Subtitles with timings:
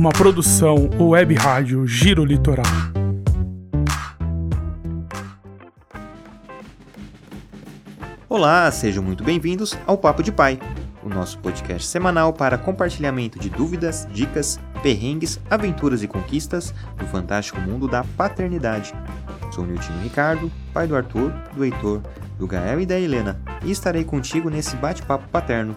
[0.00, 2.64] uma produção web rádio Giro Litoral.
[8.26, 10.58] Olá, sejam muito bem-vindos ao Papo de Pai,
[11.02, 17.60] o nosso podcast semanal para compartilhamento de dúvidas, dicas, perrengues, aventuras e conquistas do fantástico
[17.60, 18.94] mundo da paternidade.
[19.52, 22.00] Sou Niltinho Ricardo, pai do Arthur, do Heitor,
[22.38, 25.76] do Gael e da Helena, e estarei contigo nesse bate-papo paterno.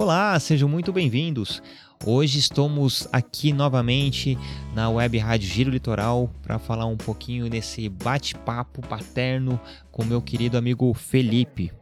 [0.00, 1.60] Olá, sejam muito bem-vindos.
[2.06, 4.38] Hoje estamos aqui novamente
[4.72, 10.56] na Web Rádio Giro Litoral para falar um pouquinho desse bate-papo paterno com meu querido
[10.56, 11.72] amigo Felipe.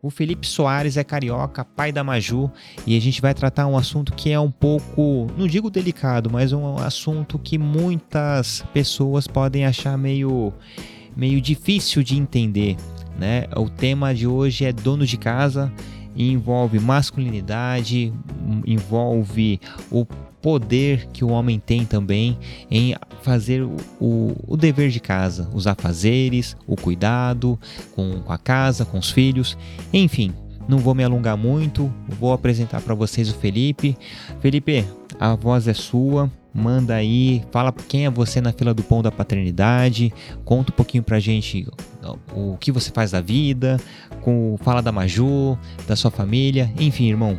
[0.00, 2.50] O Felipe Soares é carioca, pai da Maju,
[2.86, 6.54] e a gente vai tratar um assunto que é um pouco, não digo delicado, mas
[6.54, 10.50] um assunto que muitas pessoas podem achar meio,
[11.14, 12.74] meio difícil de entender.
[13.18, 13.44] Né?
[13.54, 15.70] O tema de hoje é dono de casa
[16.16, 18.12] envolve masculinidade,
[18.66, 20.06] envolve o
[20.40, 22.38] poder que o homem tem também
[22.70, 23.76] em fazer o,
[24.46, 27.58] o, dever de casa, os afazeres, o cuidado
[27.94, 29.58] com, com a casa, com os filhos,
[29.92, 30.32] enfim.
[30.68, 33.96] Não vou me alongar muito, vou apresentar para vocês o Felipe.
[34.40, 34.84] Felipe,
[35.18, 39.12] a voz é sua, manda aí, fala quem é você na fila do pão da
[39.12, 40.12] paternidade,
[40.44, 41.66] conta um pouquinho pra gente
[42.34, 43.76] o que você faz da vida,
[44.22, 47.36] com, fala da Maju, da sua família, enfim, irmão,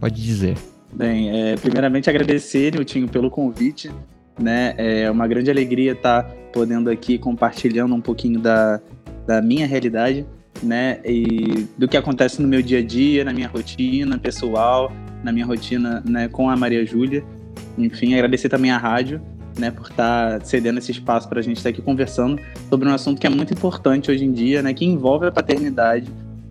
[0.00, 0.56] pode dizer.
[0.92, 3.90] Bem, é, primeiramente agradecer, Niltinho, pelo convite,
[4.38, 8.80] né, é uma grande alegria estar podendo aqui compartilhando um pouquinho da,
[9.26, 10.26] da minha realidade,
[10.62, 14.90] né, e do que acontece no meu dia a dia, na minha rotina pessoal,
[15.22, 17.24] na minha rotina, né, com a Maria Júlia,
[17.76, 19.20] enfim, agradecer também à rádio,
[19.58, 22.88] né, por estar tá cedendo esse espaço para a gente estar tá aqui conversando sobre
[22.88, 26.10] um assunto que é muito importante hoje em dia, né, que envolve a paternidade,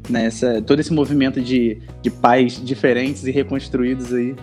[0.09, 0.29] né,
[0.65, 4.35] todo esse movimento de, de pais diferentes e reconstruídos aí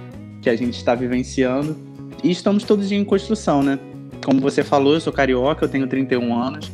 [0.43, 1.77] que a gente está vivenciando.
[2.23, 3.79] E estamos todos em construção, né?
[4.25, 6.71] Como você falou, eu sou carioca, eu tenho 31 anos.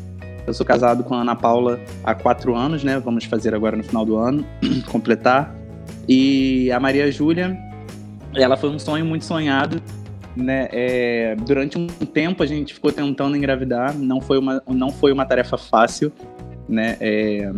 [0.46, 2.98] Eu sou casado com a Ana Paula há quatro anos, né?
[2.98, 4.44] Vamos fazer agora no final do ano,
[4.90, 5.54] completar.
[6.08, 7.56] E a Maria Júlia,
[8.42, 9.80] ela foi um sonho muito sonhado,
[10.36, 10.68] né?
[10.70, 15.24] É, durante um tempo a gente ficou tentando engravidar, não foi uma, não foi uma
[15.24, 16.12] tarefa fácil,
[16.68, 16.96] né?
[17.00, 17.50] É,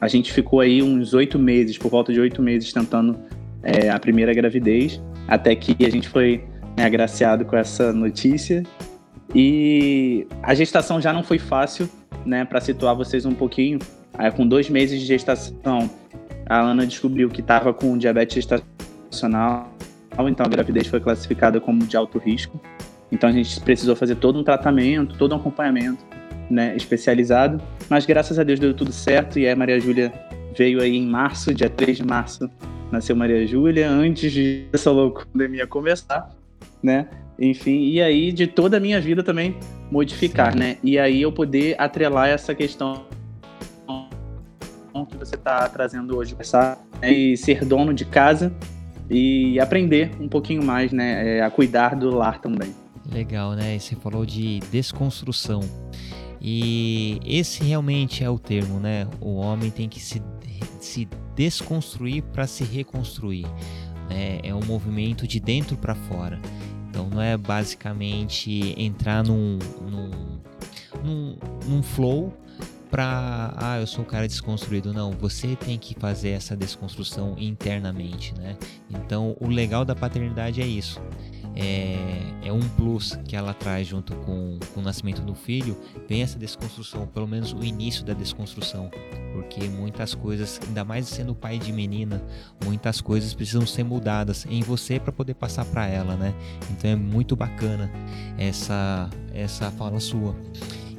[0.00, 3.18] a gente ficou aí uns oito meses, por volta de oito meses, tentando
[3.62, 6.44] é, a primeira gravidez, até que a gente foi
[6.76, 8.62] né, agraciado com essa notícia.
[9.34, 11.88] E a gestação já não foi fácil,
[12.24, 12.44] né?
[12.44, 13.78] Para situar vocês um pouquinho,
[14.36, 15.90] com dois meses de gestação,
[16.46, 19.77] a Ana descobriu que estava com diabetes gestacional
[20.26, 22.58] então a gravidez foi classificada como de alto risco.
[23.12, 26.02] Então a gente precisou fazer todo um tratamento, todo um acompanhamento
[26.50, 27.60] né, especializado.
[27.88, 30.12] Mas graças a Deus deu tudo certo e a Maria Júlia
[30.56, 32.50] veio aí em março, dia 3 de março,
[32.90, 36.30] nasceu Maria Júlia, antes de essa louca pandemia começar,
[36.82, 37.08] né?
[37.38, 39.56] Enfim, e aí de toda a minha vida também
[39.90, 40.58] modificar, Sim.
[40.58, 40.78] né?
[40.82, 43.06] E aí eu poder atrelar essa questão
[45.08, 46.36] que você está trazendo hoje,
[47.00, 47.10] né?
[47.12, 48.52] e ser dono de casa
[49.10, 52.74] e aprender um pouquinho mais, né, é, a cuidar do lar também.
[53.10, 53.78] Legal, né?
[53.78, 55.60] Você falou de desconstrução.
[56.40, 59.08] E esse realmente é o termo, né?
[59.20, 60.22] O homem tem que se,
[60.78, 63.46] se desconstruir para se reconstruir.
[64.10, 64.40] Né?
[64.42, 66.38] É um movimento de dentro para fora.
[66.88, 69.58] Então não é basicamente entrar num,
[69.90, 70.10] num,
[71.02, 71.36] num,
[71.66, 72.32] num flow
[72.90, 74.92] para ah, eu sou um cara desconstruído.
[74.92, 78.56] Não, você tem que fazer essa desconstrução internamente, né?
[78.90, 81.00] Então, o legal da paternidade é isso.
[81.54, 81.96] É,
[82.44, 85.76] é um plus que ela traz junto com, com o nascimento do filho,
[86.08, 88.88] vem essa desconstrução, pelo menos o início da desconstrução,
[89.32, 92.22] porque muitas coisas, ainda mais sendo pai de menina,
[92.64, 96.32] muitas coisas precisam ser mudadas em você para poder passar para ela, né?
[96.70, 97.90] Então é muito bacana
[98.38, 100.36] essa essa fala sua.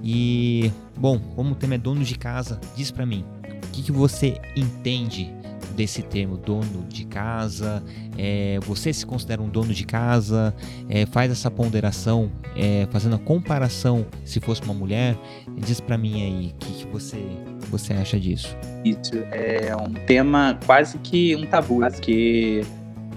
[0.04, 3.26] E, bom, como o tema é dono de casa, diz para mim,
[3.64, 5.34] o que, que você entende
[5.76, 7.84] desse termo dono de casa?
[8.18, 10.54] É, você se considera um dono de casa?
[10.90, 15.18] É, faz essa ponderação, é, fazendo a comparação se fosse uma mulher?
[15.58, 17.24] Diz para mim aí, o que, que você,
[17.70, 18.56] você acha disso?
[18.84, 22.66] Isso é um tema quase que um tabu, porque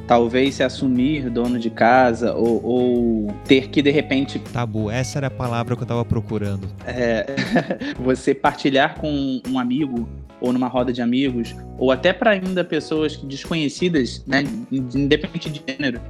[0.07, 4.39] talvez se assumir dono de casa ou, ou, ter que de repente.
[4.39, 6.69] Tabu, essa era a palavra que eu tava procurando.
[6.87, 7.27] É,
[7.99, 10.09] você partilhar com um amigo
[10.41, 16.01] ou numa roda de amigos, ou até para ainda pessoas desconhecidas, né, independente de gênero,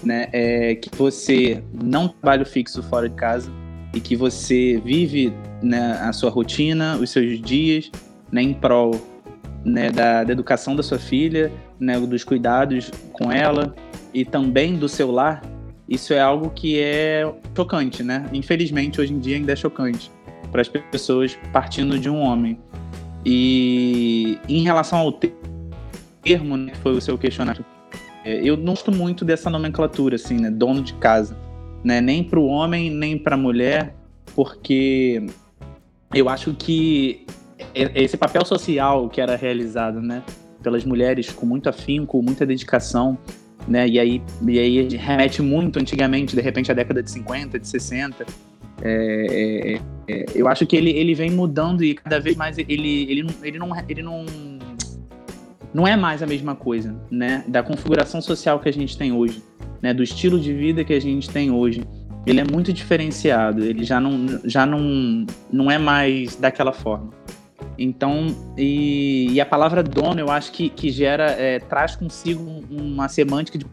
[0.00, 3.50] né, é que você não trabalha fixo fora de casa
[3.92, 7.90] e que você vive né, a sua rotina, os seus dias,
[8.30, 8.92] né, em prol
[9.64, 13.74] né, da, da, educação da sua filha, né, dos cuidados com ela
[14.12, 15.42] e também do seu lar,
[15.88, 18.28] isso é algo que é chocante, né?
[18.32, 20.10] Infelizmente, hoje em dia ainda é chocante
[20.52, 22.58] para as pessoas partindo de um homem.
[23.26, 27.64] E em relação ao termo, né, que foi o seu questionário,
[28.24, 30.50] é, eu não gosto muito dessa nomenclatura, assim, né?
[30.50, 31.36] Dono de casa.
[31.82, 32.00] Né?
[32.00, 33.94] Nem para o homem, nem para a mulher,
[34.34, 35.26] porque
[36.14, 37.26] eu acho que
[37.74, 40.22] esse papel social que era realizado, né?
[40.62, 43.18] Pelas mulheres com muito afinco, muita dedicação,
[43.66, 43.88] né?
[43.88, 48.26] E aí, e aí remete muito antigamente, de repente, à década de 50, de 60.
[48.82, 52.72] É, é, é, eu acho que ele, ele vem mudando e cada vez mais ele,
[52.72, 54.26] ele, ele, não, ele não,
[55.72, 57.44] não é mais a mesma coisa, né?
[57.46, 59.42] Da configuração social que a gente tem hoje,
[59.82, 59.92] né?
[59.92, 61.84] Do estilo de vida que a gente tem hoje.
[62.26, 67.10] Ele é muito diferenciado, ele já não, já não, não é mais daquela forma.
[67.78, 68.26] Então,
[68.56, 73.58] e, e, a palavra dono, eu acho que, que gera, é, traz consigo uma semântica
[73.58, 73.66] de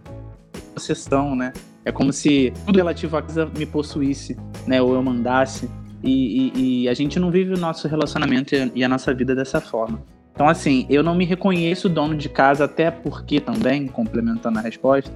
[0.74, 1.52] possessão, né?
[1.84, 4.82] É como se tudo relativo à casa me possuísse, né?
[4.82, 5.70] Ou eu mandasse.
[6.04, 9.60] E, e, e a gente não vive o nosso relacionamento e a nossa vida dessa
[9.60, 10.02] forma.
[10.34, 15.12] Então, assim, eu não me reconheço dono de casa, até porque também, complementando a resposta,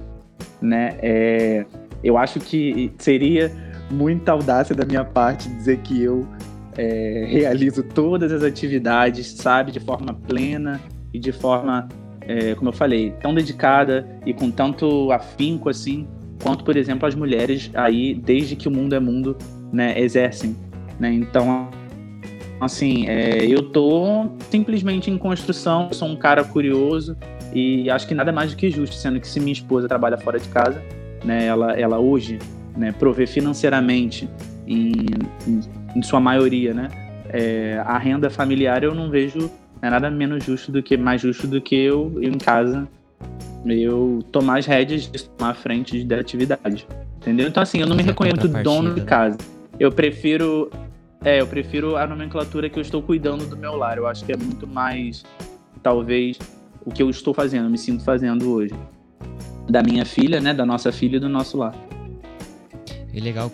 [0.60, 0.96] né?
[1.00, 1.64] É,
[2.02, 3.52] eu acho que seria
[3.90, 6.26] muita audácia da minha parte dizer que eu
[6.76, 10.80] é, realizo todas as atividades, sabe, de forma plena
[11.12, 11.88] e de forma,
[12.22, 16.06] é, como eu falei, tão dedicada e com tanto afinco assim,
[16.42, 19.36] quanto, por exemplo, as mulheres aí, desde que o mundo é mundo,
[19.72, 20.56] né, exercem.
[20.98, 21.12] Né?
[21.12, 21.68] Então,
[22.60, 27.16] assim, é, eu tô simplesmente em construção, sou um cara curioso
[27.54, 30.38] e acho que nada mais do que justo, sendo que se minha esposa trabalha fora
[30.38, 30.82] de casa,
[31.24, 32.38] né, ela, ela hoje
[32.76, 34.28] né, provê financeiramente
[34.66, 34.94] em,
[35.46, 35.60] em
[35.94, 36.88] em sua maioria, né?
[37.28, 39.50] É, a renda familiar eu não vejo
[39.80, 42.86] é nada menos justo do que mais justo do que eu, eu em casa
[43.66, 46.86] eu tomar as rédeas de tomar a frente da atividade.
[47.16, 47.46] Entendeu?
[47.46, 49.06] Então assim, eu não me reconheço muito dono de né?
[49.06, 49.38] casa.
[49.78, 50.70] Eu prefiro
[51.24, 53.96] é, eu prefiro a nomenclatura que eu estou cuidando do meu lar.
[53.96, 55.24] Eu acho que é muito mais
[55.82, 56.38] talvez
[56.84, 58.74] o que eu estou fazendo, me sinto fazendo hoje.
[59.68, 61.74] Da minha filha, né, da nossa filha e do nosso lar.
[63.14, 63.52] É legal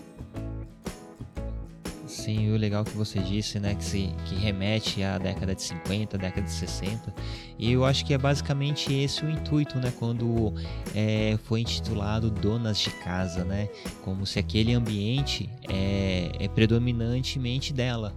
[2.29, 6.19] assim, o legal que você disse, né, que, se, que remete à década de 50,
[6.19, 7.15] década de 60,
[7.59, 10.53] e eu acho que é basicamente esse o intuito, né, quando
[10.95, 13.69] é, foi intitulado Donas de Casa, né,
[14.03, 18.15] como se aquele ambiente é, é predominantemente dela,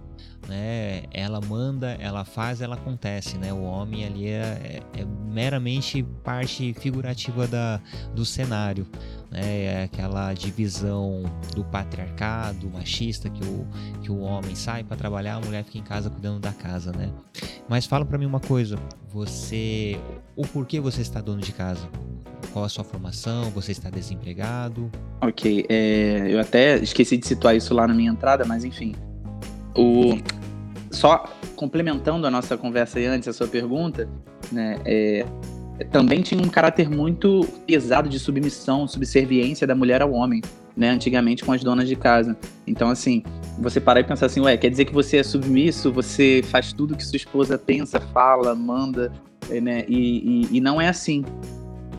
[0.48, 1.04] né?
[1.10, 3.52] Ela manda, ela faz, ela acontece, né?
[3.52, 7.80] O homem ali é, é, é meramente parte figurativa da,
[8.14, 8.86] do cenário,
[9.30, 9.64] né?
[9.64, 11.22] É aquela divisão
[11.54, 13.66] do patriarcado machista que o,
[14.02, 17.10] que o homem sai para trabalhar, a mulher fica em casa cuidando da casa, né?
[17.68, 18.76] Mas fala para mim uma coisa,
[19.08, 19.98] você,
[20.36, 21.88] o porquê você está dono de casa?
[22.52, 23.50] Qual a sua formação?
[23.52, 24.90] Você está desempregado?
[25.22, 28.94] Ok, é, eu até esqueci de situar isso lá na minha entrada, mas enfim,
[29.76, 30.18] o,
[30.90, 31.24] só
[31.56, 34.08] complementando a nossa conversa aí antes, a sua pergunta,
[34.50, 35.24] né, é,
[35.90, 40.42] também tinha um caráter muito pesado de submissão, subserviência da mulher ao homem,
[40.76, 42.36] né, antigamente com as donas de casa.
[42.66, 43.22] Então, assim,
[43.58, 46.96] você parar e pensar assim, ué, quer dizer que você é submisso, você faz tudo
[46.96, 49.12] que sua esposa pensa, fala, manda,
[49.50, 51.24] é, né, e, e, e não é assim.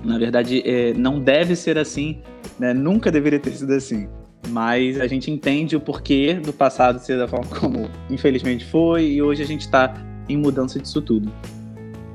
[0.04, 2.20] Na verdade, é, não deve ser assim,
[2.60, 4.08] né, nunca deveria ter sido assim
[4.50, 9.22] mas a gente entende o porquê do passado ser da forma como infelizmente foi e
[9.22, 9.94] hoje a gente está
[10.28, 11.32] em mudança disso tudo.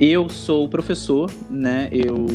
[0.00, 1.88] Eu sou professor, né?
[1.90, 2.28] Eu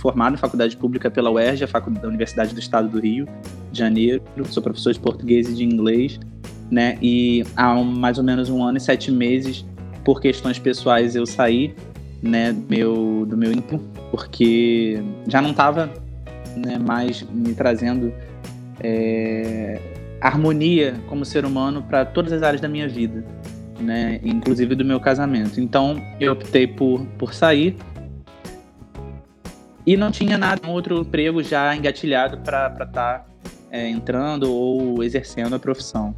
[0.00, 3.28] formado em faculdade pública pela UERJ, a faculdade da Universidade do Estado do Rio
[3.70, 4.20] de Janeiro.
[4.46, 6.18] Sou professor de português e de inglês,
[6.68, 6.98] né?
[7.00, 9.64] E há mais ou menos um ano e sete meses,
[10.04, 11.72] por questões pessoais, eu saí,
[12.20, 12.52] né?
[12.68, 13.52] Meu do meu
[14.10, 15.92] porque já não estava,
[16.56, 16.78] né?
[16.78, 18.12] Mais me trazendo
[18.80, 19.80] é,
[20.20, 23.24] harmonia como ser humano para todas as áreas da minha vida,
[23.78, 24.20] né?
[24.24, 25.60] Inclusive do meu casamento.
[25.60, 27.76] Então eu optei por, por sair
[29.86, 33.26] e não tinha nada, um outro emprego já engatilhado para estar tá,
[33.70, 36.14] é, entrando ou exercendo a profissão.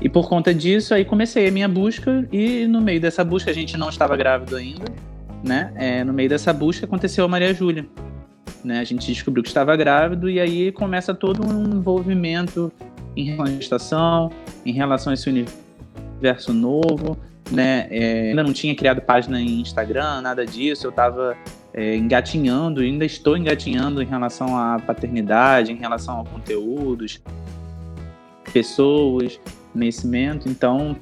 [0.00, 3.54] E por conta disso, aí comecei a minha busca e no meio dessa busca, a
[3.54, 4.84] gente não estava grávido ainda,
[5.42, 5.72] né?
[5.74, 7.86] É, no meio dessa busca aconteceu a Maria Júlia.
[8.66, 8.80] Né?
[8.80, 12.72] A gente descobriu que estava grávido e aí começa todo um envolvimento
[13.16, 14.32] em relação à gestação,
[14.64, 17.16] em relação a esse universo novo,
[17.48, 17.86] né?
[17.90, 20.84] É, ainda não tinha criado página em Instagram, nada disso.
[20.84, 21.36] Eu estava
[21.72, 27.22] é, engatinhando, ainda estou engatinhando em relação à paternidade, em relação a conteúdos,
[28.52, 29.38] pessoas,
[29.72, 30.48] conhecimento.
[30.48, 30.96] Então,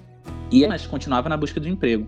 [0.52, 2.06] ia, mas continuava na busca do emprego.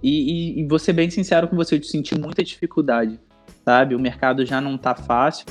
[0.00, 3.18] E, e, e vou ser bem sincero com você, eu senti muita dificuldade,
[3.64, 3.94] sabe?
[3.94, 5.46] O mercado já não tá fácil,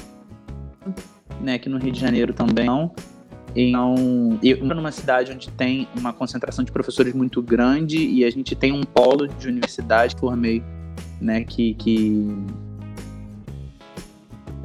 [1.42, 1.56] né?
[1.56, 2.92] Aqui no Rio de Janeiro também não.
[3.56, 8.30] Então, eu moro numa cidade onde tem uma concentração de professores muito grande e a
[8.30, 10.64] gente tem um polo de universidade que formei,
[11.22, 12.36] né, que, que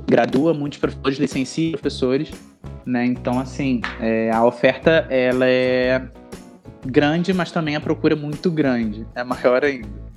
[0.07, 2.31] gradua muitos professores, licencia professores,
[2.87, 3.05] né?
[3.05, 6.09] Então, assim, é, a oferta ela é
[6.87, 10.08] grande, mas também a procura é muito grande, é maior ainda.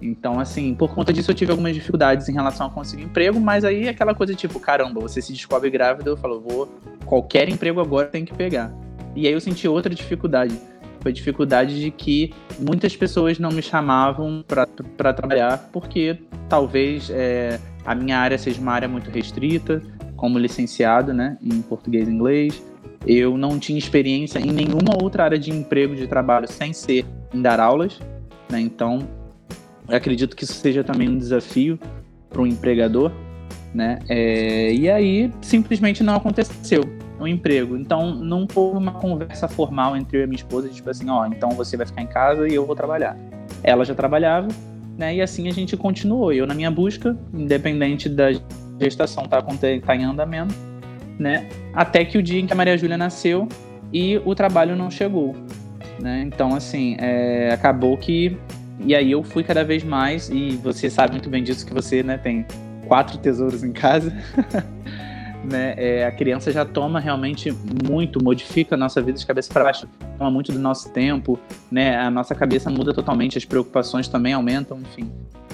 [0.00, 3.64] Então, assim, por conta disso eu tive algumas dificuldades em relação a conseguir emprego, mas
[3.64, 6.68] aí é aquela coisa tipo, caramba, você se descobre grávida, eu falo, vou,
[7.04, 8.72] qualquer emprego agora tem que pegar.
[9.14, 10.54] E aí eu senti outra dificuldade.
[11.00, 17.58] Foi a dificuldade de que muitas pessoas não me chamavam para trabalhar, porque talvez é,
[17.84, 19.80] a minha área seja uma área muito restrita,
[20.16, 22.62] como licenciado, né, em português e inglês.
[23.06, 27.40] Eu não tinha experiência em nenhuma outra área de emprego, de trabalho, sem ser em
[27.40, 28.00] dar aulas,
[28.50, 29.06] né, então
[29.88, 31.78] acredito que isso seja também um desafio
[32.28, 33.12] para um empregador,
[33.74, 33.98] né?
[34.08, 36.82] É, e aí simplesmente não aconteceu
[37.20, 37.76] um emprego.
[37.76, 41.50] Então não houve uma conversa formal entre eu e minha esposa, tipo assim, ó, então
[41.50, 43.16] você vai ficar em casa e eu vou trabalhar.
[43.62, 44.48] Ela já trabalhava,
[44.96, 45.14] né?
[45.16, 46.32] E assim a gente continuou.
[46.32, 48.28] Eu na minha busca, independente da
[48.80, 50.54] gestação tá, tá em andamento,
[51.18, 51.48] né?
[51.72, 53.48] Até que o dia em que a Maria Júlia nasceu
[53.92, 55.34] e o trabalho não chegou,
[56.00, 56.22] né?
[56.26, 58.36] Então assim, é, acabou que
[58.80, 62.02] e aí eu fui cada vez mais, e você sabe muito bem disso, que você
[62.02, 62.46] né, tem
[62.86, 64.12] quatro tesouros em casa.
[65.44, 65.74] né?
[65.76, 67.54] É, a criança já toma realmente
[67.88, 71.38] muito, modifica a nossa vida de cabeça para baixo, toma muito do nosso tempo,
[71.70, 71.96] né?
[71.98, 75.10] A nossa cabeça muda totalmente, as preocupações também aumentam, enfim.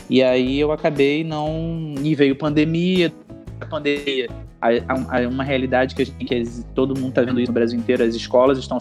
[0.08, 1.94] E aí eu acabei não.
[2.02, 3.12] E veio pandemia,
[3.60, 4.28] a pandemia,
[4.60, 8.14] a uma realidade que, gente, que todo mundo está vendo isso no Brasil inteiro, as
[8.14, 8.78] escolas estão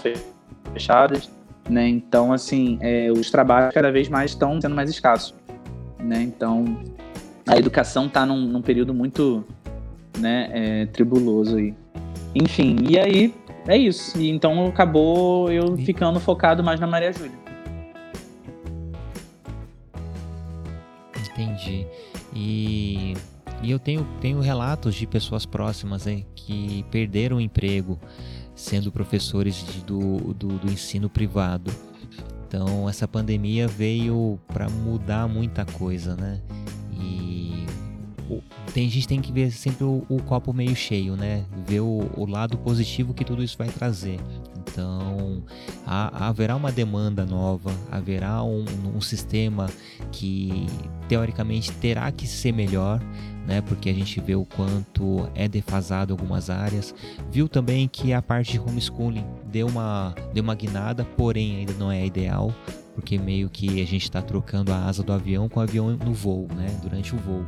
[0.73, 1.29] fechadas
[1.69, 1.87] né?
[1.87, 5.33] Então, assim, é, os trabalhos cada vez mais estão sendo mais escassos,
[5.99, 6.21] né?
[6.21, 6.77] Então,
[7.47, 9.43] a educação está num, num, período muito,
[10.19, 11.73] né, é, tribuloso aí.
[12.33, 13.33] Enfim, e aí
[13.67, 14.17] é isso.
[14.19, 17.39] E então acabou eu ficando focado mais na Maria Júlia.
[21.31, 21.87] Entendi.
[22.33, 23.13] E,
[23.61, 27.99] e eu tenho, tenho relatos de pessoas próximas hein, que perderam o emprego
[28.61, 31.71] sendo professores de, do, do, do ensino privado.
[32.47, 36.39] Então essa pandemia veio para mudar muita coisa, né?
[36.93, 37.65] E
[38.73, 41.43] tem, a gente tem que ver sempre o, o copo meio cheio, né?
[41.65, 44.19] Ver o, o, lado positivo que tudo isso vai trazer.
[44.59, 45.43] Então,
[45.85, 48.63] há, haverá uma demanda nova, haverá um,
[48.95, 49.67] um sistema
[50.11, 50.67] que
[51.09, 53.01] teoricamente terá que ser melhor,
[53.51, 53.59] né?
[53.59, 56.95] Porque a gente vê o quanto é defasado algumas áreas.
[57.29, 61.91] Viu também que a parte de homeschooling deu uma, deu uma guinada, porém ainda não
[61.91, 62.55] é ideal,
[62.95, 66.13] porque meio que a gente está trocando a asa do avião com o avião no
[66.13, 66.79] voo, né?
[66.81, 67.45] Durante o voo.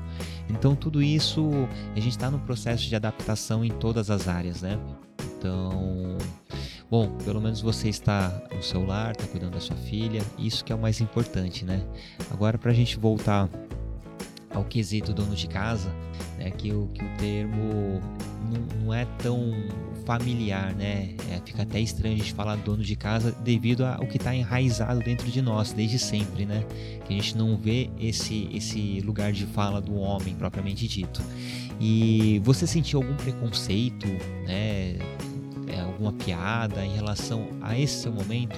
[0.49, 1.49] Então tudo isso
[1.95, 4.77] a gente está no processo de adaptação em todas as áreas, né?
[5.37, 6.17] Então,
[6.91, 10.73] bom, pelo menos você está no seu lar, está cuidando da sua filha, isso que
[10.73, 11.81] é o mais importante, né?
[12.29, 13.49] Agora para a gente voltar
[14.53, 15.89] ao quesito dono de casa,
[16.37, 18.01] né, que, o, que o termo
[18.51, 19.51] não, não é tão
[20.05, 21.15] familiar, né?
[21.31, 24.99] É, fica até estranho a gente falar dono de casa devido ao que está enraizado
[24.99, 26.65] dentro de nós desde sempre, né?
[27.05, 31.21] Que a gente não vê esse, esse lugar de fala do homem propriamente dito.
[31.79, 34.07] E você sentiu algum preconceito,
[34.45, 34.97] né?
[35.73, 38.55] É, alguma piada em relação a esse seu momento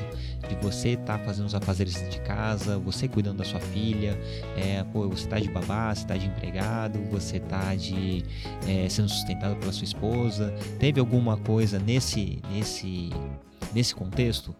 [0.50, 4.20] de você estar tá fazendo os afazeres de casa, você cuidando da sua filha,
[4.58, 8.24] é, pô, você está de babá, você está de empregado, você está de
[8.68, 10.54] é, sendo sustentado pela sua esposa.
[10.78, 13.10] Teve alguma coisa nesse nesse
[13.74, 14.54] nesse contexto?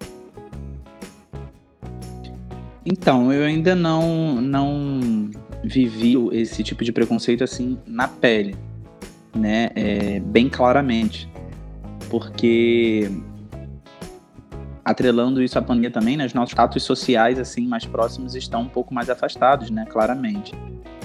[2.86, 5.30] Então, eu ainda não não
[5.62, 8.56] vivi esse tipo de preconceito assim na pele,
[9.36, 9.72] né?
[9.76, 11.28] É, bem claramente,
[12.10, 13.12] porque
[14.84, 18.70] atrelando isso à pandemia também, né, os nossos status sociais assim mais próximos estão um
[18.70, 20.54] pouco mais afastados, né, claramente,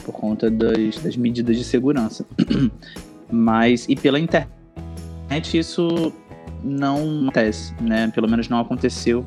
[0.04, 2.26] por conta das, das medidas de segurança.
[3.32, 6.12] Mas e pela internet isso
[6.62, 8.10] não acontece, né?
[8.14, 9.24] Pelo menos não aconteceu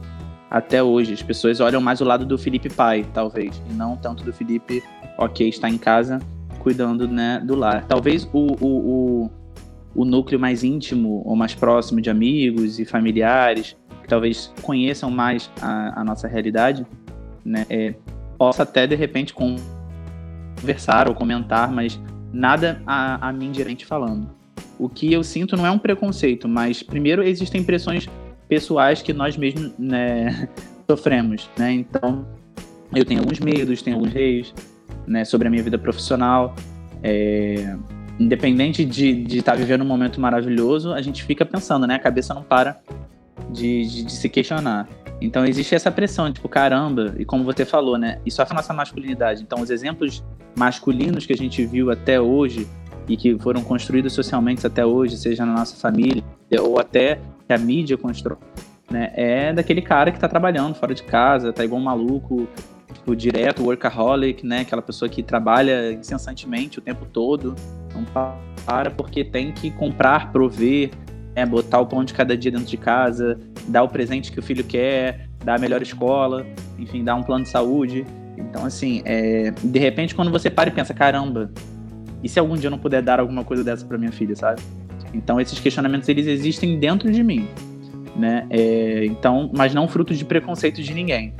[0.51, 1.13] até hoje.
[1.13, 4.83] As pessoas olham mais o lado do Felipe pai, talvez, e não tanto do Felipe,
[5.17, 6.19] ok, está em casa
[6.59, 7.85] cuidando, né, do lar.
[7.85, 9.31] Talvez o, o, o,
[9.95, 15.49] o núcleo mais íntimo ou mais próximo de amigos e familiares que talvez conheçam mais
[15.61, 16.85] a, a nossa realidade,
[17.43, 17.93] né, é,
[18.37, 21.99] possa até de repente conversar ou comentar, mas
[22.31, 24.29] nada a, a mim diretamente falando.
[24.77, 28.09] O que eu sinto não é um preconceito, mas primeiro existem pressões
[28.49, 30.49] pessoais que nós mesmos né,
[30.89, 31.71] sofremos, né?
[31.71, 32.27] Então
[32.93, 34.53] eu tenho alguns medos, tenho alguns reios,
[35.07, 36.55] né, sobre a minha vida profissional.
[37.01, 37.75] É,
[38.19, 41.95] independente de estar tá vivendo um momento maravilhoso, a gente fica pensando, né?
[41.95, 42.79] A cabeça não para
[43.49, 44.87] de, de, de, se questionar.
[45.21, 48.19] Então existe essa pressão, tipo, caramba, e como você falou, né?
[48.25, 49.41] Isso afeta a nossa masculinidade.
[49.41, 50.23] Então os exemplos
[50.55, 52.67] masculinos que a gente viu até hoje
[53.07, 56.23] e que foram construídos socialmente até hoje, seja na nossa família
[56.59, 58.37] ou até que a mídia constrói,
[58.89, 59.11] né?
[59.15, 62.47] É daquele cara que tá trabalhando fora de casa, tá igual um maluco,
[62.93, 64.61] tipo, direto, workaholic, né?
[64.61, 67.55] Aquela pessoa que trabalha incessantemente o tempo todo,
[67.93, 70.91] não para porque tem que comprar, prover,
[71.35, 71.45] né?
[71.45, 74.63] botar o pão de cada dia dentro de casa, dar o presente que o filho
[74.63, 76.45] quer, dar a melhor escola,
[76.79, 78.05] enfim, dar um plano de saúde.
[78.37, 79.51] Então, assim, é...
[79.51, 81.51] de repente, quando você para e pensa, caramba,
[82.23, 84.61] e se algum dia eu não puder dar alguma coisa dessa para minha filha, sabe?
[85.13, 87.47] Então, esses questionamentos, eles existem dentro de mim,
[88.15, 88.47] né?
[88.49, 89.05] É...
[89.05, 91.33] Então, mas não fruto de preconceito de ninguém.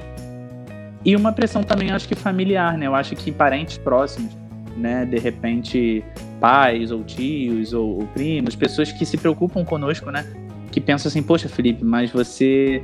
[1.05, 2.87] E uma pressão também, acho que familiar, né?
[2.87, 4.35] Eu acho que parentes próximos,
[4.77, 5.05] né?
[5.05, 6.03] De repente,
[6.39, 10.25] pais ou tios ou, ou primos, pessoas que se preocupam conosco, né?
[10.71, 12.81] Que pensam assim, poxa, Felipe, mas você,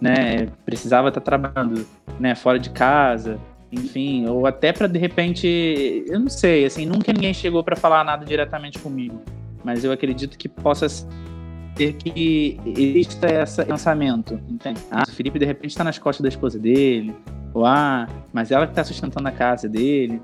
[0.00, 0.48] né?
[0.64, 1.86] Precisava estar trabalhando,
[2.18, 2.34] né?
[2.34, 3.38] Fora de casa,
[3.72, 8.04] enfim, ou até para de repente, eu não sei, assim, nunca ninguém chegou para falar
[8.04, 9.22] nada diretamente comigo,
[9.64, 10.86] mas eu acredito que possa
[11.74, 14.80] ter que exista esse pensamento, entende?
[14.90, 17.14] Ah, o Felipe de repente está nas costas da esposa dele,
[17.54, 20.20] ou ah, mas ela que está sustentando a casa dele.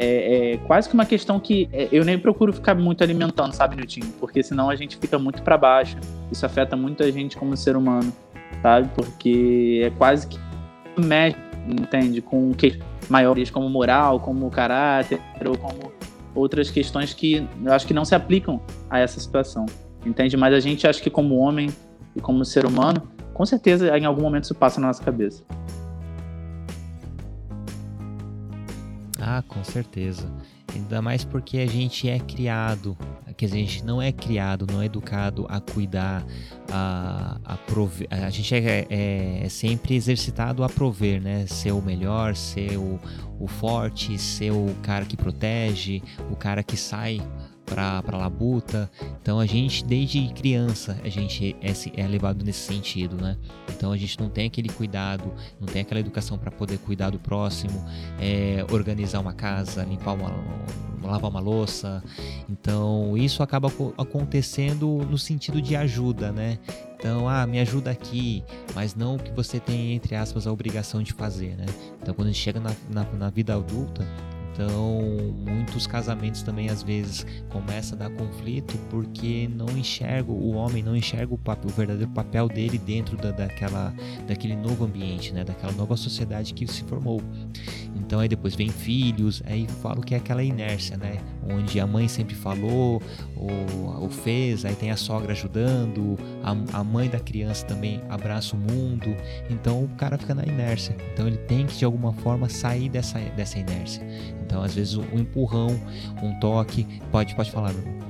[0.00, 3.74] É, é, quase que uma questão que é, eu nem procuro ficar muito alimentando, sabe,
[3.74, 4.12] Nilton?
[4.20, 5.96] Porque senão a gente fica muito para baixo.
[6.30, 8.12] Isso afeta muito a gente como ser humano,
[8.62, 8.88] sabe?
[8.94, 10.38] Porque é quase que
[10.96, 11.36] mexe,
[11.66, 12.22] entende?
[12.22, 12.78] Com que
[13.08, 15.92] maiores como moral, como caráter, ou como
[16.32, 19.66] outras questões que eu acho que não se aplicam a essa situação,
[20.08, 20.36] entende?
[20.36, 21.70] Mas a gente acha que como homem
[22.16, 23.02] e como ser humano,
[23.34, 25.42] com certeza em algum momento isso passa na nossa cabeça.
[29.20, 30.30] Ah, com certeza.
[30.74, 32.96] Ainda mais porque a gente é criado,
[33.36, 36.24] que a gente não é criado, não é educado a cuidar,
[36.70, 38.08] a, a prover.
[38.10, 41.46] A gente é, é, é, sempre exercitado a prover, né?
[41.46, 42.98] Ser o melhor, ser o,
[43.38, 47.22] o forte, ser o cara que protege, o cara que sai
[47.68, 48.90] para para labuta.
[49.20, 53.36] Então a gente desde criança a gente é, é, levado nesse sentido, né?
[53.68, 57.18] Então a gente não tem aquele cuidado, não tem aquela educação para poder cuidar do
[57.18, 57.84] próximo,
[58.20, 60.32] é, organizar uma casa, limpar uma
[61.02, 62.02] lavar uma louça.
[62.48, 66.58] Então isso acaba acontecendo no sentido de ajuda, né?
[66.98, 68.42] Então, ah, me ajuda aqui,
[68.74, 71.64] mas não o que você tem, entre aspas, a obrigação de fazer, né?
[72.02, 74.04] Então, quando a gente chega na, na, na vida adulta,
[74.58, 75.00] então,
[75.46, 80.96] muitos casamentos também às vezes começam a dar conflito porque não enxerga o homem não
[80.96, 83.94] enxerga o, papel, o verdadeiro papel dele dentro da, daquela,
[84.26, 85.44] daquele novo ambiente, né?
[85.44, 87.22] Daquela nova sociedade que se formou.
[87.98, 91.18] Então aí depois vem filhos, aí falo que é aquela inércia, né?
[91.48, 93.02] Onde a mãe sempre falou,
[93.36, 98.56] ou, ou fez, aí tem a sogra ajudando, a, a mãe da criança também abraça
[98.56, 99.14] o mundo.
[99.50, 100.96] Então o cara fica na inércia.
[101.12, 104.02] Então ele tem que de alguma forma sair dessa, dessa inércia.
[104.44, 105.78] Então às vezes um empurrão,
[106.22, 108.07] um toque, pode, pode falar, Bruno.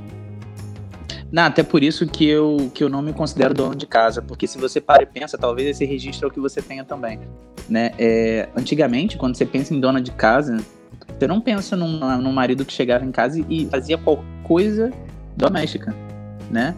[1.31, 4.47] Não, até por isso que eu, que eu não me considero dono de casa, porque
[4.47, 7.21] se você para e pensa, talvez esse registro é o que você tenha também.
[7.69, 7.93] Né?
[7.99, 10.57] É, antigamente, quando você pensa em dona de casa,
[11.19, 14.91] você não pensa num, num marido que chegava em casa e fazia qualquer coisa
[15.37, 15.95] doméstica,
[16.51, 16.75] né?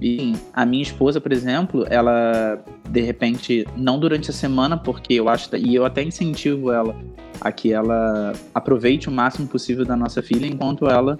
[0.00, 5.28] E a minha esposa, por exemplo, ela de repente, não durante a semana, porque eu
[5.28, 6.94] acho, e eu até incentivo ela
[7.40, 11.18] a que ela aproveite o máximo possível da nossa filha enquanto ela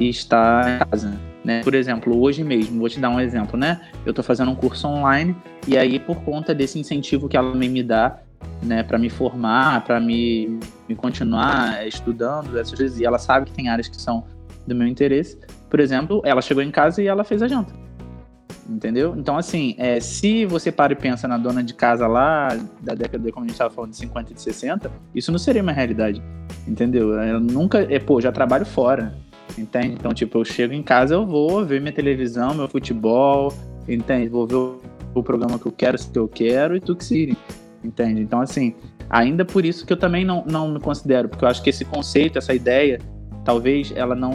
[0.00, 1.31] está em casa.
[1.44, 1.60] Né?
[1.62, 3.80] Por exemplo, hoje mesmo, vou te dar um exemplo, né?
[4.06, 5.34] Eu estou fazendo um curso online
[5.66, 8.20] e aí por conta desse incentivo que ela me dá,
[8.62, 13.52] né, para me formar, para me, me continuar estudando essas coisas, e ela sabe que
[13.52, 14.24] tem áreas que são
[14.66, 15.38] do meu interesse.
[15.68, 17.72] Por exemplo, ela chegou em casa e ela fez a janta.
[18.68, 19.14] Entendeu?
[19.16, 23.32] Então, assim, é, se você para e pensa na dona de casa lá, da década,
[23.32, 26.22] como a gente estava falando, de 50 e de 60, isso não seria uma realidade.
[26.66, 27.12] Entendeu?
[27.12, 27.80] Eu nunca.
[27.92, 29.14] É, pô, já trabalho fora.
[29.56, 29.94] Entende?
[29.94, 33.52] Então, tipo, eu chego em casa, eu vou ver minha televisão, meu futebol,
[33.86, 34.28] entende?
[34.28, 34.80] Vou ver o,
[35.14, 37.36] o programa que eu quero, se eu quero, e tu que se
[37.84, 38.22] entende?
[38.22, 38.74] Então, assim,
[39.10, 41.84] ainda por isso que eu também não, não me considero, porque eu acho que esse
[41.84, 42.98] conceito, essa ideia,
[43.44, 44.32] talvez ela não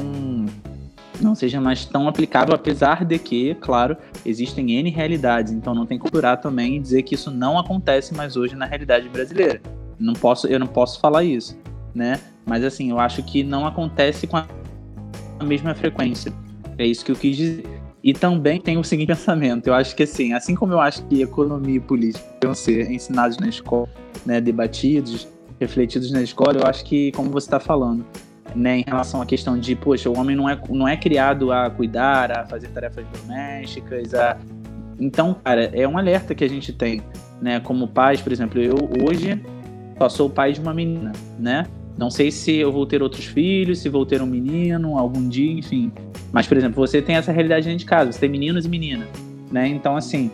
[1.19, 5.97] não seja mais tão aplicável, apesar de que, claro, existem N realidades, então não tem
[5.97, 9.59] que curar também e dizer que isso não acontece mais hoje na realidade brasileira.
[9.99, 11.57] Não posso, eu não posso falar isso,
[11.93, 12.19] né?
[12.45, 14.45] Mas assim, eu acho que não acontece com a
[15.39, 16.33] a mesma frequência.
[16.77, 17.65] É isso que eu quis dizer.
[18.03, 21.21] E também tem o seguinte pensamento: eu acho que assim, assim como eu acho que
[21.21, 23.89] economia e política devem ser ensinados na escola,
[24.25, 25.27] né, debatidos,
[25.59, 28.05] refletidos na escola, eu acho que, como você está falando,
[28.55, 31.69] né, em relação à questão de, poxa, o homem não é, não é criado a
[31.69, 34.37] cuidar, a fazer tarefas domésticas, a...
[34.99, 37.01] Então, cara, é um alerta que a gente tem,
[37.41, 38.75] né, como pais, por exemplo, eu
[39.07, 39.41] hoje
[39.97, 41.65] só sou pai de uma menina, né,
[41.97, 45.51] não sei se eu vou ter outros filhos, se vou ter um menino algum dia,
[45.51, 45.91] enfim.
[46.31, 49.07] Mas, por exemplo, você tem essa realidade dentro de casa, você tem meninos e meninas,
[49.51, 49.67] né?
[49.67, 50.29] Então, assim,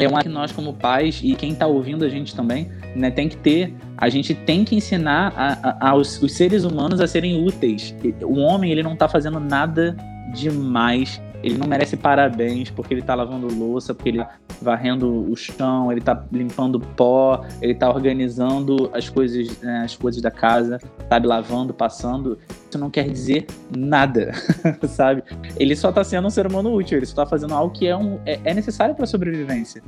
[0.00, 3.28] é uma que nós como pais e quem está ouvindo a gente também, né, tem
[3.28, 7.44] que ter, a gente tem que ensinar a, a, aos os seres humanos a serem
[7.44, 7.94] úteis.
[8.22, 9.96] O homem ele não está fazendo nada
[10.34, 15.36] demais ele não merece parabéns porque ele tá lavando louça, porque ele tá varrendo o
[15.36, 20.78] chão, ele tá limpando pó, ele tá organizando as coisas, né, as coisas da casa,
[21.08, 22.38] sabe, lavando, passando.
[22.68, 24.32] Isso não quer dizer nada,
[24.88, 25.22] sabe?
[25.58, 27.96] Ele só tá sendo um ser humano útil, ele só tá fazendo algo que é,
[27.96, 29.82] um, é, é necessário para sobrevivência.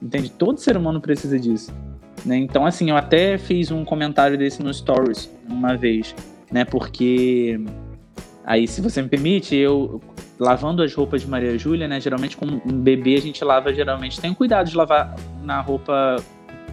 [0.00, 0.30] Entende?
[0.30, 1.72] Todo ser humano precisa disso.
[2.24, 2.36] Né?
[2.36, 6.14] Então, assim, eu até fiz um comentário desse no Stories uma vez,
[6.50, 6.64] né?
[6.64, 7.60] Porque
[8.44, 10.00] aí, se você me permite, eu
[10.40, 12.00] lavando as roupas de Maria Júlia, né?
[12.00, 16.16] Geralmente com um bebê a gente lava geralmente tem cuidado de lavar na roupa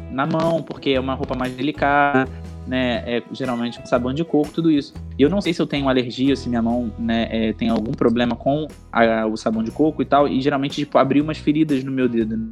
[0.09, 2.31] na mão, porque é uma roupa mais delicada,
[2.65, 3.03] né?
[3.05, 4.93] É geralmente com sabão de coco, tudo isso.
[5.19, 7.91] E eu não sei se eu tenho alergia, se minha mão, né, é, tem algum
[7.91, 11.83] problema com a, o sabão de coco e tal, e geralmente tipo abri umas feridas
[11.83, 12.49] no meu dedo,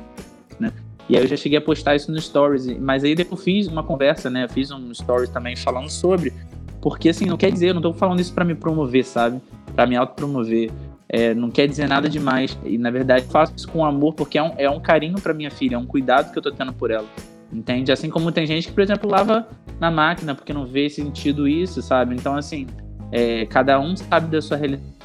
[0.59, 0.73] né?
[1.07, 3.83] E aí eu já cheguei a postar isso no stories, mas aí depois fiz uma
[3.83, 4.47] conversa, né?
[4.49, 6.33] Fiz um stories também falando sobre,
[6.81, 9.39] porque assim, não quer dizer, eu não tô falando isso para me promover, sabe?
[9.75, 10.71] Para me autopromover.
[11.07, 12.57] É, não quer dizer nada demais.
[12.63, 15.51] E na verdade faço isso com amor porque é um, é um carinho para minha
[15.51, 17.07] filha, é um cuidado que eu tô tendo por ela.
[17.51, 17.91] Entende?
[17.91, 19.47] Assim como tem gente que, por exemplo, lava
[19.79, 22.15] na máquina porque não vê sentido isso, sabe?
[22.15, 22.67] Então, assim,
[23.11, 24.95] é, cada um sabe da sua realidade.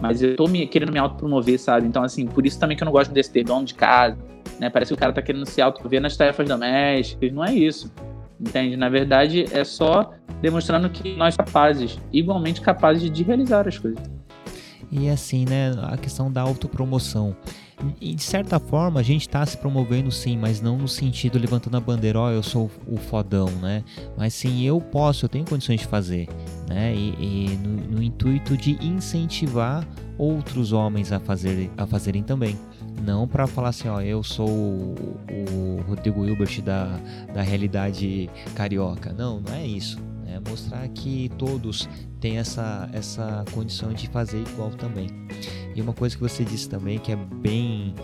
[0.00, 1.86] Mas eu tô me, querendo me autopromover, sabe?
[1.86, 4.18] Então, assim, por isso também que eu não gosto desse ter dono de casa,
[4.58, 4.68] né?
[4.68, 7.32] Parece que o cara tá querendo se autopromover nas tarefas domésticas.
[7.32, 7.90] Não é isso.
[8.38, 8.76] Entende?
[8.76, 14.02] Na verdade, é só demonstrando que nós capazes, igualmente capazes de realizar as coisas.
[14.96, 17.36] E assim, né, a questão da autopromoção.
[18.00, 21.76] E de certa forma a gente está se promovendo sim, mas não no sentido levantando
[21.76, 23.82] a bandeira, ó, oh, eu sou o fodão, né?
[24.16, 26.28] Mas sim, eu posso, eu tenho condições de fazer,
[26.68, 26.94] né?
[26.94, 29.84] E, e no, no, intuito de incentivar
[30.16, 32.56] outros homens a, fazer, a fazerem também.
[33.04, 36.96] Não para falar assim, ó, eu sou o, o Rodrigo Hilbert da,
[37.34, 39.12] da realidade carioca.
[39.12, 41.88] Não, não é isso é mostrar que todos
[42.20, 45.08] têm essa, essa condição de fazer igual também.
[45.74, 47.94] E uma coisa que você disse também que é bem,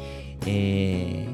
[0.47, 1.27] é,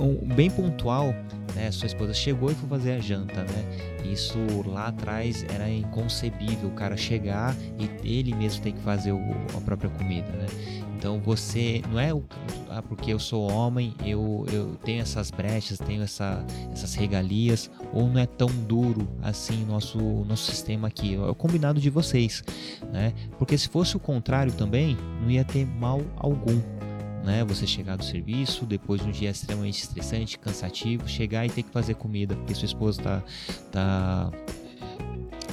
[0.00, 1.14] um, bem pontual,
[1.54, 1.70] né?
[1.70, 3.96] Sua esposa chegou e foi fazer a janta, né?
[4.04, 9.20] Isso lá atrás era inconcebível o cara chegar e ele mesmo ter que fazer o,
[9.56, 10.46] a própria comida, né?
[10.96, 12.24] Então você não é o,
[12.70, 18.08] ah, porque eu sou homem, eu, eu tenho essas brechas, tenho essa, essas regalias, ou
[18.08, 21.14] não é tão duro assim nosso nosso sistema aqui.
[21.14, 22.42] É o combinado de vocês,
[22.92, 23.12] né?
[23.38, 26.60] Porque se fosse o contrário também, não ia ter mal algum.
[27.24, 27.44] Né?
[27.44, 31.70] Você chegar do serviço, depois de um dia extremamente estressante, cansativo, chegar e ter que
[31.70, 33.22] fazer comida, porque sua esposa tá,
[33.72, 34.30] tá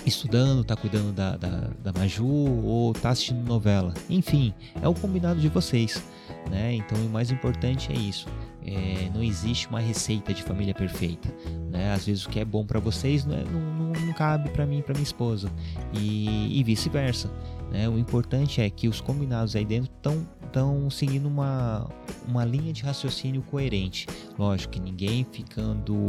[0.06, 3.94] estudando, tá cuidando da, da, da Maju ou tá assistindo novela.
[4.10, 6.04] Enfim, é o combinado de vocês.
[6.50, 6.76] Né?
[6.76, 8.28] Então o mais importante é isso.
[8.66, 11.34] É, não existe uma receita de família perfeita.
[11.70, 11.94] Né?
[11.94, 14.82] Às vezes o que é bom para vocês não, é, não, não, cabe para mim
[14.82, 15.52] para minha esposa.
[15.94, 17.30] E, e vice-versa.
[17.72, 17.88] Né?
[17.90, 21.90] O importante é que os combinados aí dentro estão estão seguindo uma,
[22.28, 24.06] uma linha de raciocínio coerente.
[24.38, 26.06] Lógico que ninguém ficando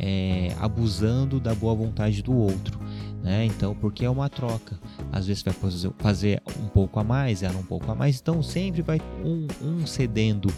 [0.00, 2.76] é, abusando da boa vontade do outro.
[3.24, 3.46] Né?
[3.46, 4.78] Então, porque é uma troca.
[5.10, 5.54] Às vezes vai
[5.98, 8.20] fazer um pouco a mais, ela um pouco a mais.
[8.20, 10.52] Então, sempre vai um, um cedendo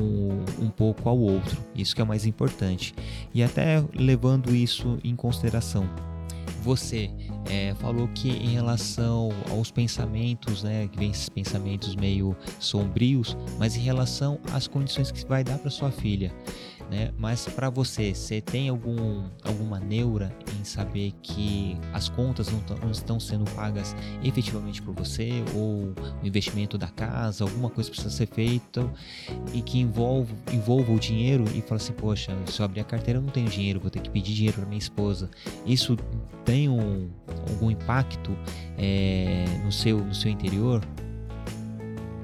[0.00, 1.60] um, um pouco ao outro.
[1.74, 2.94] Isso que é o mais importante.
[3.34, 5.90] E até levando isso em consideração.
[6.62, 7.10] Você
[7.50, 13.76] é, falou que em relação aos pensamentos, né, que vem esses pensamentos meio sombrios, mas
[13.76, 16.32] em relação às condições que vai dar para sua filha,
[16.92, 17.10] né?
[17.16, 22.90] Mas para você, você tem algum, alguma neura em saber que as contas não, não,
[22.90, 28.26] estão sendo pagas efetivamente por você ou o investimento da casa, alguma coisa precisa ser
[28.26, 28.86] feita
[29.54, 33.18] e que envolve, envolva o dinheiro e fala assim, poxa, se eu abrir a carteira
[33.18, 35.30] eu não tenho dinheiro, vou ter que pedir dinheiro para minha esposa.
[35.64, 35.96] Isso
[36.44, 37.08] tem um,
[37.48, 38.36] algum impacto
[38.76, 40.82] é, no, seu, no seu interior?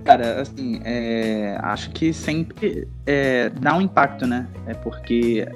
[0.08, 4.48] Cara, assim, é, acho que sempre é, dá um impacto, né?
[4.66, 5.46] É porque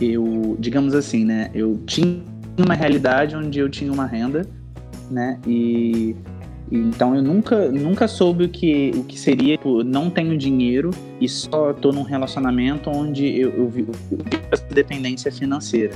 [0.00, 1.48] eu, digamos assim, né?
[1.54, 2.24] Eu tinha
[2.58, 4.44] uma realidade onde eu tinha uma renda,
[5.08, 5.38] né?
[5.46, 6.16] E
[6.72, 11.28] Então eu nunca, nunca soube o que, o que seria, tipo, não tenho dinheiro e
[11.28, 13.72] só tô num relacionamento onde eu, eu,
[14.50, 15.94] essa dependência financeira.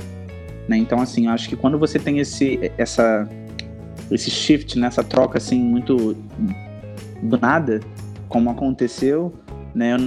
[0.69, 0.77] Né?
[0.77, 3.27] Então, assim, eu acho que quando você tem esse, essa,
[4.09, 5.09] esse shift, nessa né?
[5.09, 6.15] troca assim, muito
[7.23, 7.79] do nada,
[8.29, 9.33] como aconteceu,
[9.73, 9.93] né?
[9.93, 9.99] Eu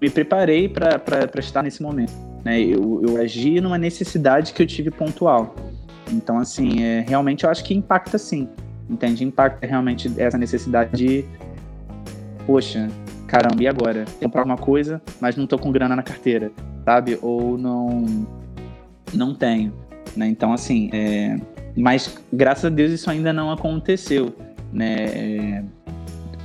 [0.00, 1.00] me preparei para
[1.38, 2.12] estar nesse momento.
[2.44, 2.60] Né?
[2.60, 5.54] Eu, eu agi numa necessidade que eu tive pontual.
[6.10, 8.48] Então, assim, é, realmente eu acho que impacta sim
[8.92, 9.24] entende?
[9.24, 11.24] Impacta realmente essa necessidade de,
[12.46, 12.88] poxa,
[13.26, 14.04] caramba, e agora?
[14.20, 16.52] Comprar uma coisa, mas não tô com grana na carteira,
[16.84, 17.18] sabe?
[17.22, 18.04] Ou não,
[19.12, 19.72] não tenho,
[20.16, 20.26] né?
[20.28, 21.36] Então, assim, é...
[21.76, 24.34] mas graças a Deus isso ainda não aconteceu,
[24.72, 24.96] né?
[25.04, 25.64] É...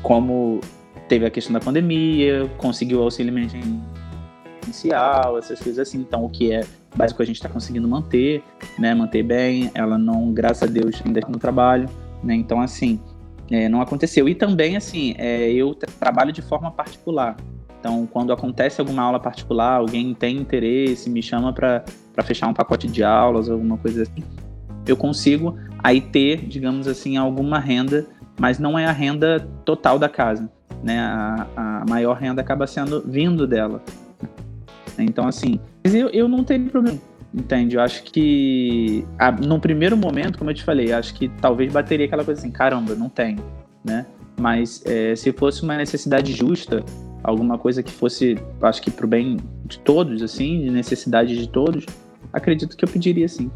[0.01, 0.61] Como
[1.07, 5.99] teve a questão da pandemia, conseguiu o auxílio emergencial, essas coisas assim.
[5.99, 8.43] Então, o que é básico a gente está conseguindo manter,
[8.77, 8.93] né?
[8.93, 9.71] Manter bem.
[9.73, 11.89] Ela não, graças a Deus, ainda está no trabalho.
[12.23, 12.35] Né?
[12.35, 12.99] Então, assim,
[13.49, 14.27] é, não aconteceu.
[14.27, 17.37] E também, assim, é, eu trabalho de forma particular.
[17.79, 21.83] Então, quando acontece alguma aula particular, alguém tem interesse, me chama para
[22.23, 24.23] fechar um pacote de aulas, alguma coisa assim,
[24.85, 28.07] eu consigo aí ter, digamos assim, alguma renda,
[28.39, 30.49] mas não é a renda total da casa.
[30.83, 30.99] Né?
[30.99, 33.81] A, a maior renda acaba sendo vindo dela.
[34.99, 36.99] Então, assim, eu, eu não tenho problema
[37.33, 37.75] Entende?
[37.75, 42.05] Eu acho que a, no primeiro momento, como eu te falei, acho que talvez bateria
[42.05, 43.43] aquela coisa assim, caramba, não tenho,
[43.83, 44.05] né?
[44.39, 46.83] Mas é, se fosse uma necessidade justa,
[47.23, 51.85] alguma coisa que fosse, acho que pro bem de todos, assim, de necessidade de todos,
[52.31, 53.51] acredito que eu pediria sim.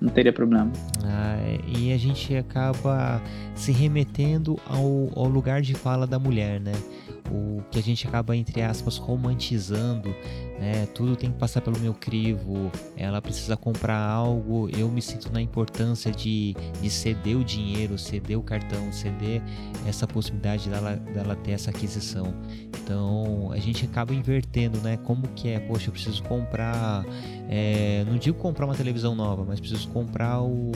[0.00, 0.70] Não teria problema.
[1.04, 1.33] Ah,
[1.66, 3.22] e a gente acaba
[3.54, 6.72] se remetendo ao, ao lugar de fala da mulher, né?
[7.30, 10.14] o que a gente acaba, entre aspas, romantizando,
[10.58, 10.86] né?
[10.94, 15.40] Tudo tem que passar pelo meu crivo, ela precisa comprar algo, eu me sinto na
[15.40, 19.42] importância de, de ceder o dinheiro, ceder o cartão, ceder
[19.86, 22.34] essa possibilidade dela, dela ter essa aquisição.
[22.82, 24.96] Então a gente acaba invertendo, né?
[24.98, 27.04] Como que é, poxa, eu preciso comprar,
[27.48, 30.72] é, não digo comprar uma televisão nova, mas preciso comprar o.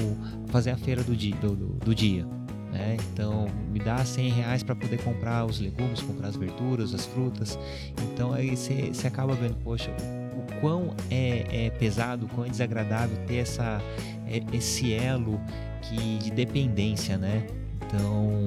[0.46, 1.36] fazer a feira do dia.
[1.36, 2.37] Do, do, do dia
[2.78, 2.96] né?
[3.12, 7.58] Então, me dá 100 reais para poder comprar os legumes, comprar as verduras, as frutas.
[8.04, 9.90] Então, aí você acaba vendo, poxa,
[10.32, 13.82] o quão é, é, pesado, o quão é desagradável ter essa,
[14.28, 15.40] é, esse elo
[15.82, 17.44] que, de dependência, né?
[17.84, 18.46] Então,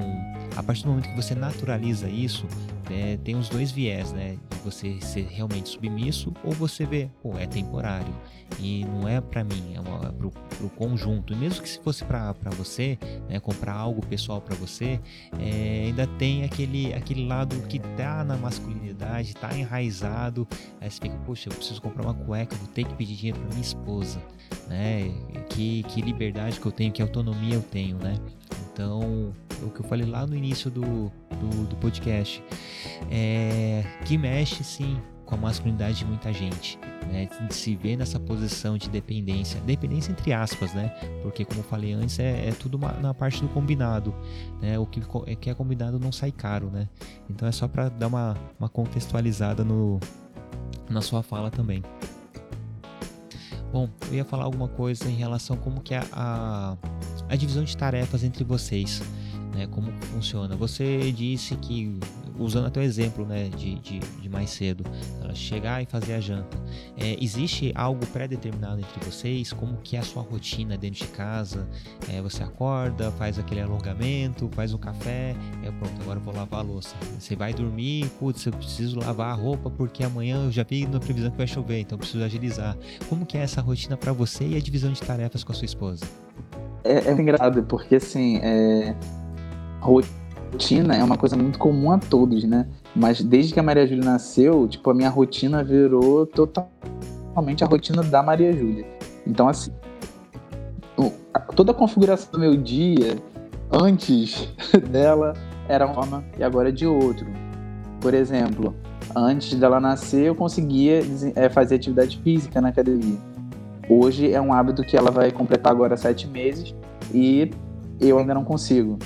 [0.56, 2.48] a partir do momento que você naturaliza isso,
[2.90, 4.38] é, tem os dois viés, né?
[4.50, 8.14] De você ser realmente submisso ou você vê, pô, é temporário
[8.60, 11.34] e não é para mim, é, uma, é pro, pro conjunto.
[11.34, 12.98] E mesmo que se fosse para você,
[13.30, 15.00] né, comprar algo pessoal para você,
[15.40, 20.48] é, ainda tem aquele, aquele lado que tá na masculinidade, tá enraizado.
[20.80, 23.50] Aí você fica, poxa, eu preciso comprar uma cueca, vou ter que pedir dinheiro para
[23.50, 24.22] minha esposa,
[24.68, 25.12] né?
[25.50, 28.16] Que, que liberdade que eu tenho, que autonomia eu tenho, né?
[28.74, 32.44] Então, o que eu falei lá no início do, do, do podcast,
[33.10, 36.80] é, que mexe sim com a masculinidade de muita gente,
[37.12, 37.28] né?
[37.50, 40.90] Se ver nessa posição de dependência, dependência entre aspas, né?
[41.22, 44.16] Porque como falei antes, é, é tudo uma, na parte do combinado,
[44.62, 44.80] né?
[44.80, 46.88] O que é, que é combinado não sai caro, né?
[47.30, 50.00] Então é só para dar uma, uma contextualizada no,
[50.90, 51.84] na sua fala também.
[53.72, 56.76] Bom, eu ia falar alguma coisa em relação como que é a,
[57.30, 59.02] a divisão de tarefas entre vocês
[59.54, 59.68] né?
[59.68, 60.56] Como funciona?
[60.56, 62.00] Você disse que,
[62.38, 64.84] usando até o exemplo né, de, de, de mais cedo,
[65.34, 66.58] chegar e fazer a janta,
[66.98, 69.54] é, existe algo pré-determinado entre vocês?
[69.54, 71.68] Como que é a sua rotina dentro de casa?
[72.12, 76.62] É, você acorda, faz aquele alongamento, faz um café, é pronto, agora eu vou lavar
[76.62, 76.96] a louça.
[77.20, 81.00] Você vai dormir, putz, eu preciso lavar a roupa porque amanhã eu já vi na
[81.00, 82.78] previsão que vai chover, então eu preciso agilizar.
[83.10, 85.66] Como que é essa rotina para você e a divisão de tarefas com a sua
[85.66, 86.06] esposa?
[86.84, 88.96] É, é engraçado, porque assim, é,
[89.82, 92.68] rotina é uma coisa muito comum a todos, né?
[92.96, 98.04] Mas desde que a Maria Júlia nasceu, tipo, a minha rotina virou totalmente a rotina
[98.04, 98.86] da Maria Júlia.
[99.26, 99.72] Então, assim,
[101.56, 103.18] toda a configuração do meu dia
[103.72, 104.50] antes
[104.90, 105.34] dela
[105.68, 107.26] era uma e agora é de outro.
[108.00, 108.76] Por exemplo,
[109.16, 111.02] antes dela nascer, eu conseguia
[111.36, 113.18] é, fazer atividade física na academia.
[113.90, 116.74] Hoje é um hábito que ela vai completar agora sete meses
[117.14, 117.52] e
[118.00, 118.98] eu ainda não consigo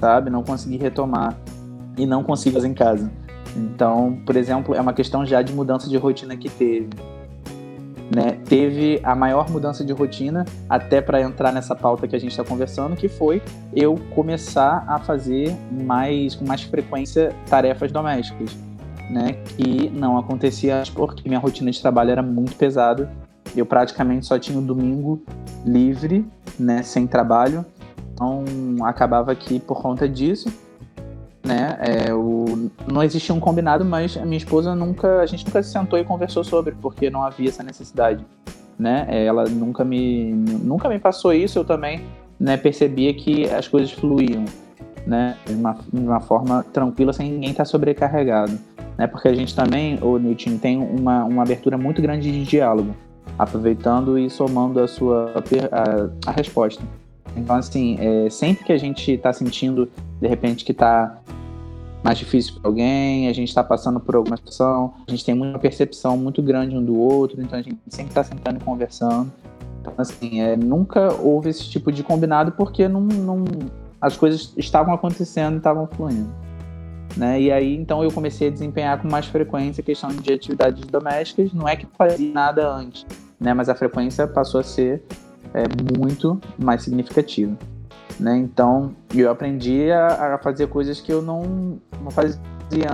[0.00, 0.30] sabe?
[0.30, 1.36] Não consegui retomar
[1.96, 3.10] e não consigo fazer em casa.
[3.56, 6.88] Então, por exemplo, é uma questão já de mudança de rotina que teve.
[8.14, 8.38] Né?
[8.48, 12.44] Teve a maior mudança de rotina, até para entrar nessa pauta que a gente está
[12.44, 13.42] conversando, que foi
[13.74, 18.56] eu começar a fazer mais com mais frequência tarefas domésticas,
[19.10, 19.32] né?
[19.56, 23.10] Que não acontecia porque minha rotina de trabalho era muito pesada.
[23.56, 25.24] Eu praticamente só tinha o domingo
[25.64, 26.24] livre,
[26.60, 26.84] né?
[26.84, 27.64] Sem trabalho
[28.16, 28.42] Então,
[28.82, 30.50] acabava que por conta disso,
[31.44, 35.62] né, é, o, não existia um combinado, mas a minha esposa nunca, a gente nunca
[35.62, 38.24] se sentou e conversou sobre, porque não havia essa necessidade,
[38.78, 39.06] né?
[39.10, 42.06] Ela nunca me, nunca me passou isso, eu também,
[42.40, 44.46] né, percebia que as coisas fluíam,
[45.06, 48.58] né, de uma, de uma forma tranquila, sem ninguém estar sobrecarregado,
[48.96, 49.06] né?
[49.06, 52.96] Porque a gente também, o Newton, tem uma, uma abertura muito grande de diálogo,
[53.38, 55.34] aproveitando e somando a sua
[55.70, 56.82] a, a resposta.
[57.36, 61.20] Então, assim, é, sempre que a gente está sentindo, de repente, que está
[62.02, 65.58] mais difícil para alguém, a gente está passando por alguma situação, a gente tem uma
[65.58, 69.30] percepção muito grande um do outro, então a gente sempre está sentando e conversando.
[69.80, 73.44] Então, assim, é, nunca houve esse tipo de combinado porque não, não
[74.00, 76.30] as coisas estavam acontecendo e estavam fluindo.
[77.16, 77.40] Né?
[77.40, 81.52] E aí, então, eu comecei a desempenhar com mais frequência a questão de atividades domésticas.
[81.52, 83.06] Não é que fazia nada antes,
[83.40, 83.54] né?
[83.54, 85.02] mas a frequência passou a ser
[85.56, 87.56] é, muito mais significativa.
[88.20, 88.36] Né?
[88.36, 92.40] Então, eu aprendi a, a, fazer coisas que eu não, não fazia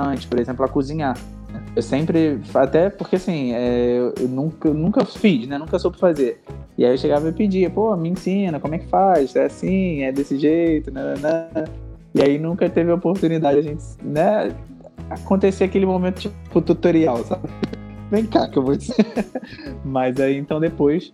[0.00, 1.18] antes, por exemplo, a cozinhar.
[1.52, 1.62] Né?
[1.74, 5.58] Eu sempre, até porque assim, é, eu, nunca, eu nunca fiz, né?
[5.58, 6.40] Nunca soube fazer.
[6.78, 9.34] E aí eu chegava e pedia, pô, me ensina, como é que faz?
[9.34, 11.14] É assim, é desse jeito, né?
[11.20, 11.64] né, né.
[12.14, 14.54] E aí nunca teve a oportunidade a gente, né?
[15.10, 17.48] Acontecer aquele momento tipo tutorial, sabe?
[18.10, 19.06] Vem cá que eu vou dizer.
[19.84, 21.12] Mas aí então depois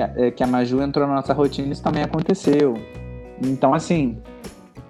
[0.00, 2.74] que a, é, que a Maju entrou na nossa rotina, isso também aconteceu.
[3.42, 4.18] Então, assim,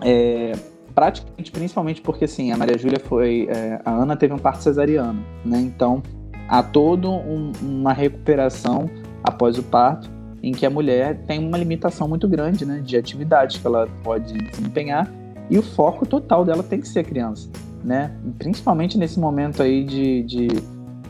[0.00, 0.52] é,
[0.94, 3.48] praticamente, principalmente porque, assim, a Maria Júlia foi...
[3.50, 5.60] É, a Ana teve um parto cesariano, né?
[5.60, 6.02] Então,
[6.48, 8.88] há toda um, uma recuperação
[9.22, 10.10] após o parto
[10.42, 12.80] em que a mulher tem uma limitação muito grande, né?
[12.84, 15.10] De atividades que ela pode desempenhar
[15.50, 17.48] e o foco total dela tem que ser a criança,
[17.84, 18.12] né?
[18.38, 20.48] Principalmente nesse momento aí de, de,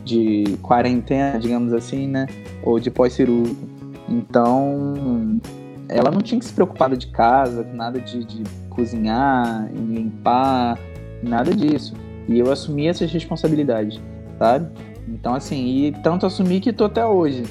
[0.03, 2.25] de quarentena, digamos assim, né?
[2.63, 3.80] Ou de pós-cirúrgico.
[4.11, 5.39] Então,
[5.87, 10.77] ela não tinha que se preocupar de casa, nada de, de cozinhar, limpar,
[11.23, 11.93] nada disso.
[12.27, 14.01] E eu assumi essas responsabilidades,
[14.37, 14.67] sabe?
[15.07, 17.43] Então, assim, e tanto assumi que tô até hoje.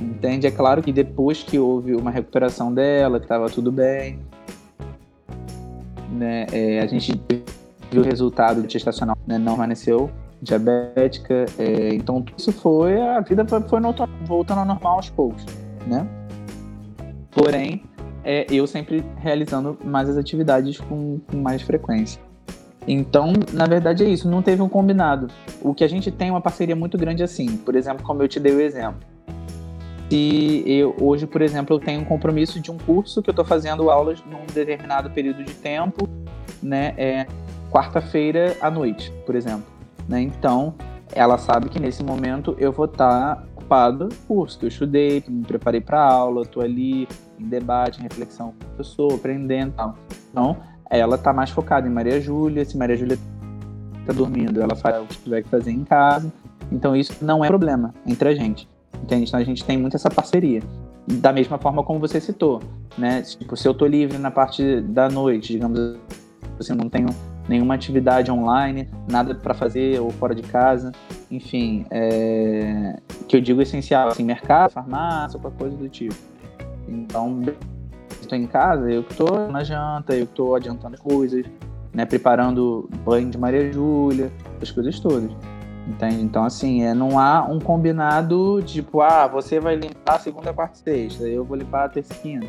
[0.00, 0.46] Entende?
[0.46, 4.20] É claro que depois que houve uma recuperação dela, que tava tudo bem,
[6.10, 6.46] né?
[6.52, 7.20] É, a gente
[7.90, 9.36] viu o resultado de gestacional, né?
[9.36, 11.46] Não permaneceu diabética.
[11.58, 13.80] É, então, isso foi, a vida foi, foi
[14.26, 15.44] voltando ao normal aos poucos,
[15.86, 16.06] né?
[17.30, 17.82] Porém,
[18.24, 22.20] é, eu sempre realizando mais as atividades com, com mais frequência.
[22.86, 25.28] Então, na verdade é isso, não teve um combinado.
[25.60, 28.28] O que a gente tem é uma parceria muito grande assim, por exemplo, como eu
[28.28, 29.00] te dei o exemplo.
[30.10, 33.44] Se eu hoje, por exemplo, eu tenho um compromisso de um curso que eu estou
[33.44, 36.08] fazendo aulas num determinado período de tempo,
[36.62, 37.26] né, é
[37.70, 39.64] quarta-feira à noite, por exemplo,
[40.08, 40.20] né?
[40.20, 40.74] Então,
[41.12, 45.42] ela sabe que nesse momento eu vou estar tá ocupado curso que eu estudei, me
[45.42, 49.96] preparei para aula, estou ali em debate, em reflexão com o professor, aprendendo e tal.
[50.30, 50.56] Então,
[50.90, 53.18] ela está mais focada em Maria Júlia, se Maria Júlia
[54.00, 56.32] está dormindo, ela faz o que tiver que fazer em casa.
[56.70, 58.68] Então, isso não é problema entre a gente.
[59.02, 59.28] Entende?
[59.28, 60.62] Então, a gente tem muito essa parceria.
[61.06, 62.62] Da mesma forma como você citou,
[62.96, 63.20] né?
[63.22, 65.78] Tipo, se eu estou livre na parte da noite, digamos
[66.58, 67.08] assim, não tenho
[67.48, 70.92] nenhuma atividade online, nada para fazer ou fora de casa,
[71.30, 76.14] enfim, é, que eu digo essencial, assim, mercado, farmácia, qualquer coisa do tipo.
[76.88, 77.42] Então,
[78.20, 81.44] estou em casa, eu que estou na janta, eu que estou adiantando as coisas,
[81.92, 85.30] né, preparando banho de Maria Júlia, as coisas todas.
[85.86, 86.22] Entende?
[86.22, 90.82] Então, assim, é, não há um combinado tipo, ah, você vai limpar segunda, quarta e
[90.82, 92.46] sexta, eu vou limpar a terça e quinta.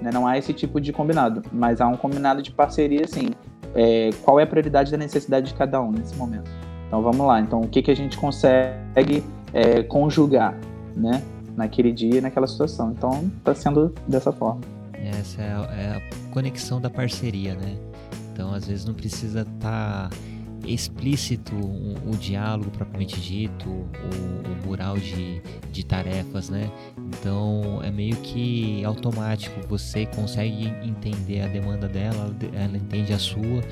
[0.00, 0.10] Né?
[0.12, 3.30] Não há esse tipo de combinado, mas há um combinado de parceria, assim,
[3.76, 6.50] é, qual é a prioridade da necessidade de cada um nesse momento.
[6.86, 7.40] Então vamos lá.
[7.40, 10.58] Então o que, que a gente consegue é, conjugar,
[10.96, 11.22] né?
[11.54, 12.92] Naquele dia, naquela situação.
[12.92, 14.60] Então está sendo dessa forma.
[14.94, 17.76] Essa é a, é a, conexão da parceria, né?
[18.32, 20.16] Então às vezes não precisa estar tá
[20.66, 26.70] explícito o, o diálogo propriamente dito, o, o mural de, de tarefas, né?
[26.96, 33.62] Então é meio que automático, você consegue entender a demanda dela, ela entende a sua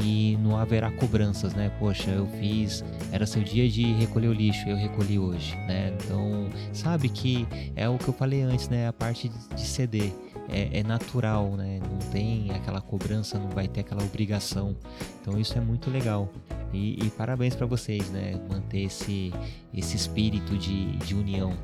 [0.00, 1.70] e não haverá cobranças, né?
[1.78, 5.92] Poxa, eu fiz, era seu dia de recolher o lixo, eu recolhi hoje, né?
[5.94, 8.88] Então sabe que é o que eu falei antes, né?
[8.88, 10.12] A parte de ceder
[10.48, 11.80] é, é, natural, né?
[11.80, 14.76] Não tem aquela cobrança, não vai ter aquela obrigação.
[15.20, 16.30] Então isso é muito legal.
[16.72, 18.40] E, e parabéns para vocês, né?
[18.50, 19.32] Manter esse,
[19.72, 21.56] esse espírito de, de união.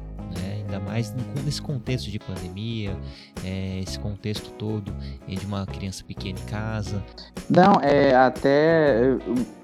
[0.71, 1.13] Ainda mais
[1.45, 2.97] nesse contexto de pandemia,
[3.45, 4.93] é, esse contexto todo
[5.27, 7.03] de uma criança pequena em casa.
[7.49, 9.17] Não, é até.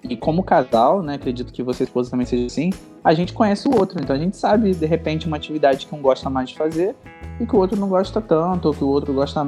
[0.02, 1.14] E como casal, né?
[1.14, 2.70] Acredito que você esposa também seja assim.
[3.04, 6.02] A gente conhece o outro, então a gente sabe, de repente, uma atividade que um
[6.02, 6.96] gosta mais de fazer
[7.38, 9.46] e que o outro não gosta tanto, ou que o outro gosta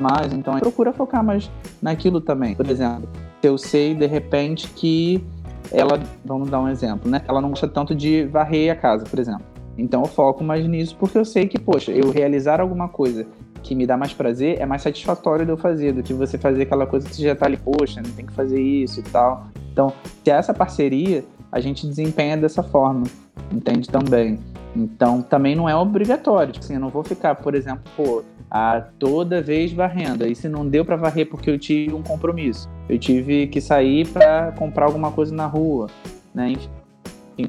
[0.00, 1.48] mais, então procura focar mais
[1.80, 2.56] naquilo também.
[2.56, 3.08] Por exemplo,
[3.40, 5.24] eu sei de repente que
[5.70, 7.22] ela, vamos dar um exemplo, né?
[7.28, 9.57] Ela não gosta tanto de varrer a casa, por exemplo.
[9.78, 13.24] Então eu foco mais nisso porque eu sei que, poxa, eu realizar alguma coisa
[13.62, 16.62] que me dá mais prazer é mais satisfatório de eu fazer do que você fazer
[16.62, 19.46] aquela coisa que você já tá ali, poxa, não tem que fazer isso e tal.
[19.72, 19.92] Então,
[20.24, 23.04] se essa parceria, a gente desempenha dessa forma,
[23.52, 24.38] entende também.
[24.74, 26.52] Então, também não é obrigatório.
[26.52, 30.26] Tipo assim, eu não vou ficar, por exemplo, pô, a toda vez varrendo.
[30.26, 34.06] E se não deu para varrer porque eu tive um compromisso, eu tive que sair
[34.08, 35.88] para comprar alguma coisa na rua,
[36.34, 36.50] né?
[36.50, 36.68] Enfim,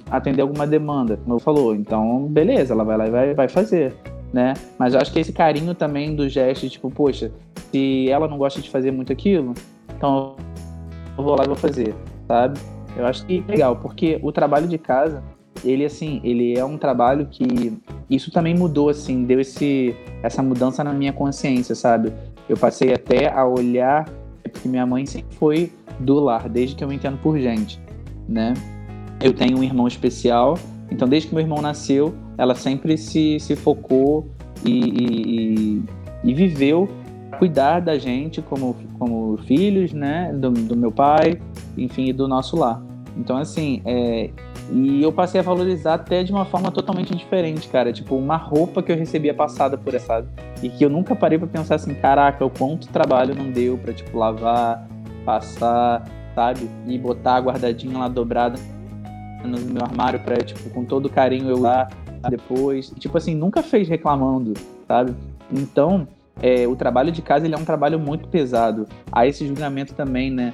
[0.10, 1.76] atender alguma demanda, como eu falou.
[1.76, 3.94] Então, beleza, ela vai lá e vai, vai fazer,
[4.34, 4.54] né?
[4.78, 7.32] Mas eu acho que esse carinho também do gesto, tipo, poxa,
[7.72, 9.54] se ela não gosta de fazer muito aquilo,
[9.96, 10.36] então
[11.18, 11.96] eu vou lá e vou fazer,
[12.28, 12.60] sabe?
[12.96, 15.24] Eu acho que é legal, porque o trabalho de casa,
[15.64, 17.78] ele assim, ele é um trabalho que
[18.10, 22.12] isso também mudou assim, deu esse essa mudança na minha consciência, sabe?
[22.48, 24.06] Eu passei até a olhar
[24.50, 27.80] porque minha mãe sempre foi do lar desde que eu me entendo por gente,
[28.28, 28.54] né?
[29.22, 30.58] Eu tenho um irmão especial,
[30.90, 34.30] então desde que meu irmão nasceu, ela sempre se, se focou
[34.66, 35.84] e, e,
[36.24, 36.90] e viveu
[37.38, 40.32] cuidar da gente como, como filhos, né?
[40.34, 41.40] Do, do meu pai,
[41.78, 42.82] enfim, do nosso lar.
[43.18, 44.30] Então, assim, é,
[44.72, 47.92] e eu passei a valorizar até de uma forma totalmente diferente, cara.
[47.92, 50.26] Tipo, uma roupa que eu recebia passada por essa?
[50.62, 53.94] E que eu nunca parei para pensar assim, caraca, o quanto trabalho não deu para
[53.94, 54.88] tipo, lavar,
[55.26, 56.04] passar,
[56.36, 56.70] sabe?
[56.88, 58.60] E botar guardadinha lá dobrada
[59.44, 61.88] no meu armário pra, tipo, com todo carinho eu lá
[62.30, 62.92] depois.
[63.00, 64.54] tipo assim, nunca fez reclamando,
[64.88, 65.14] sabe?
[65.52, 66.08] Então,
[66.42, 68.88] é, o trabalho de casa ele é um trabalho muito pesado.
[69.12, 70.54] Há esse julgamento também, né?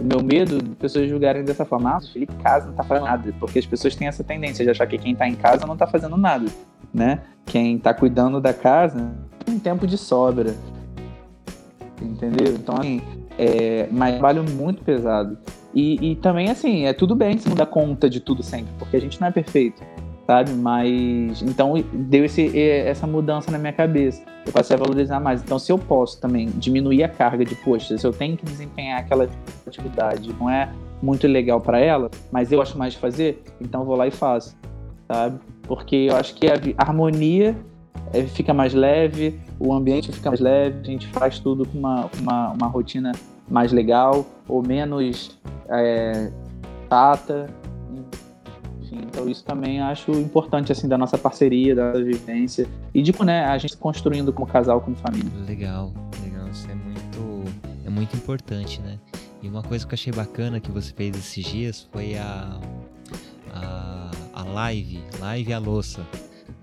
[0.00, 3.04] O meu medo de pessoas julgarem dessa forma, ah, o Felipe casa não tá fazendo
[3.04, 5.76] nada, porque as pessoas têm essa tendência de achar que quem tá em casa não
[5.76, 6.46] tá fazendo nada,
[6.92, 7.20] né?
[7.44, 9.12] Quem tá cuidando da casa
[9.44, 10.54] tem tempo de sobra,
[12.00, 12.54] entendeu?
[12.54, 13.02] Então, assim,
[13.36, 15.36] é, mas trabalho muito pesado.
[15.74, 18.96] E, e também, assim, é tudo bem se não dá conta de tudo sempre, porque
[18.96, 19.82] a gente não é perfeito
[20.30, 20.52] sabe?
[20.52, 24.22] Mas então deu esse, essa mudança na minha cabeça.
[24.46, 25.42] Eu passei a valorizar mais.
[25.42, 29.00] Então, se eu posso também diminuir a carga de, poxa, se eu tenho que desempenhar
[29.00, 29.28] aquela
[29.66, 33.96] atividade, não é muito legal para ela, mas eu gosto mais de fazer, então vou
[33.96, 34.56] lá e faço,
[35.08, 35.40] sabe?
[35.62, 37.56] Porque eu acho que a harmonia
[38.12, 42.08] é, fica mais leve, o ambiente fica mais leve, a gente faz tudo com uma,
[42.20, 43.12] uma, uma rotina
[43.50, 45.38] mais legal ou menos
[45.68, 46.30] é,
[46.88, 47.48] tata,
[48.80, 49.00] enfim.
[49.06, 53.58] Então isso também acho importante, assim, da nossa parceria, da vivência e de, né, a
[53.58, 55.30] gente construindo como casal, como família.
[55.46, 55.92] Legal,
[56.22, 56.48] legal.
[56.48, 57.44] Isso é muito,
[57.84, 58.98] é muito importante, né?
[59.42, 62.60] E uma coisa que eu achei bacana que você fez esses dias foi a,
[63.54, 66.06] a, a live, live à louça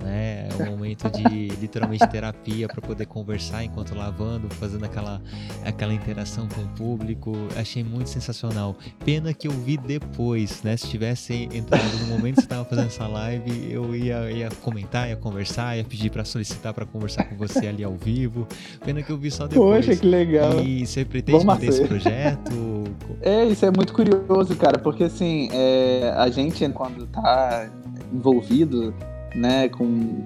[0.08, 0.47] né?
[0.58, 5.22] É um momento de literalmente terapia para poder conversar enquanto lavando, fazendo aquela,
[5.66, 7.34] aquela interação com o público.
[7.58, 8.76] Achei muito sensacional.
[9.03, 10.78] Pena que eu vi depois, né?
[10.78, 15.10] Se tivesse entrado no momento que você estava fazendo essa live, eu ia, ia comentar,
[15.10, 18.47] ia conversar, ia pedir para solicitar para conversar com você ali ao vivo.
[18.84, 19.86] Pena que eu vi só depois.
[19.86, 20.62] Poxa, que legal.
[20.62, 22.86] E você pretende manter esse projeto?
[23.22, 27.70] É, isso é muito curioso, cara, porque assim, é, a gente quando tá
[28.14, 28.93] envolvido
[29.38, 30.25] né, com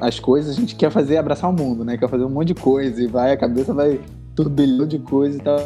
[0.00, 1.96] as coisas, a gente quer fazer abraçar o mundo, né?
[1.96, 3.98] Quer fazer um monte de coisa e vai, a cabeça vai
[4.36, 5.58] turbilhão de coisa e tal.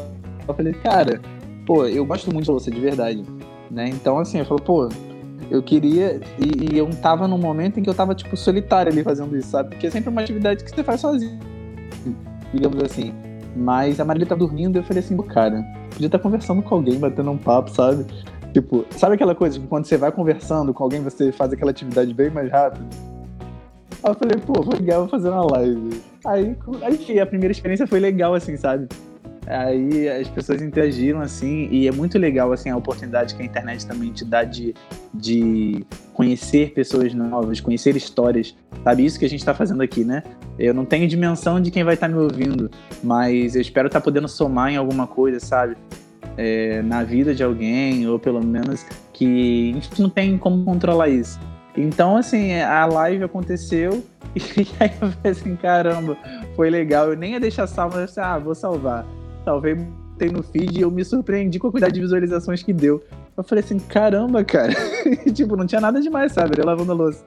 [0.46, 1.20] Eu falei, cara,
[1.66, 3.24] pô, eu gosto muito de você, de verdade,
[3.70, 3.88] né?
[3.88, 4.88] Então, assim, eu falo, pô,
[5.50, 6.20] eu queria.
[6.38, 9.50] E, e, eu tava num momento em que eu tava, tipo, solitário ali fazendo isso,
[9.50, 9.70] sabe?
[9.70, 11.38] Porque é sempre uma atividade que você faz sozinho,
[12.54, 13.12] digamos assim.
[13.56, 16.76] Mas a Marília tá dormindo e eu falei assim, cara, podia estar tá conversando com
[16.76, 18.06] alguém, batendo um papo, sabe?
[18.58, 22.12] Tipo, sabe aquela coisa que quando você vai conversando com alguém, você faz aquela atividade
[22.12, 22.84] bem mais rápido?
[24.02, 26.02] Aí eu falei, pô, foi legal fazer uma live.
[26.26, 26.56] Aí,
[26.90, 28.88] enfim, a primeira experiência foi legal, assim, sabe?
[29.46, 33.86] Aí as pessoas interagiram assim, e é muito legal assim a oportunidade que a internet
[33.86, 34.74] também te dá de,
[35.14, 38.56] de conhecer pessoas novas, conhecer histórias.
[38.82, 40.24] Sabe isso que a gente está fazendo aqui, né?
[40.58, 42.68] Eu não tenho dimensão de quem vai estar tá me ouvindo,
[43.04, 45.76] mas eu espero estar tá podendo somar em alguma coisa, sabe?
[46.38, 51.08] É, na vida de alguém, ou pelo menos que a gente não tem como controlar
[51.08, 51.38] isso.
[51.76, 54.02] Então, assim, a live aconteceu
[54.34, 56.16] e aí eu falei assim, caramba,
[56.56, 57.10] foi legal.
[57.10, 59.04] Eu nem ia deixar salvo, mas eu disse, ah, vou salvar.
[59.44, 63.02] Salvei, botei no feed e eu me surpreendi com a quantidade de visualizações que deu.
[63.36, 64.72] Eu falei assim, caramba, cara.
[65.34, 66.58] tipo, não tinha nada demais, sabe?
[66.58, 67.24] Eu lavando a louça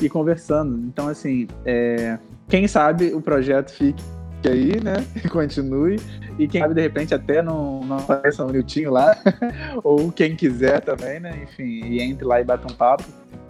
[0.00, 0.78] e conversando.
[0.86, 2.18] Então, assim, é...
[2.48, 4.02] quem sabe o projeto fique
[4.44, 5.04] aí, né?
[5.24, 5.96] E continue.
[6.38, 9.16] E quem sabe, de repente, até não, não apareça um Niltinho lá.
[9.82, 11.40] ou quem quiser também, né?
[11.42, 13.04] Enfim, e entre lá e bata um papo.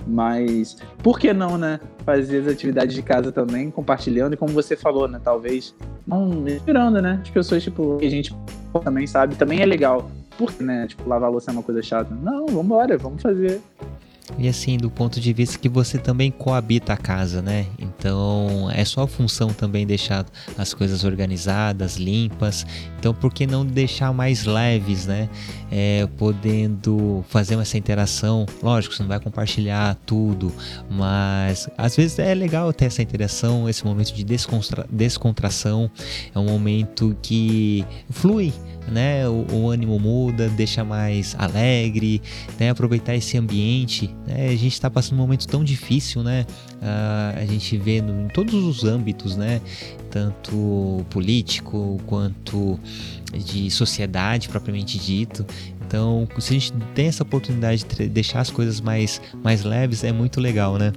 [0.07, 1.79] Mas por que não, né?
[2.05, 5.21] Fazer as atividades de casa também, compartilhando, e como você falou, né?
[5.23, 5.75] Talvez
[6.07, 7.21] não inspirando, né?
[7.23, 8.35] As pessoas, tipo, que a gente
[8.83, 10.11] também sabe, também é legal.
[10.39, 10.87] Por que, né?
[10.87, 12.15] Tipo, lavar louça é uma coisa chata.
[12.15, 13.61] Não, vambora, vamos fazer.
[14.37, 17.67] E assim, do ponto de vista que você também coabita a casa, né?
[17.79, 20.27] Então é sua função também deixar
[20.57, 22.67] as coisas organizadas, limpas.
[22.99, 25.29] Então por que não deixar mais leves, né?
[25.71, 28.45] É, podendo fazer essa interação.
[28.63, 30.53] Lógico, você não vai compartilhar tudo,
[30.91, 35.91] mas às vezes é legal ter essa interação, esse momento de descontra descontração.
[36.35, 38.53] É um momento que flui
[38.91, 39.29] né?
[39.29, 42.23] O, o, ânimo muda, deixa mais alegre,
[42.59, 42.71] né?
[42.71, 44.15] Aproveitar esse ambiente.
[44.29, 44.49] Né?
[44.49, 46.45] A gente está passando um momento tão difícil, né?
[46.75, 49.61] Uh, a gente vê no, em todos os âmbitos, né?
[50.11, 52.79] Tanto político quanto
[53.33, 55.47] de sociedade propriamente dito.
[55.87, 60.13] Então, se a gente tem essa oportunidade de deixar as coisas mais, mais leves, é
[60.13, 60.93] muito legal, né?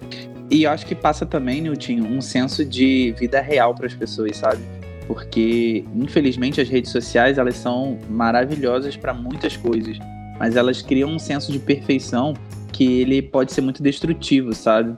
[0.49, 4.35] E eu acho que passa também, Nilton, um senso de vida real para as pessoas,
[4.35, 4.61] sabe?
[5.07, 9.97] porque infelizmente as redes sociais elas são maravilhosas para muitas coisas,
[10.39, 12.33] mas elas criam um senso de perfeição
[12.81, 14.97] que ele pode ser muito destrutivo, sabe?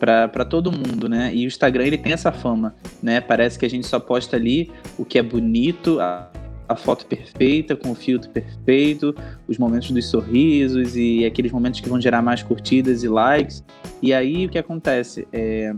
[0.00, 1.30] Para todo mundo, né?
[1.32, 3.20] E o Instagram ele tem essa fama, né?
[3.20, 6.28] Parece que a gente só posta ali o que é bonito, a,
[6.68, 9.14] a foto perfeita, com o filtro perfeito,
[9.46, 13.62] os momentos dos sorrisos e aqueles momentos que vão gerar mais curtidas e likes.
[14.02, 15.28] E aí o que acontece?
[15.32, 15.72] É,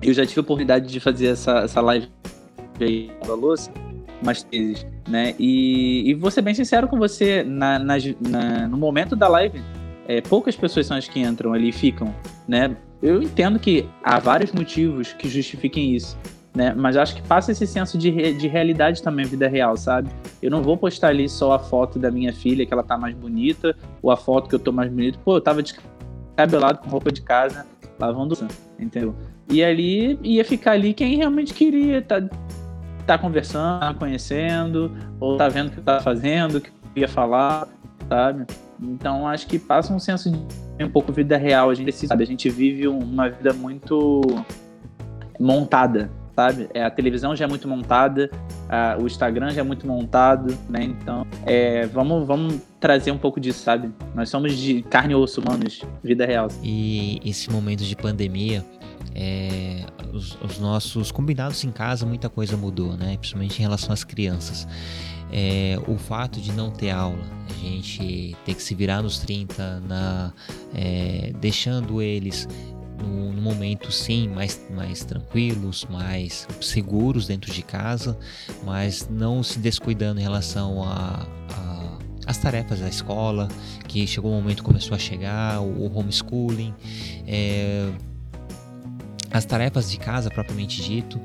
[0.00, 2.08] eu já tive a oportunidade de fazer essa, essa live
[2.80, 3.72] aí da louça
[4.22, 5.34] umas vezes, né?
[5.36, 9.60] E, e vou ser bem sincero com você, na, na, na no momento da live,
[10.06, 12.14] é, poucas pessoas são as que entram ali e ficam,
[12.46, 12.76] né?
[13.02, 16.16] Eu entendo que há vários motivos que justifiquem isso,
[16.54, 16.74] né?
[16.74, 20.08] Mas acho que passa esse senso de, re, de realidade também, vida real, sabe?
[20.42, 23.14] Eu não vou postar ali só a foto da minha filha, que ela tá mais
[23.14, 25.18] bonita, ou a foto que eu tô mais bonito.
[25.18, 27.66] Pô, eu tava descabelado com roupa de casa,
[27.98, 28.36] lavando,
[28.78, 29.14] entendeu?
[29.50, 32.22] E ali ia ficar ali quem realmente queria, tá
[33.06, 34.90] tá conversando, conhecendo,
[35.20, 37.68] ou tá vendo o que tá fazendo, o que ia falar,
[38.08, 38.46] sabe?
[38.80, 41.70] Então acho que passa um senso de um pouco vida real.
[41.70, 44.20] A gente sabe, a gente vive uma vida muito
[45.38, 46.68] montada, sabe?
[46.74, 48.30] É, a televisão já é muito montada,
[48.68, 50.84] a, o Instagram já é muito montado, né?
[50.84, 53.90] Então, é, vamos, vamos trazer um pouco disso, sabe?
[54.14, 56.48] Nós somos de carne e osso humanos, vida real.
[56.62, 58.64] E esse momento de pandemia,
[59.14, 63.16] é, os, os, nossos combinados em casa, muita coisa mudou, né?
[63.16, 64.66] Principalmente em relação às crianças.
[65.36, 69.80] É, o fato de não ter aula, a gente ter que se virar nos 30,
[69.80, 70.32] na,
[70.72, 72.46] é, deixando eles
[73.02, 78.16] no, momento sim mais, mais tranquilos, mais seguros dentro de casa,
[78.64, 83.48] mas não se descuidando em relação a, a as tarefas da escola,
[83.86, 86.72] que chegou o momento começou a chegar, o, o homeschooling,
[87.26, 87.90] é,
[89.30, 91.20] as tarefas de casa propriamente dito.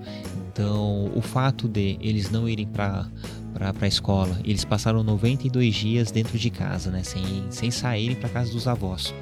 [0.51, 3.07] Então, o fato de eles não irem para
[3.53, 8.29] para a escola, eles passaram 92 dias dentro de casa, né, sem, sem saírem para
[8.29, 9.13] casa dos avós.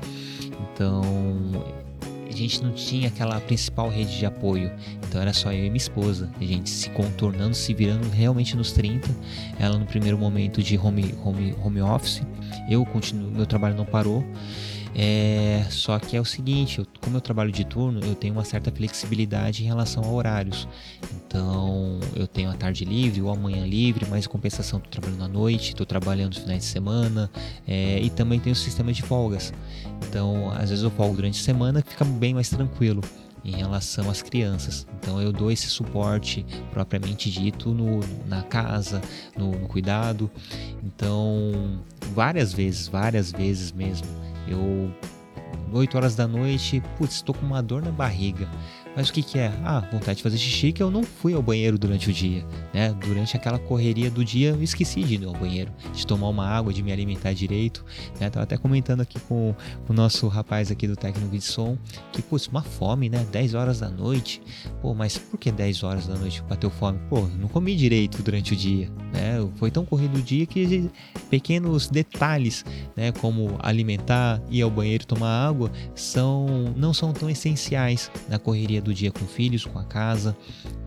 [0.74, 1.02] Então,
[2.28, 4.72] a gente não tinha aquela principal rede de apoio.
[5.08, 6.30] Então era só eu e minha esposa.
[6.40, 9.10] A gente se contornando, se virando realmente nos 30.
[9.58, 12.22] Ela no primeiro momento de home, home, home office.
[12.70, 14.24] Eu continuo, meu trabalho não parou.
[15.00, 18.44] É, só que é o seguinte, eu, como eu trabalho de turno, eu tenho uma
[18.44, 20.68] certa flexibilidade em relação a horários.
[21.14, 25.24] Então, eu tenho a tarde livre ou a manhã livre, mas em compensação estou trabalhando
[25.24, 27.30] à noite, estou trabalhando nos finais de semana
[27.68, 29.54] é, e também tenho o sistema de folgas.
[30.10, 33.02] Então, às vezes eu folgo durante a semana, fica bem mais tranquilo
[33.46, 34.88] em relação às crianças.
[35.00, 39.02] Então eu dou esse suporte propriamente dito no, na casa,
[39.38, 40.30] no, no cuidado.
[40.84, 41.80] Então
[42.14, 44.92] várias vezes, várias vezes mesmo eu
[45.72, 48.50] 8 horas da noite, putz, estou com uma dor na barriga.
[48.98, 49.54] Mas o que, que é?
[49.64, 52.44] Ah, vontade de fazer xixi que eu não fui ao banheiro durante o dia,
[52.74, 52.92] né?
[53.00, 56.74] Durante aquela correria do dia, eu esqueci de ir ao banheiro, de tomar uma água,
[56.74, 57.86] de me alimentar direito,
[58.20, 58.28] né?
[58.32, 59.54] Tava até comentando aqui com,
[59.88, 61.78] o nosso rapaz aqui do técnico de som,
[62.12, 63.24] que, putz, uma fome, né?
[63.32, 64.42] 10 horas da noite.
[64.82, 66.98] Pô, mas por que 10 horas da noite bateu fome?
[67.08, 69.48] Pô, não comi direito durante o dia, né?
[69.58, 70.90] Foi tão corrido o dia que
[71.30, 73.12] pequenos detalhes, né?
[73.12, 78.94] Como alimentar, ir ao banheiro, tomar água, são, não são tão essenciais na correria do
[78.94, 80.36] dia com filhos, com a casa,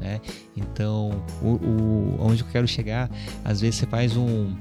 [0.01, 0.21] né?
[0.57, 3.11] Então, o, o, onde eu quero chegar,
[3.45, 4.55] às vezes você faz um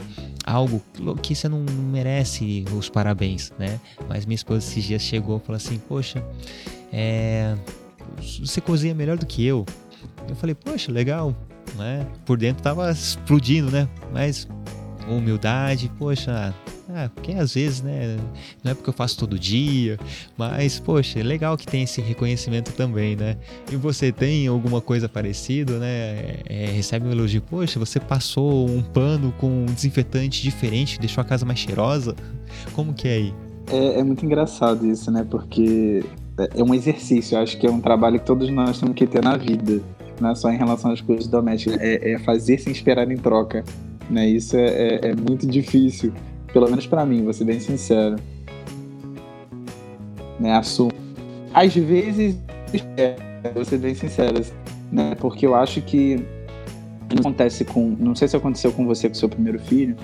[0.46, 0.82] algo
[1.22, 3.80] que você não merece os parabéns, né?
[4.08, 6.24] Mas minha esposa esses dias chegou e falou assim, poxa,
[6.92, 7.56] é,
[8.40, 9.66] você cozinha melhor do que eu.
[10.28, 11.36] Eu falei, poxa, legal,
[11.76, 12.06] né?
[12.26, 13.88] Por dentro tava explodindo, né?
[14.12, 14.48] Mas
[15.08, 16.54] humildade, poxa,
[16.92, 18.18] Ah, porque às vezes, né?
[18.64, 20.00] Não é porque eu faço todo dia,
[20.36, 23.38] mas, poxa, é legal que tem esse reconhecimento também, né?
[23.72, 26.40] E você tem alguma coisa parecida, né?
[26.48, 31.26] É, recebe um elogio, poxa, você passou um pano com um desinfetante diferente, deixou a
[31.26, 32.16] casa mais cheirosa.
[32.74, 33.34] Como que é aí?
[33.72, 35.24] É, é muito engraçado isso, né?
[35.30, 36.04] Porque
[36.56, 39.24] é um exercício, eu acho que é um trabalho que todos nós temos que ter
[39.24, 39.80] na vida,
[40.20, 43.64] não é só em relação às coisas domésticas, é, é fazer sem esperar em troca,
[44.10, 44.28] né?
[44.28, 46.12] Isso é, é, é muito difícil,
[46.54, 48.16] pelo menos para mim, vou ser bem sincero.
[50.40, 50.54] Né?
[50.54, 50.92] Assumo.
[51.54, 52.38] Às vezes,
[52.98, 53.16] é,
[53.54, 54.42] vou ser bem sincero,
[54.92, 55.16] né?
[55.16, 56.24] Porque eu acho que
[57.18, 59.96] acontece com, não sei se aconteceu com você com seu primeiro filho,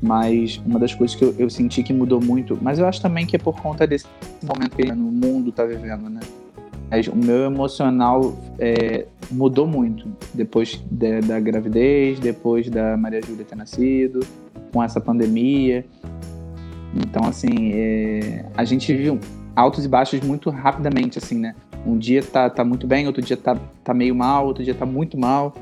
[0.00, 3.26] mas uma das coisas que eu, eu, senti que mudou muito, mas eu acho também
[3.26, 4.06] que é por conta desse
[4.42, 6.20] momento que o mundo está vivendo, né?
[6.90, 13.44] Mas o meu emocional é, mudou muito depois de, da gravidez, depois da Maria Júlia
[13.44, 14.20] ter nascido,
[14.74, 15.86] com essa pandemia.
[16.94, 19.18] Então, assim, é, a gente viu
[19.56, 21.54] altos e baixos muito rapidamente, assim, né?
[21.86, 24.84] Um dia tá, tá muito bem, outro dia tá, tá meio mal, outro dia tá
[24.84, 25.54] muito mal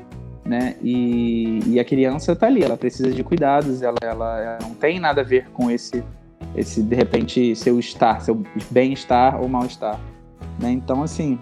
[0.45, 0.75] né?
[0.81, 4.99] E, e a criança tá ali, ela precisa de cuidados, ela, ela, ela não tem
[4.99, 6.03] nada a ver com esse,
[6.55, 9.99] esse de repente, seu estar, seu bem-estar ou mal-estar,
[10.59, 10.71] né?
[10.71, 11.39] Então, assim,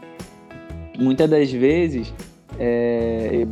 [1.00, 2.14] muitas das vezes,
[2.60, 3.48] é,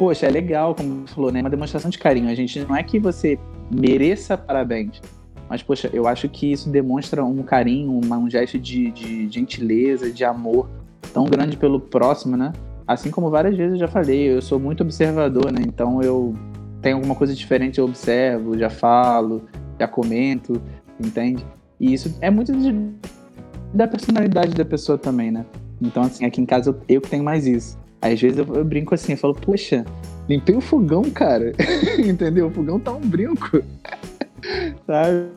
[0.00, 1.40] poxa, é legal, como você falou, né?
[1.40, 2.30] É uma demonstração de carinho.
[2.30, 3.38] A gente não é que você
[3.70, 4.98] mereça parabéns,
[5.46, 10.10] mas, poxa, eu acho que isso demonstra um carinho, uma, um gesto de, de gentileza,
[10.10, 10.70] de amor
[11.12, 12.50] tão grande pelo próximo, né?
[12.86, 15.60] assim como várias vezes eu já falei, eu sou muito observador, né?
[15.64, 16.34] Então eu
[16.82, 19.44] tenho alguma coisa diferente, eu observo, já falo,
[19.78, 20.60] já comento,
[20.98, 21.46] entende?
[21.78, 22.74] E isso é muito de,
[23.72, 25.46] da personalidade da pessoa também, né?
[25.80, 27.78] Então, assim, aqui em casa eu, eu que tenho mais isso.
[28.00, 29.84] Às vezes eu, eu brinco assim, eu falo, poxa,
[30.28, 31.52] limpei o fogão, cara.
[31.98, 32.48] Entendeu?
[32.48, 33.62] O fogão tá um brinco.
[34.86, 35.28] Sabe?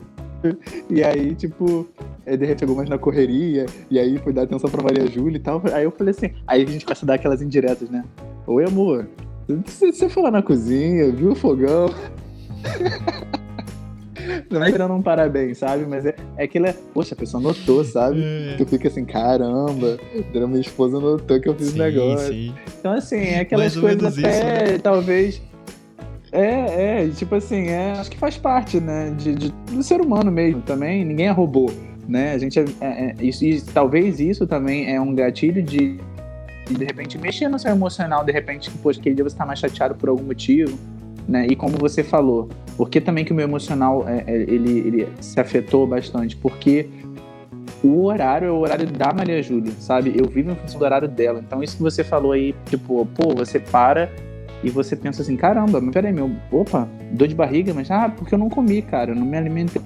[0.90, 1.88] E aí, tipo,
[2.26, 5.36] é, de repente chegou mais na correria, e aí foi dar atenção pra Maria Júlia
[5.36, 5.62] e tal.
[5.72, 8.04] Aí eu falei assim, aí a gente começa a dar aquelas indiretas, né?
[8.46, 9.08] Oi, amor.
[9.46, 11.88] Você foi lá na cozinha, viu o fogão?
[14.50, 15.84] Não é dando um parabéns, sabe?
[15.86, 16.74] Mas é, é aquilo é.
[16.92, 18.22] Poxa, a pessoa notou, sabe?
[18.22, 18.54] É.
[18.56, 19.98] Tu fica assim, caramba,
[20.32, 22.32] minha esposa notou que eu fiz o negócio.
[22.32, 22.54] Sim.
[22.78, 24.78] Então, assim, é aquelas coisas até, isso, né?
[24.78, 25.42] talvez
[26.34, 30.32] é, é, tipo assim, é, acho que faz parte, né, de, de, do ser humano
[30.32, 31.70] mesmo também, ninguém é robô,
[32.08, 35.96] né, a gente é, é, é isso, e talvez isso também é um gatilho de,
[36.66, 39.60] de, de repente, mexer no seu emocional, de repente, poxa, aquele dia você tá mais
[39.60, 40.76] chateado por algum motivo,
[41.26, 45.08] né, e como você falou, porque também que o meu emocional, é, é, ele, ele
[45.20, 46.88] se afetou bastante, porque
[47.82, 50.14] o horário é o horário da Maria Júlia, sabe?
[50.16, 51.42] Eu vivo em função do horário dela.
[51.46, 54.10] Então, isso que você falou aí, tipo, pô, você para
[54.62, 58.34] e você pensa assim, caramba, mas peraí, meu, opa, dor de barriga, mas ah, porque
[58.34, 59.82] eu não comi, cara, eu não me alimentei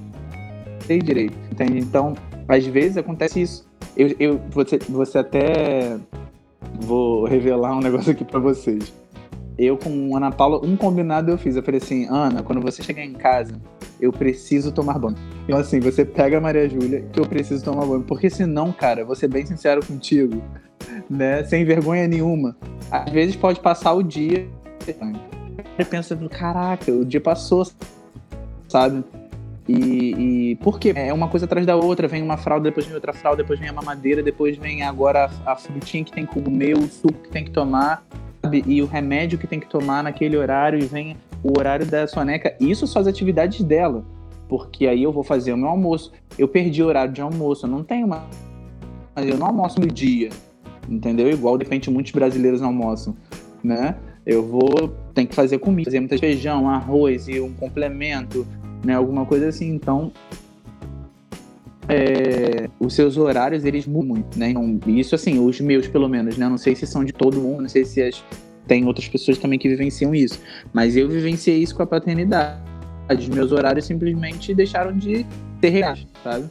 [1.02, 1.78] direito, entende?
[1.78, 2.14] Então,
[2.46, 3.68] às vezes acontece isso.
[3.96, 5.98] Eu, eu você, você até
[6.80, 8.92] vou revelar um negócio aqui para vocês.
[9.58, 11.56] Eu com Ana Paula, um combinado eu fiz.
[11.56, 13.54] Eu falei assim, Ana, quando você chegar em casa,
[14.00, 15.16] eu preciso tomar banho.
[15.44, 18.02] Então assim, você pega a Maria Júlia que eu preciso tomar banho.
[18.02, 20.40] Porque senão, cara, vou ser bem sincero contigo,
[21.10, 21.42] né?
[21.44, 22.56] Sem vergonha nenhuma.
[22.90, 24.46] Às vezes pode passar o dia
[25.76, 27.66] você pensa, caraca, o dia passou,
[28.68, 29.04] sabe?
[29.68, 30.92] E, e por quê?
[30.96, 33.68] É uma coisa atrás da outra, vem uma fralda, depois vem outra fralda, depois vem
[33.68, 37.28] a mamadeira, depois vem agora a, a frutinha que tem que comer, o suco que
[37.28, 38.02] tem que tomar,
[38.48, 38.64] sabe?
[38.66, 42.56] E o remédio que tem que tomar naquele horário, e vem o horário da soneca.
[42.58, 44.04] Isso são as atividades dela.
[44.48, 46.10] Porque aí eu vou fazer o meu almoço.
[46.38, 48.26] Eu perdi o horário de almoço, eu não tenho uma.
[49.16, 50.30] Eu não almoço no dia.
[50.88, 51.28] Entendeu?
[51.30, 53.14] Igual de repente muitos brasileiros almoçam,
[53.62, 53.96] né?
[54.24, 58.46] Eu vou, tem que fazer comida, fazer muito feijão, arroz e um complemento,
[58.82, 58.94] né?
[58.94, 59.68] Alguma coisa assim.
[59.68, 60.10] Então,
[61.88, 64.50] é, os seus horários eles mudam muito, né?
[64.50, 66.48] Então, isso assim, os meus pelo menos, né?
[66.48, 68.22] Não sei se são de todo mundo, não sei se as,
[68.66, 70.40] tem outras pessoas também que vivenciam isso,
[70.72, 72.60] mas eu vivenciei isso com a paternidade.
[73.10, 75.24] Os meus horários simplesmente deixaram de
[75.60, 76.44] ter reais, sabe?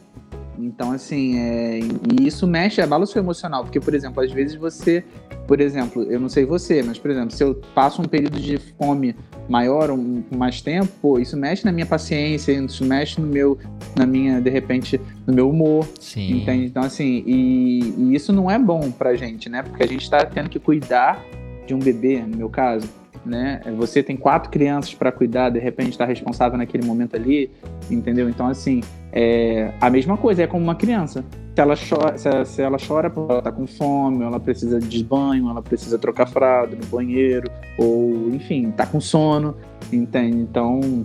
[0.58, 4.56] Então, assim, é, e isso mexe, abala o seu emocional, porque, por exemplo, às vezes
[4.56, 5.04] você
[5.48, 8.58] por exemplo, eu não sei você, mas, por exemplo, se eu passo um período de
[8.58, 9.16] fome
[9.48, 13.58] maior, um, mais tempo, pô, isso mexe na minha paciência, isso mexe no meu,
[13.96, 15.88] na minha, de repente, no meu humor.
[15.98, 16.42] Sim.
[16.42, 16.66] Entende?
[16.66, 19.62] Então, assim, e, e isso não é bom pra gente, né?
[19.62, 21.24] Porque a gente tá tendo que cuidar
[21.66, 22.88] de um bebê, no meu caso,
[23.24, 23.60] né?
[23.76, 27.50] Você tem quatro crianças para cuidar, de repente está responsável naquele momento ali,
[27.90, 28.28] entendeu?
[28.28, 28.80] Então, assim,
[29.12, 31.24] é a mesma coisa, é como uma criança
[31.58, 35.02] se ela chora, se, se ela chora porque ela tá com fome, ela precisa de
[35.02, 39.56] banho, ela precisa trocar fralda no banheiro, ou enfim, tá com sono,
[39.92, 40.36] entende?
[40.36, 41.04] Então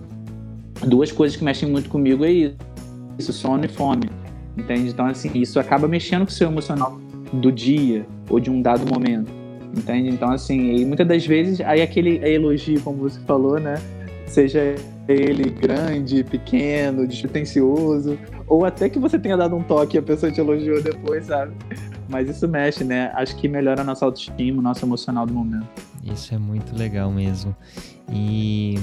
[0.85, 2.55] duas coisas que mexem muito comigo é isso,
[3.17, 4.09] isso sono e fome.
[4.55, 4.89] Entende?
[4.89, 6.99] Então, assim, isso acaba mexendo com o seu emocional
[7.33, 9.31] do dia ou de um dado momento.
[9.75, 10.09] Entende?
[10.09, 13.81] Então, assim, e muitas das vezes, aí aquele elogio, como você falou, né?
[14.27, 14.75] Seja
[15.07, 18.17] ele grande, pequeno, despretensioso,
[18.47, 21.53] ou até que você tenha dado um toque e a pessoa te elogiou depois, sabe?
[22.07, 23.11] Mas isso mexe, né?
[23.15, 25.67] Acho que melhora a nossa autoestima, o nosso emocional do momento.
[26.03, 27.55] Isso é muito legal mesmo.
[28.11, 28.75] E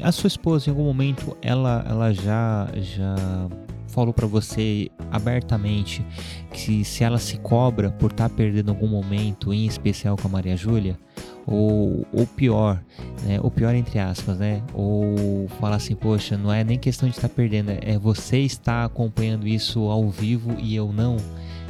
[0.00, 3.14] a sua esposa, em algum momento, ela, ela já, já
[3.94, 6.04] falou para você abertamente
[6.52, 10.30] que se ela se cobra por estar tá perdendo algum momento, em especial com a
[10.30, 10.98] Maria Júlia,
[11.46, 12.82] ou, ou pior,
[13.24, 13.38] né?
[13.40, 14.62] Ou pior entre aspas, né?
[14.74, 18.84] Ou falar assim, poxa, não é nem questão de estar tá perdendo, é você está
[18.84, 21.16] acompanhando isso ao vivo e eu não.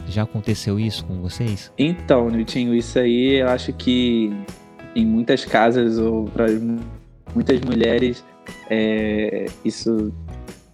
[0.09, 1.73] Já aconteceu isso com vocês?
[1.79, 4.31] Então, Niltinho, isso aí eu acho que
[4.95, 6.47] em muitas casas ou para
[7.35, 8.23] muitas mulheres
[8.69, 10.13] é, isso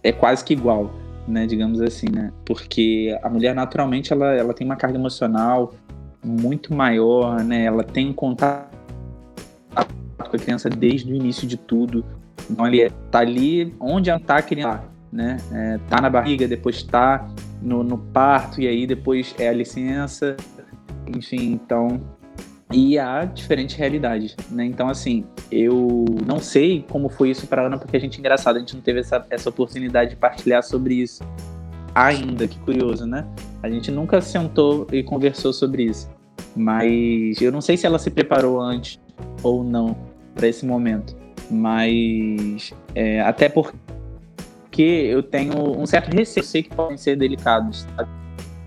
[0.03, 0.91] é quase que igual,
[1.31, 1.45] né?
[1.47, 2.31] Digamos assim, né?
[2.45, 5.73] Porque a mulher naturalmente ela, ela tem uma carga emocional
[6.23, 7.65] muito maior, né?
[7.65, 8.69] Ela tem contato
[9.73, 12.05] com a criança desde o início de tudo.
[12.49, 15.37] Então ele tá ali onde ela tá querendo né?
[15.51, 17.27] É, tá na barriga, depois tá
[17.61, 20.37] no, no parto e aí depois é a licença,
[21.05, 22.01] enfim, então
[22.73, 24.65] e há diferentes realidades, né?
[24.65, 28.59] Então, assim, eu não sei como foi isso para Ana, porque a gente, engraçado, a
[28.59, 31.23] gente não teve essa, essa oportunidade de partilhar sobre isso
[31.93, 33.25] ainda, que curioso, né?
[33.61, 36.09] A gente nunca sentou e conversou sobre isso,
[36.55, 38.99] mas eu não sei se ela se preparou antes
[39.43, 39.95] ou não
[40.33, 41.15] para esse momento,
[41.49, 48.20] mas é, até porque eu tenho um certo receio, sei que podem ser delicados, sabe?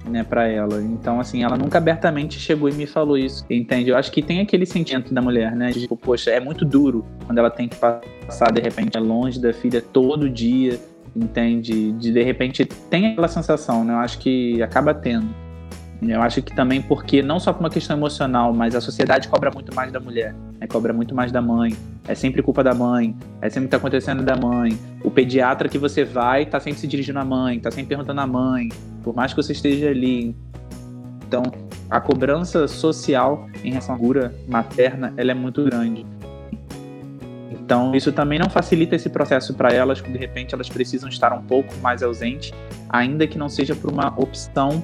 [0.04, 0.82] Né, para ela.
[0.82, 3.90] Então, assim, ela nunca abertamente chegou e me falou isso, entende?
[3.90, 5.72] Eu acho que tem aquele sentimento da mulher, né?
[5.72, 9.80] Tipo, poxa, é muito duro quando ela tem que passar, de repente, longe da filha
[9.80, 10.78] todo dia,
[11.14, 11.92] entende?
[11.92, 13.94] De, de repente, tem aquela sensação, né?
[13.94, 15.28] Eu acho que acaba tendo.
[16.08, 19.50] Eu acho que também porque, não só por uma questão emocional, mas a sociedade cobra
[19.50, 20.66] muito mais da mulher, né?
[20.66, 21.76] cobra muito mais da mãe.
[22.06, 24.78] É sempre culpa da mãe, é sempre que tá acontecendo da mãe.
[25.02, 28.26] O pediatra que você vai tá sempre se dirigindo à mãe, tá sempre perguntando à
[28.26, 28.68] mãe,
[29.02, 30.34] por mais que você esteja ali.
[31.26, 31.42] Então,
[31.90, 36.04] a cobrança social em relação à figura materna, ela é muito grande.
[37.50, 41.42] Então, isso também não facilita esse processo para elas, de repente elas precisam estar um
[41.42, 42.52] pouco mais ausentes,
[42.90, 44.82] ainda que não seja por uma opção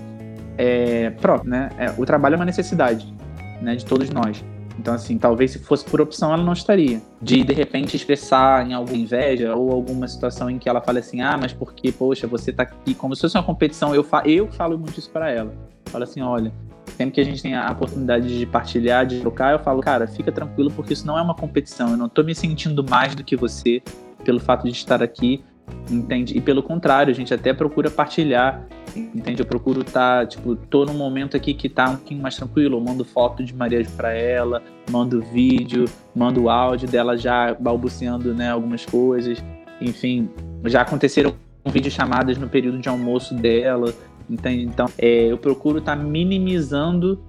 [0.60, 1.70] é, própria, né?
[1.78, 3.14] É, o trabalho é uma necessidade,
[3.62, 4.44] né, de todos nós.
[4.78, 7.00] Então, assim, talvez se fosse por opção, ela não estaria.
[7.20, 11.22] De, de repente, expressar em alguma inveja ou alguma situação em que ela fale assim,
[11.22, 13.94] ah, mas porque, poxa, você tá aqui como se fosse uma competição.
[13.94, 15.52] Eu, fa eu falo muito isso para ela.
[15.86, 16.52] Falo assim, olha,
[16.96, 20.32] sempre que a gente tem a oportunidade de partilhar, de trocar, eu falo, cara, fica
[20.32, 21.90] tranquilo, porque isso não é uma competição.
[21.90, 23.82] Eu não tô me sentindo mais do que você
[24.24, 25.42] pelo fato de estar aqui
[25.90, 26.36] entende?
[26.36, 29.40] E pelo contrário, a gente até procura partilhar, entende?
[29.40, 32.76] Eu procuro estar, tá, tipo, tô num momento aqui que tá um pouquinho mais tranquilo,
[32.76, 35.84] eu mando foto de Maria para ela, mando vídeo,
[36.14, 39.42] mando áudio dela já balbuciando, né, algumas coisas.
[39.80, 40.28] Enfim,
[40.66, 41.34] já aconteceram
[41.66, 43.92] vídeo chamadas no período de almoço dela,
[44.28, 44.64] entende?
[44.64, 47.22] Então, é, eu procuro estar tá minimizando.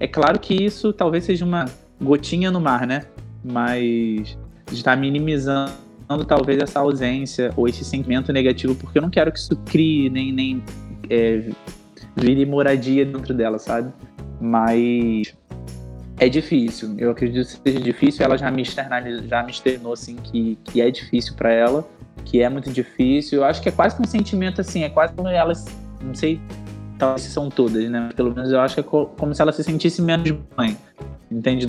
[0.00, 1.64] É claro que isso talvez seja uma
[2.00, 3.06] gotinha no mar, né?
[3.44, 4.36] Mas
[4.70, 5.72] está minimizando
[6.26, 10.32] talvez essa ausência ou esse sentimento negativo, porque eu não quero que isso crie nem,
[10.32, 10.62] nem
[11.10, 11.50] é,
[12.16, 13.92] vire moradia dentro dela, sabe?
[14.40, 15.34] Mas
[16.18, 16.94] é difícil.
[16.98, 18.24] Eu acredito que seja difícil.
[18.24, 21.86] Ela já me já me externou assim que, que é difícil para ela,
[22.24, 23.40] que é muito difícil.
[23.40, 25.66] Eu acho que é quase um sentimento assim, é quase como elas,
[26.02, 26.40] não sei,
[26.98, 28.08] talvez são todas, né?
[28.16, 30.76] Pelo menos eu acho que é como se ela se sentisse menos mãe,
[31.30, 31.68] entende?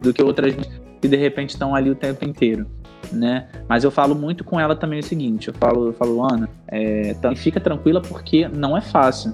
[0.00, 0.54] Do que outras
[1.00, 2.66] que de repente estão ali o tempo inteiro
[3.12, 3.48] né?
[3.68, 7.14] Mas eu falo muito com ela também o seguinte: eu falo, eu falo Ana, é,
[7.14, 9.32] também fica tranquila porque não é fácil.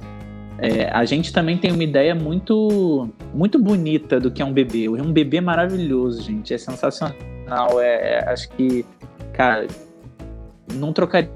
[0.62, 4.84] É, a gente também tem uma ideia muito, muito bonita do que é um bebê.
[4.84, 6.52] É um bebê maravilhoso, gente.
[6.52, 7.80] É sensacional.
[7.80, 8.84] É, é, acho que,
[9.32, 9.66] cara,
[10.74, 11.30] não trocaria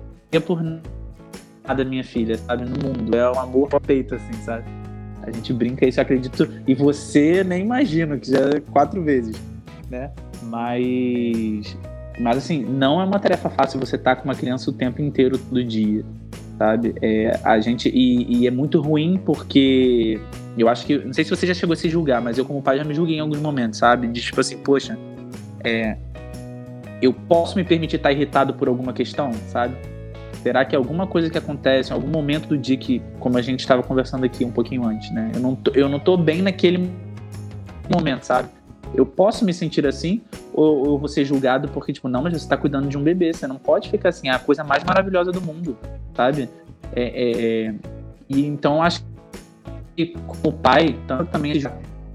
[0.47, 2.65] por nada minha filha, sabe?
[2.65, 3.17] No mundo.
[3.17, 4.65] É um amor pro peito, assim, sabe?
[5.23, 6.47] A gente brinca isso, acredito.
[6.67, 9.41] E você nem imagina, que já é quatro vezes,
[9.91, 10.13] né?
[10.43, 11.75] Mas
[12.19, 15.03] mas assim, não é uma tarefa fácil você estar tá com uma criança o tempo
[15.03, 16.05] inteiro, todo dia,
[16.59, 16.95] sabe?
[17.03, 20.21] É, a gente e, e, é muito ruim porque
[20.57, 22.63] eu acho que não sei se você já chegou a se julgar, mas eu como
[22.63, 24.07] pai já me julguei em alguns momentos, sabe?
[24.07, 24.97] De tipo assim, poxa,
[25.65, 25.97] é,
[27.03, 29.75] eu posso me permitir estar irritado por alguma questão, sabe?
[30.43, 33.83] Será que alguma coisa que acontece algum momento do dia que, como a gente estava
[33.83, 35.33] conversando aqui um pouquinho antes, né?
[35.35, 36.91] Eu não tô, eu não tô bem naquele
[37.91, 38.49] momento, sabe?
[38.95, 40.21] Eu posso me sentir assim
[40.55, 43.47] ou, ou você julgado porque, tipo, não, mas você tá cuidando de um bebê, você
[43.47, 45.77] não pode ficar assim, é a coisa mais maravilhosa do mundo,
[46.15, 46.49] sabe?
[46.95, 47.75] É, é, é...
[48.29, 49.05] E então acho
[49.97, 51.53] que como pai, tanto também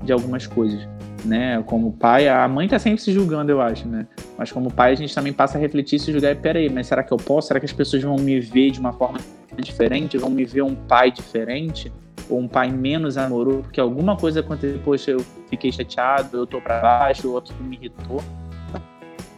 [0.01, 0.87] de algumas coisas,
[1.25, 1.61] né?
[1.65, 4.07] Como pai, a mãe tá sempre se julgando, eu acho, né?
[4.37, 7.03] Mas como pai, a gente também passa a refletir e se julgar, peraí, mas será
[7.03, 7.49] que eu posso?
[7.49, 9.19] Será que as pessoas vão me ver de uma forma
[9.57, 10.17] diferente?
[10.17, 11.91] Vão me ver um pai diferente?
[12.29, 13.63] Ou um pai menos amoroso?
[13.63, 17.75] Porque alguma coisa aconteceu, poxa, eu fiquei chateado, eu tô para baixo, ou aquilo me
[17.75, 18.21] irritou.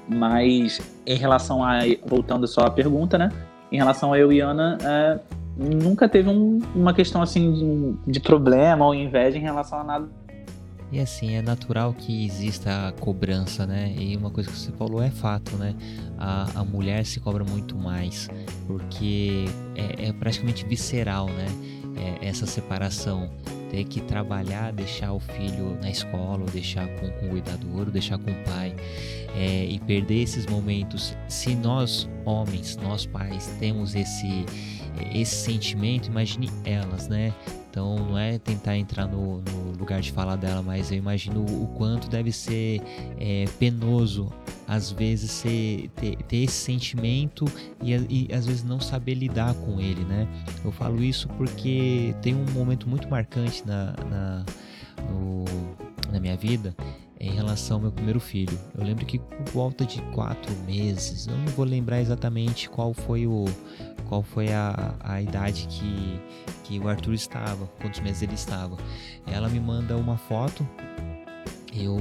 [0.07, 1.79] Mas em relação a.
[2.05, 3.29] Voltando só à pergunta, né?
[3.71, 5.19] Em relação a eu e Ana, é,
[5.57, 10.09] nunca teve um, uma questão assim de, de problema ou inveja em relação a nada
[10.91, 13.95] e assim, é natural que exista a cobrança, né?
[13.97, 15.73] E uma coisa que você falou é fato, né?
[16.19, 18.27] A, a mulher se cobra muito mais,
[18.67, 21.45] porque é, é praticamente visceral, né?
[21.95, 23.29] É, essa separação.
[23.69, 28.17] Ter que trabalhar, deixar o filho na escola, ou deixar com, o cuidador, ou deixar
[28.17, 28.75] com o pai.
[29.35, 31.15] É, e perder esses momentos.
[31.29, 34.45] Se nós, homens, nós pais, temos esse,
[35.13, 37.33] esse sentimento, imagine elas, né?
[37.72, 41.67] Então não é tentar entrar no, no, lugar de falar dela, mas eu imagino o
[41.78, 42.82] quanto deve ser
[43.17, 44.30] é, penoso
[44.67, 47.45] às vezes ser, ter, ter esse sentimento
[47.82, 50.28] e, e, às vezes não saber lidar com ele, né?
[50.63, 54.45] Eu falo isso porque tem um momento muito marcante na, na,
[55.09, 55.45] no,
[56.11, 56.76] na minha vida
[57.22, 58.59] em relação ao meu primeiro filho.
[58.76, 63.28] Eu lembro que por volta de quatro meses, eu não vou lembrar exatamente qual foi
[63.28, 63.45] o
[64.07, 66.19] qual foi a, a idade que,
[66.65, 68.76] que o Arthur estava, quantos meses ele estava.
[69.26, 70.67] Ela me manda uma foto,
[71.72, 71.95] eu,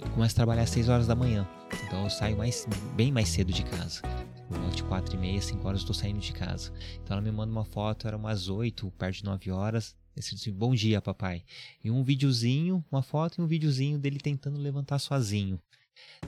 [0.00, 1.46] eu começo a trabalhar às 6 horas da manhã,
[1.86, 4.00] então eu saio mais, bem mais cedo de casa.
[4.48, 6.72] Por volta de 4 e meia, 5 horas eu estou saindo de casa.
[7.02, 10.74] Então ela me manda uma foto, era umas 8, perto de 9 horas, assim, bom
[10.74, 11.42] dia, papai.
[11.82, 15.60] E um videozinho, uma foto e um videozinho dele tentando levantar sozinho.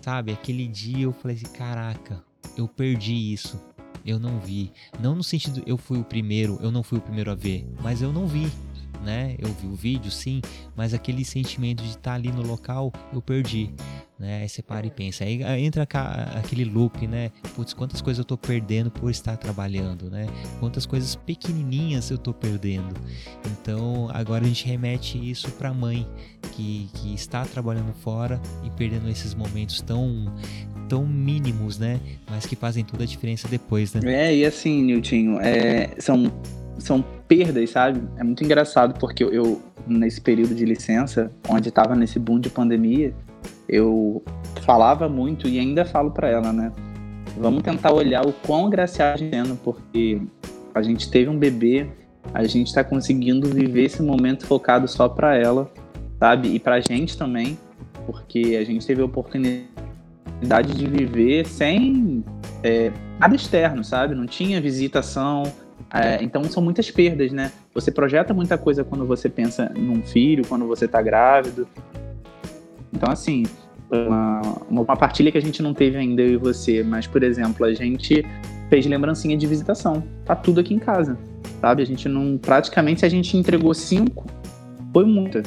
[0.01, 2.25] Sabe, aquele dia eu falei assim, caraca,
[2.57, 3.61] eu perdi isso
[4.07, 4.73] eu não vi.
[5.01, 8.01] Não no sentido eu fui o primeiro, eu não fui o primeiro a ver, mas
[8.01, 8.51] eu não vi.
[9.05, 9.37] Né?
[9.39, 10.41] Eu vi o vídeo, sim,
[10.77, 13.73] mas aquele sentimento de estar ali no local eu perdi
[14.19, 14.43] né?
[14.43, 15.87] Aí você para e pensa, aí entra
[16.37, 17.31] aquele loop, né?
[17.55, 20.27] Putz, quantas coisas eu tô perdendo por estar trabalhando, né?
[20.59, 22.95] Quantas coisas pequenininhas eu tô perdendo.
[23.47, 26.07] Então, agora a gente remete isso para a mãe
[26.53, 30.35] que, que está trabalhando fora e perdendo esses momentos tão
[30.89, 32.01] tão mínimos, né?
[32.29, 34.01] Mas que fazem toda a diferença depois, né?
[34.07, 36.33] É, e assim, Niltinho, é, são,
[36.79, 38.01] são perdas, sabe?
[38.17, 42.51] É muito engraçado porque eu, eu nesse período de licença, onde estava nesse boom de
[42.51, 43.15] pandemia,
[43.69, 44.23] eu
[44.63, 46.73] falava muito e ainda falo para ela, né?
[47.37, 50.21] Vamos tentar olhar o quão agraciado a gente sendo, porque
[50.75, 51.87] a gente teve um bebê,
[52.35, 55.71] a gente está conseguindo viver esse momento focado só para ela,
[56.19, 56.49] sabe?
[56.49, 57.59] E pra gente também,
[58.07, 62.25] porque a gente teve a oportunidade de viver sem
[62.63, 64.15] é, nada externo, sabe?
[64.15, 65.45] Não tinha visitação,
[65.93, 67.51] é, então são muitas perdas, né?
[67.75, 71.67] Você projeta muita coisa quando você pensa num filho, quando você está grávido,
[72.93, 73.45] então, assim,
[73.91, 77.65] uma, uma partilha que a gente não teve ainda, eu e você, mas, por exemplo,
[77.65, 78.25] a gente
[78.69, 80.03] fez lembrancinha de visitação.
[80.25, 81.19] Tá tudo aqui em casa,
[81.61, 81.83] sabe?
[81.83, 82.39] A gente não.
[82.39, 84.27] Praticamente, a gente entregou cinco,
[84.93, 85.43] foi muita,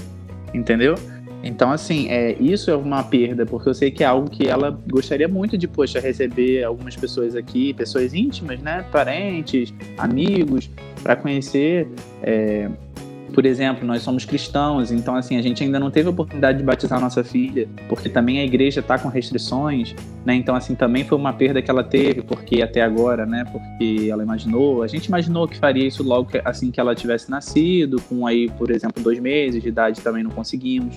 [0.54, 0.96] entendeu?
[1.44, 4.78] Então, assim, é, isso é uma perda, porque eu sei que é algo que ela
[4.90, 8.86] gostaria muito de, poxa, receber algumas pessoas aqui, pessoas íntimas, né?
[8.92, 10.70] Parentes, amigos,
[11.02, 11.88] para conhecer.
[12.22, 12.70] É,
[13.34, 16.64] por exemplo, nós somos cristãos, então assim, a gente ainda não teve a oportunidade de
[16.64, 20.36] batizar nossa filha, porque também a igreja está com restrições, né?
[20.36, 24.24] Então assim, também foi uma perda que ela teve, porque até agora, né, porque ela
[24.24, 28.50] imaginou, a gente imaginou que faria isso logo assim que ela tivesse nascido, com aí,
[28.50, 30.96] por exemplo, dois meses de idade também não conseguimos.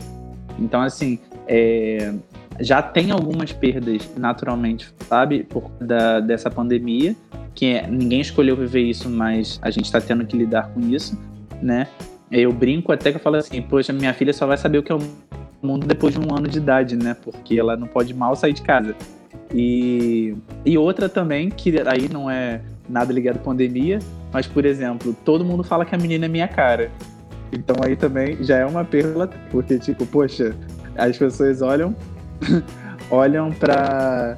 [0.58, 2.12] Então assim, é,
[2.60, 7.16] já tem algumas perdas naturalmente, sabe, por da, dessa pandemia,
[7.54, 11.18] que é, ninguém escolheu viver isso, mas a gente está tendo que lidar com isso,
[11.62, 11.88] né?
[12.30, 14.90] Eu brinco até que eu falo assim, poxa, minha filha só vai saber o que
[14.90, 15.00] é o
[15.62, 17.14] mundo depois de um ano de idade, né?
[17.22, 18.94] Porque ela não pode mal sair de casa.
[19.52, 20.34] E,
[20.64, 23.98] e outra também, que aí não é nada ligado à pandemia,
[24.32, 26.90] mas, por exemplo, todo mundo fala que a menina é minha cara.
[27.52, 30.54] Então aí também já é uma perda, porque, tipo, poxa,
[30.96, 31.94] as pessoas olham,
[33.10, 34.36] olham pra,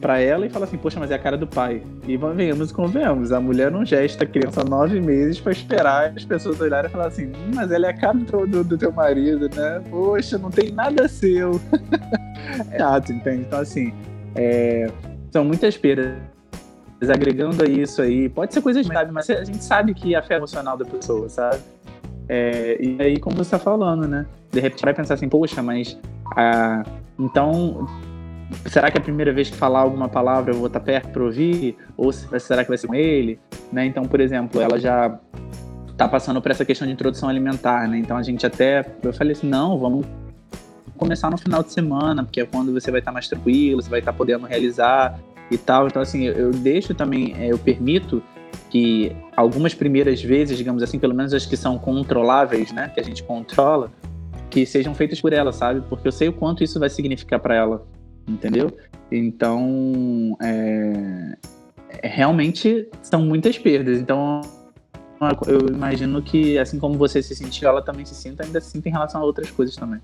[0.00, 1.82] para ela e fala assim, poxa, mas é a cara do pai.
[2.06, 6.24] E venhamos e convenhamos, a mulher não gesta a criança nove meses para esperar as
[6.24, 8.92] pessoas olharem e falar assim, hum, mas ela é a cara do, do, do, teu
[8.92, 9.82] marido, né?
[9.90, 11.60] Poxa, não tem nada seu.
[12.70, 13.42] é ato, entende?
[13.42, 13.92] Então, assim,
[14.34, 14.90] é,
[15.30, 16.14] são muitas perdas.
[17.00, 20.34] Agregando a isso aí, pode ser coisas graves, mas a gente sabe que a fé
[20.34, 21.60] emocional da pessoa, sabe?
[22.28, 24.26] É, e aí, como você está falando, né?
[24.50, 25.98] De repente vai pensar assim, poxa, mas
[26.36, 26.84] ah,
[27.18, 27.86] então
[28.66, 31.22] será que é a primeira vez que falar alguma palavra eu vou estar perto para
[31.22, 31.76] ouvir?
[31.96, 33.38] Ou será que vai ser com ele?
[33.72, 33.86] Né?
[33.86, 35.18] Então, por exemplo, ela já
[35.90, 37.98] está passando por essa questão de introdução alimentar, né?
[37.98, 40.06] Então a gente até, eu falei assim, não, vamos
[40.96, 43.98] começar no final de semana, porque é quando você vai estar mais tranquilo, você vai
[43.98, 45.18] estar podendo realizar
[45.50, 45.88] e tal.
[45.88, 48.22] Então assim, eu deixo também, é, eu permito
[48.70, 53.02] que algumas primeiras vezes, digamos assim, pelo menos as que são controláveis, né, que a
[53.02, 53.90] gente controla,
[54.50, 55.82] que sejam feitas por ela, sabe?
[55.88, 57.86] Porque eu sei o quanto isso vai significar para ela,
[58.26, 58.70] entendeu?
[59.10, 61.36] Então, é,
[62.02, 63.98] realmente são muitas perdas.
[63.98, 64.42] Então,
[65.46, 68.88] eu imagino que, assim como você se sentiu, ela também se sinta, ainda se sinta
[68.88, 70.00] em relação a outras coisas também.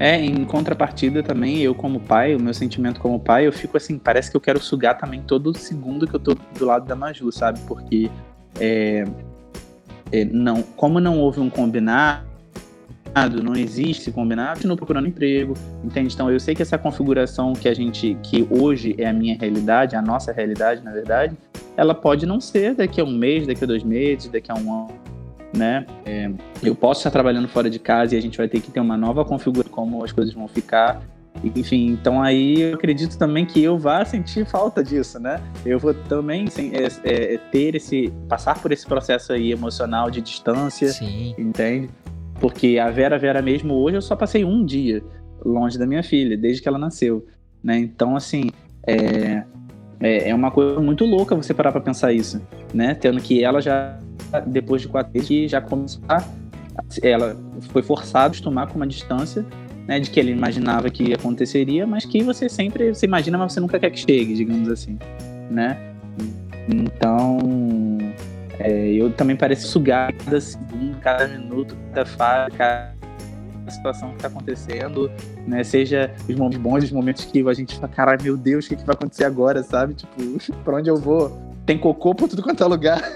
[0.00, 3.98] É, em contrapartida também, eu como pai, o meu sentimento como pai, eu fico assim,
[3.98, 7.30] parece que eu quero sugar também todo segundo que eu tô do lado da Maju,
[7.30, 7.60] sabe?
[7.68, 8.10] Porque
[8.58, 9.04] é,
[10.10, 12.24] é, não, como não houve um combinado,
[13.44, 15.52] não existe combinado, continuo procurando emprego,
[15.84, 16.14] entende?
[16.14, 19.96] Então eu sei que essa configuração que a gente, que hoje é a minha realidade,
[19.96, 21.36] a nossa realidade, na verdade,
[21.76, 24.72] ela pode não ser daqui a um mês, daqui a dois meses, daqui a um
[24.72, 25.09] ano
[25.52, 25.84] né?
[26.04, 26.30] É,
[26.62, 28.96] eu posso estar trabalhando fora de casa e a gente vai ter que ter uma
[28.96, 31.02] nova configuração como as coisas vão ficar.
[31.42, 35.40] Enfim, então aí eu acredito também que eu vá sentir falta disso, né?
[35.64, 40.88] Eu vou também é, é, ter esse, passar por esse processo aí emocional de distância,
[40.88, 41.34] Sim.
[41.38, 41.88] entende?
[42.40, 45.02] Porque a Vera Vera mesmo hoje eu só passei um dia
[45.44, 47.26] longe da minha filha, desde que ela nasceu,
[47.62, 47.78] né?
[47.78, 48.50] Então assim,
[48.86, 49.44] é,
[50.00, 52.40] é, é uma coisa muito louca você parar para pensar isso,
[52.72, 52.94] né?
[52.94, 53.98] Tendo que ela já
[54.46, 56.22] depois de quatro meses, já começou a,
[57.02, 57.36] ela
[57.70, 59.44] foi forçada a acostumar com uma distância,
[59.86, 63.60] né, de que ele imaginava que aconteceria, mas que você sempre se imagina, mas você
[63.60, 64.98] nunca quer que chegue, digamos assim,
[65.50, 65.76] né?
[66.68, 67.98] Então,
[68.58, 72.99] é, eu também pareço sugar cada segundo, cada minuto, cada fase, cada
[73.68, 75.10] situação que está acontecendo,
[75.46, 75.64] né?
[75.64, 78.76] Seja os momentos bons, os momentos que a gente fala, caralho, meu Deus, o que,
[78.76, 79.94] que vai acontecer agora, sabe?
[79.94, 80.14] Tipo,
[80.64, 81.50] pra onde eu vou?
[81.70, 83.00] tem cocô por tudo quanto é lugar.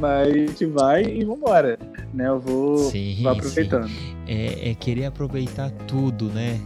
[0.00, 1.76] Mas a gente vai e vambora,
[2.14, 2.28] né?
[2.28, 3.90] Eu vou, sim, vou aproveitando.
[4.26, 6.60] É, é, querer aproveitar tudo, né?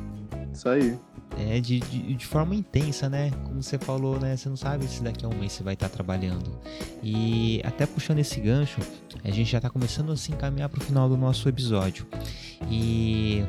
[0.53, 0.99] Isso aí.
[1.39, 3.31] É, de, de, de, forma intensa, né?
[3.45, 4.37] Como você falou, né?
[4.37, 6.59] Você não sabe se daqui a um mês você vai estar trabalhando.
[7.03, 8.81] E até puxando esse gancho,
[9.25, 12.07] a gente já está começando a se encaminhar para o final do nosso episódio.
[12.71, 13.45] E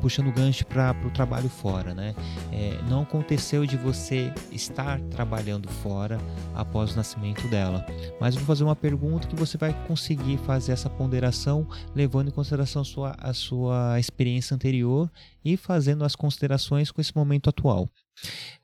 [0.00, 2.14] puxando gancho para o trabalho fora, né?
[2.52, 6.18] É, não aconteceu de você estar trabalhando fora
[6.54, 7.84] após o nascimento dela,
[8.20, 12.82] mas vou fazer uma pergunta que você vai conseguir fazer essa ponderação levando em consideração
[12.82, 15.10] a sua, a sua experiência anterior
[15.44, 17.88] e fazendo as considerações com esse momento atual.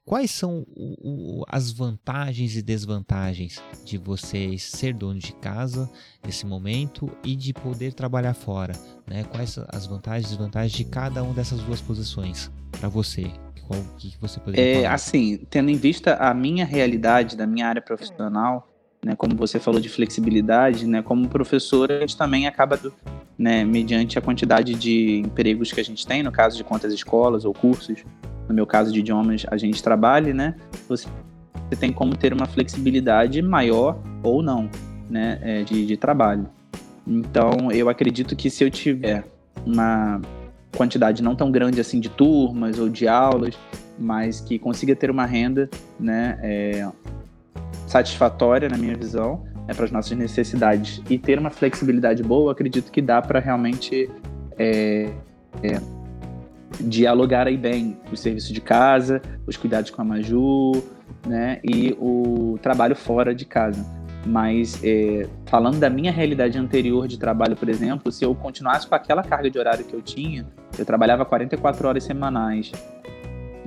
[0.04, 5.90] Quais são o, o, as vantagens e desvantagens de vocês ser dono de casa
[6.22, 8.74] nesse momento e de poder trabalhar fora?
[9.06, 9.24] Né?
[9.24, 13.30] Quais as vantagens e desvantagens de cada uma dessas duas posições para você?
[13.66, 14.94] Qual que você poderia é, falar?
[14.94, 18.68] Assim, tendo em vista a minha realidade da minha área profissional,
[19.04, 22.78] né, como você falou de flexibilidade, né, como professor a gente também acaba,
[23.38, 27.44] né, mediante a quantidade de empregos que a gente tem, no caso de quantas escolas
[27.44, 28.04] ou cursos,
[28.48, 30.54] no meu caso de idiomas, a gente trabalha, né?
[30.86, 31.08] Você
[31.80, 34.68] tem como ter uma flexibilidade maior ou não,
[35.08, 36.46] né, é, de, de trabalho.
[37.06, 39.24] Então, eu acredito que se eu tiver
[39.64, 40.20] uma
[40.74, 43.58] quantidade não tão grande assim de turmas ou de aulas,
[43.98, 45.68] mas que consiga ter uma renda
[45.98, 46.88] né, é,
[47.86, 52.90] satisfatória, na minha visão, é para as nossas necessidades e ter uma flexibilidade boa, acredito
[52.90, 54.10] que dá para realmente
[54.58, 55.10] é,
[55.62, 55.80] é,
[56.80, 60.72] dialogar aí bem o serviço de casa, os cuidados com a Maju,
[61.26, 63.84] né, e o trabalho fora de casa.
[64.26, 68.94] Mas é, falando da minha realidade anterior de trabalho, por exemplo, se eu continuasse com
[68.94, 70.46] aquela carga de horário que eu tinha,
[70.78, 72.72] eu trabalhava 44 horas semanais.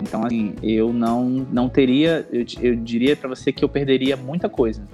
[0.01, 4.47] Então, assim, eu não, não teria, eu, eu diria para você que eu perderia muita
[4.49, 4.87] coisa.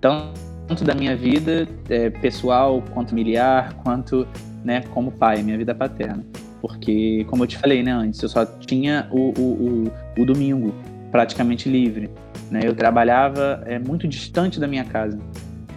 [0.00, 4.26] Tanto da minha vida é, pessoal, quanto familiar, quanto
[4.64, 6.24] né, como pai, minha vida paterna.
[6.60, 9.84] Porque, como eu te falei né, antes, eu só tinha o, o,
[10.18, 10.74] o, o domingo
[11.10, 12.10] praticamente livre.
[12.50, 12.60] Né?
[12.64, 15.18] Eu trabalhava é, muito distante da minha casa.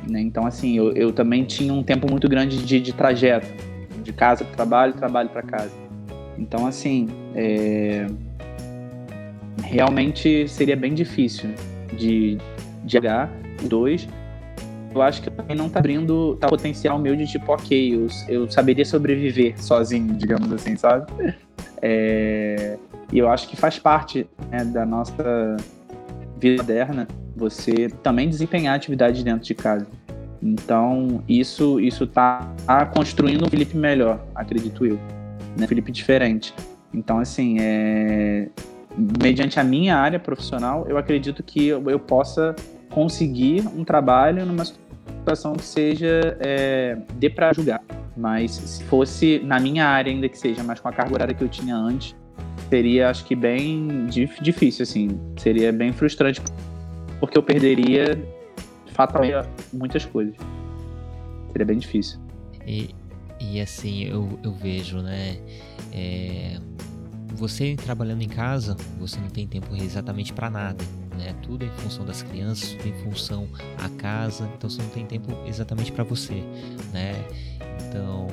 [0.07, 0.21] Né?
[0.21, 3.47] Então, assim, eu, eu também tinha um tempo muito grande de, de trajeto,
[4.03, 5.71] de casa para trabalho, trabalho para casa.
[6.38, 8.07] Então, assim, é...
[9.63, 11.49] realmente seria bem difícil
[11.95, 12.38] de,
[12.84, 13.30] de jogar
[13.67, 14.07] dois.
[14.93, 18.49] Eu acho que também não está abrindo tá, potencial meu de tipo, ok, eu, eu
[18.49, 21.11] saberia sobreviver sozinho, digamos assim, sabe?
[21.82, 22.77] É...
[23.12, 25.57] E eu acho que faz parte né, da nossa
[26.38, 29.88] vida moderna você também desempenhar atividades dentro de casa.
[30.41, 32.53] Então, isso isso tá,
[32.93, 34.99] construindo um Felipe melhor, acredito eu.
[35.57, 35.68] Né?
[35.68, 36.53] Felipe diferente.
[36.93, 38.49] Então, assim, é...
[39.22, 42.55] mediante a minha área profissional, eu acredito que eu, eu possa
[42.89, 47.82] conseguir um trabalho numa situação que seja é, dê para julgar.
[48.16, 51.43] Mas se fosse na minha área, ainda que seja, mas com a carga horária que
[51.43, 52.16] eu tinha antes,
[52.70, 55.20] seria, acho que, bem difícil, assim.
[55.38, 56.41] Seria bem frustrante,
[57.20, 58.17] porque eu perderia
[58.93, 60.36] fatalmente muitas coisas.
[61.51, 62.20] Seria bem difícil.
[62.65, 62.93] E,
[63.39, 65.38] e assim, eu, eu vejo, né?
[65.91, 66.59] É,
[67.34, 70.84] você trabalhando em casa, você não tem tempo exatamente para nada,
[71.17, 71.34] né?
[71.41, 73.47] Tudo é em função das crianças, tudo é em função
[73.84, 76.43] a casa, então você não tem tempo exatamente para você,
[76.91, 77.13] né?
[77.88, 78.28] Então,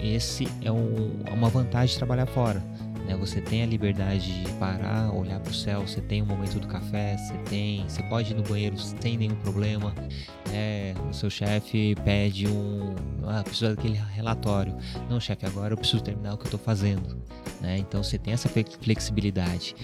[0.00, 2.62] esse é um, uma vantagem de trabalhar fora
[3.06, 3.16] né?
[3.16, 6.66] Você tem a liberdade de parar, olhar para o céu, você tem o momento do
[6.66, 9.94] café, você tem, você pode ir no banheiro sem nenhum problema.
[10.50, 10.94] Né?
[11.08, 12.94] O seu chefe pede um,
[13.24, 14.76] ah, precisa daquele relatório.
[15.08, 17.16] Não, chefe, agora eu preciso terminar o que eu estou fazendo.
[17.60, 17.78] Né?
[17.78, 19.74] Então você tem essa flexibilidade.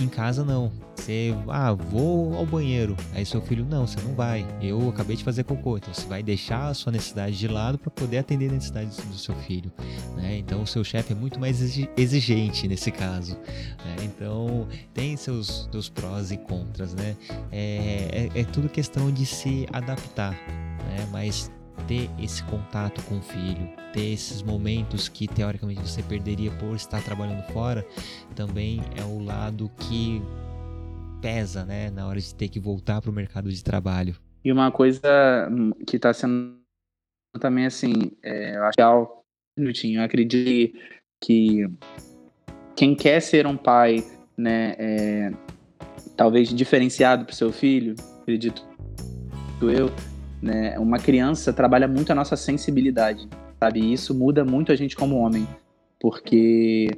[0.00, 0.70] Em casa não.
[0.94, 2.96] Você, ah, vou ao banheiro.
[3.14, 4.46] Aí seu filho, não, você não vai.
[4.60, 5.78] Eu acabei de fazer cocô.
[5.78, 9.16] Então você vai deixar a sua necessidade de lado para poder atender a necessidade do
[9.16, 9.72] seu filho.
[10.16, 10.38] Né?
[10.38, 11.60] Então o seu chefe é muito mais
[11.96, 13.36] exigente nesse caso.
[13.36, 13.96] Né?
[14.04, 17.16] Então tem seus, seus prós e contras, né?
[17.52, 21.08] É, é, é tudo questão de se adaptar, né?
[21.12, 21.50] Mas
[21.86, 27.02] ter esse contato com o filho, ter esses momentos que teoricamente você perderia por estar
[27.02, 27.86] trabalhando fora,
[28.34, 30.20] também é o lado que
[31.20, 34.16] pesa, né, na hora de ter que voltar para o mercado de trabalho.
[34.44, 35.48] E uma coisa
[35.86, 36.58] que está sendo
[37.40, 37.92] também assim,
[38.22, 40.78] é, eu acho que é eu acredito
[41.22, 41.66] que
[42.78, 44.04] quem quer ser um pai,
[44.36, 45.32] né, é,
[46.16, 48.62] talvez diferenciado para o seu filho, acredito
[49.60, 49.90] eu,
[50.40, 50.78] né?
[50.78, 53.80] Uma criança trabalha muito a nossa sensibilidade, sabe?
[53.80, 55.44] E isso muda muito a gente como homem,
[56.00, 56.88] porque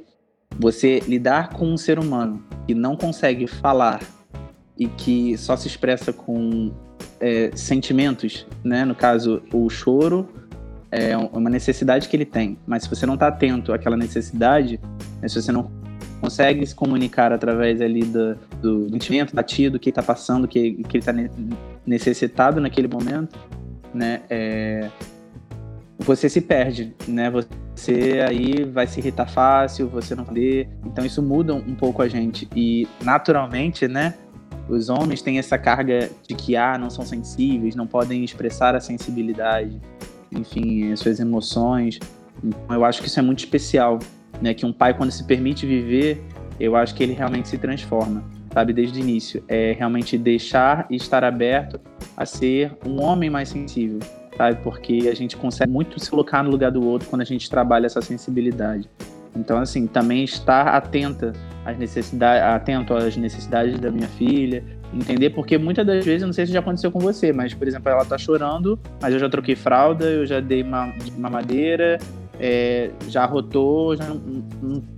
[0.59, 4.03] você lidar com um ser humano que não consegue falar
[4.77, 6.71] e que só se expressa com
[7.19, 8.85] é, sentimentos, né?
[8.85, 10.29] No caso, o choro
[10.91, 14.79] é uma necessidade que ele tem, mas se você não está atento àquela necessidade,
[15.21, 15.27] né?
[15.27, 15.71] se você não
[16.19, 20.99] consegue se comunicar através ali do, do sentimento batido que está passando, que, que ele
[20.99, 21.13] está
[21.85, 23.39] necessitado naquele momento,
[23.93, 24.21] né?
[24.29, 24.89] É,
[25.97, 27.31] você se perde, né?
[27.75, 30.67] Você aí vai se irritar fácil, você não vê.
[30.85, 34.13] Então isso muda um pouco a gente e naturalmente, né?
[34.69, 38.79] Os homens têm essa carga de que ah, não são sensíveis, não podem expressar a
[38.79, 39.81] sensibilidade,
[40.31, 41.99] enfim, as suas emoções.
[42.43, 43.99] Então eu acho que isso é muito especial
[44.41, 44.53] né?
[44.53, 46.21] Que um pai, quando se permite viver,
[46.59, 48.73] eu acho que ele realmente se transforma, sabe?
[48.73, 49.43] Desde o início.
[49.47, 51.79] É realmente deixar e estar aberto
[52.17, 53.99] a ser um homem mais sensível,
[54.35, 54.61] sabe?
[54.63, 57.85] Porque a gente consegue muito se colocar no lugar do outro quando a gente trabalha
[57.85, 58.89] essa sensibilidade.
[59.35, 61.31] Então, assim, também estar atenta
[61.63, 64.63] às necessidades, atento às necessidades da minha filha,
[64.93, 67.89] entender, porque muitas das vezes, não sei se já aconteceu com você, mas, por exemplo,
[67.89, 71.97] ela tá chorando, mas eu já troquei fralda, eu já dei uma mamadeira,
[72.39, 74.05] é, já rotou, já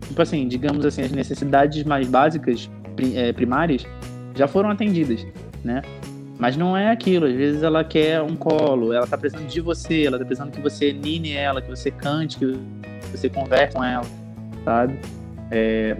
[0.08, 2.70] tipo assim, digamos assim, as necessidades mais básicas,
[3.16, 3.86] é, primárias,
[4.36, 5.26] já foram atendidas,
[5.64, 5.82] né?
[6.40, 10.06] Mas não é aquilo, às vezes ela quer um colo, ela tá precisando de você,
[10.06, 12.58] ela tá precisando que você nine ela, que você cante, que
[13.12, 14.06] você converse com ela,
[14.66, 14.98] sabe?
[15.52, 15.96] É,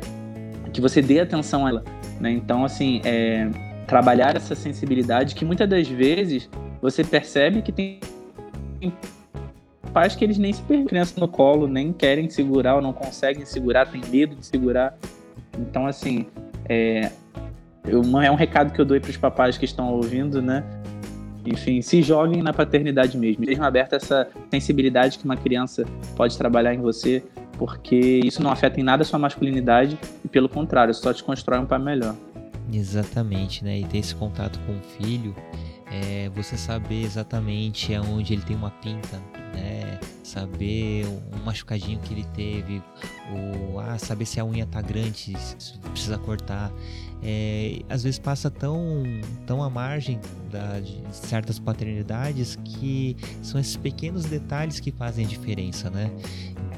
[0.74, 1.84] que você dê atenção a ela,
[2.20, 2.32] né?
[2.32, 3.48] Então, assim, é,
[3.88, 6.50] trabalhar essa sensibilidade que muitas das vezes
[6.82, 8.00] você percebe que tem
[9.94, 13.46] pais que eles nem se permitem criança no colo, nem querem segurar ou não conseguem
[13.46, 14.98] segurar, tem medo de segurar.
[15.58, 16.26] Então, assim,
[16.68, 17.12] é,
[17.86, 20.64] é um recado que eu dou para os papais que estão ouvindo, né?
[21.46, 23.44] Enfim, se joguem na paternidade mesmo.
[23.44, 25.86] Estejam aberta essa sensibilidade que uma criança
[26.16, 27.22] pode trabalhar em você,
[27.58, 31.60] porque isso não afeta em nada a sua masculinidade e, pelo contrário, só te constrói
[31.60, 32.16] um pai melhor.
[32.72, 33.80] Exatamente, né?
[33.80, 35.36] E ter esse contato com o filho,
[35.92, 39.18] é você saber exatamente aonde ele tem uma pinta,
[39.54, 40.00] né?
[40.24, 42.82] Saber um machucadinho que ele teve,
[43.32, 46.72] ou ah, saber se a unha tá grande, se precisa cortar
[47.26, 49.04] é, às vezes passa tão,
[49.48, 50.20] tão à margem
[50.52, 56.12] da, de certas paternidades que são esses pequenos detalhes que fazem a diferença, né?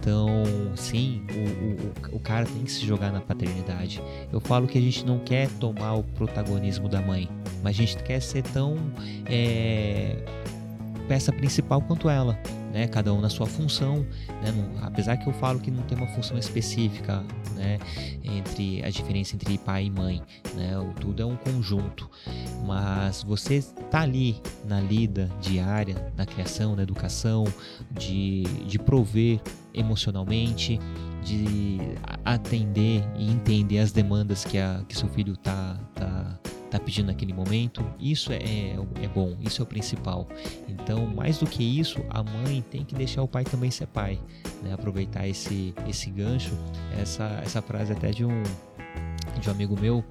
[0.06, 0.44] Então,
[0.76, 4.00] sim, o, o, o cara tem que se jogar na paternidade.
[4.32, 7.28] Eu falo que a gente não quer tomar o protagonismo da mãe,
[7.64, 8.78] mas a gente quer ser tão
[9.26, 10.24] é,
[11.08, 12.40] peça principal quanto ela
[12.76, 12.90] né?
[12.90, 14.06] Cada um na sua função,
[14.44, 14.54] né?
[14.82, 17.24] Apesar que eu falo que não tem uma função específica,
[17.56, 17.80] né?
[18.22, 20.22] Entre a diferença entre pai e mãe,
[20.54, 20.74] né?
[21.00, 22.10] Tudo é um conjunto,
[22.66, 27.46] mas você tá ali na lida diária, na criação, na educação,
[27.92, 29.40] de, de prover
[29.76, 30.80] emocionalmente,
[31.24, 31.78] de
[32.24, 36.40] atender e entender as demandas que, a, que seu filho tá, tá
[36.76, 37.84] está pedindo naquele momento.
[38.00, 40.28] Isso é, é, é, bom, isso é o principal.
[40.68, 44.20] Então, mais do que isso, a mãe tem que deixar o pai também ser pai,
[44.62, 44.74] né?
[44.74, 46.54] aproveitar esse, esse gancho.
[47.00, 48.44] Essa, essa frase até de um,
[49.40, 50.04] de um amigo meu,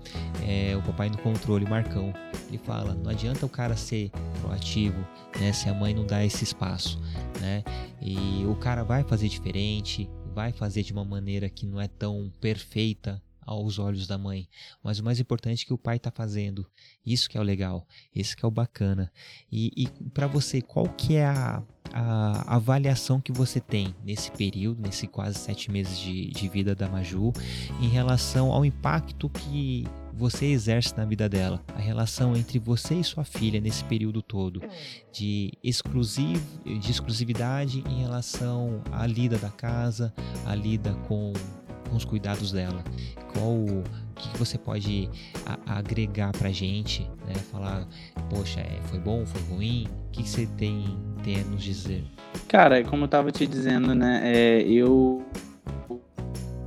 [0.46, 2.12] é o papai no controle, Marcão.
[2.48, 4.10] Ele fala: não adianta o cara ser
[4.40, 5.06] proativo,
[5.40, 7.00] né, se a mãe não dá esse espaço,
[7.40, 7.62] né?
[8.00, 12.30] E o cara vai fazer diferente, vai fazer de uma maneira que não é tão
[12.40, 14.48] perfeita aos olhos da mãe,
[14.82, 16.66] mas o mais importante é que o pai está fazendo.
[17.04, 19.10] Isso que é o legal, esse que é o bacana.
[19.50, 21.62] E, e para você, qual que é a,
[21.92, 26.88] a avaliação que você tem nesse período, nesse quase sete meses de, de vida da
[26.88, 27.32] Maju,
[27.80, 33.04] em relação ao impacto que você exerce na vida dela, a relação entre você e
[33.04, 34.62] sua filha nesse período todo,
[35.12, 40.14] de, exclusiv, de exclusividade em relação à lida da casa,
[40.46, 41.32] à lida com
[41.94, 42.82] com os cuidados dela?
[43.32, 43.84] Qual o
[44.16, 45.08] que, você pode
[45.66, 47.34] agregar pra gente, né?
[47.52, 47.86] Falar,
[48.28, 49.86] poxa, é, foi bom, foi ruim?
[50.08, 52.02] O que, você tem, tem a nos dizer?
[52.48, 54.20] Cara, como eu tava te dizendo, né?
[54.24, 55.24] É, eu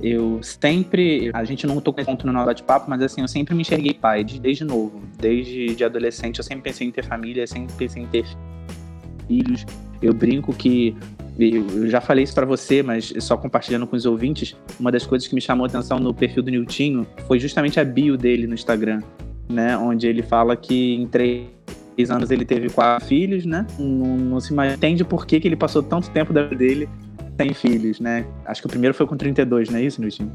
[0.00, 3.62] eu sempre, a gente não tocou ponto no nosso bate-papo, mas assim, eu sempre me
[3.62, 8.04] enxerguei pai, desde novo, desde de adolescente, eu sempre pensei em ter família, sempre pensei
[8.04, 8.24] em ter
[9.26, 9.66] filhos.
[10.00, 10.96] Eu brinco que
[11.38, 15.28] eu já falei isso para você, mas só compartilhando com os ouvintes, uma das coisas
[15.28, 18.54] que me chamou a atenção no perfil do Niltinho foi justamente a bio dele no
[18.54, 19.00] Instagram,
[19.48, 19.78] né?
[19.78, 23.64] Onde ele fala que em três anos ele teve quatro filhos, né?
[23.78, 26.88] Não, não se entende por que, que ele passou tanto tempo da vida dele
[27.40, 28.26] sem filhos, né?
[28.44, 30.32] Acho que o primeiro foi com 32, não é isso, Niltinho?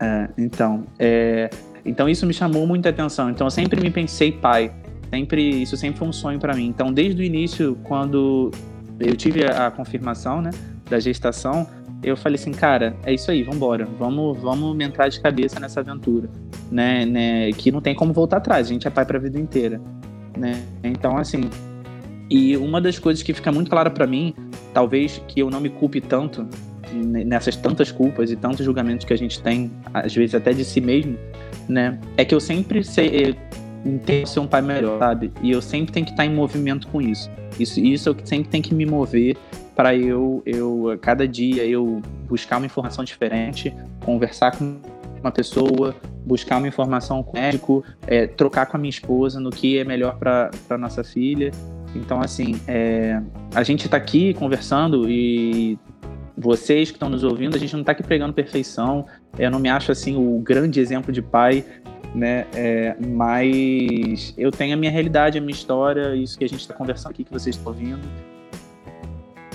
[0.00, 1.48] É, então, é,
[1.84, 3.30] então isso me chamou muita atenção.
[3.30, 4.72] Então eu sempre me pensei pai,
[5.12, 6.66] sempre isso sempre foi um sonho para mim.
[6.66, 8.50] Então, desde o início, quando
[8.98, 10.50] eu tive a, confirmação, né,
[10.88, 11.66] da gestação,
[12.02, 15.80] eu falei assim, cara, é isso aí, vamos embora, vamos, vamos entrar de cabeça nessa
[15.80, 16.28] aventura,
[16.70, 19.38] né, né, que não tem como voltar atrás, a gente é pai para a vida
[19.38, 19.80] inteira,
[20.36, 20.62] né?
[20.82, 21.48] Então, assim,
[22.30, 24.34] e uma das coisas que fica muito clara para mim,
[24.72, 26.46] talvez que eu não me culpe tanto
[26.92, 30.80] nessas tantas culpas e tantos julgamentos que a gente tem, às vezes até de si
[30.80, 31.16] mesmo,
[31.68, 33.36] né, é que eu sempre sei,
[34.04, 35.32] ter ser um pai melhor, sabe?
[35.42, 37.30] E eu sempre tenho que estar em movimento com isso.
[37.58, 39.36] Isso, isso é o que sempre tem que me mover
[39.74, 44.76] para eu, eu, cada dia, eu buscar uma informação diferente, conversar com
[45.20, 45.94] uma pessoa,
[46.24, 49.84] buscar uma informação com o médico, é, trocar com a minha esposa no que é
[49.84, 51.50] melhor para nossa filha.
[51.94, 53.20] Então, assim, é,
[53.54, 55.78] a gente está aqui conversando e
[56.36, 59.06] vocês que estão nos ouvindo, a gente não está aqui pregando perfeição.
[59.38, 61.64] Eu não me acho assim o grande exemplo de pai
[62.14, 62.46] né?
[62.54, 66.74] É, mas eu tenho a minha realidade, a minha história, isso que a gente está
[66.74, 68.02] conversando aqui, que vocês estão ouvindo.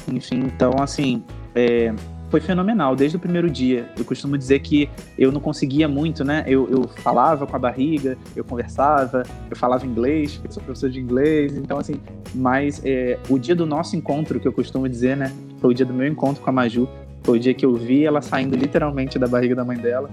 [0.08, 1.24] Enfim, então, assim,
[1.54, 1.94] é,
[2.30, 3.90] foi fenomenal desde o primeiro dia.
[3.98, 6.44] Eu costumo dizer que eu não conseguia muito, né?
[6.48, 11.00] Eu, eu falava com a barriga, eu conversava, eu falava inglês, eu sou professor de
[11.00, 12.00] inglês, então, assim,
[12.34, 15.32] mas é, o dia do nosso encontro, que eu costumo dizer, né?
[15.60, 16.88] Foi o dia do meu encontro com a Maju,
[17.24, 20.10] foi o dia que eu vi ela saindo literalmente da barriga da mãe dela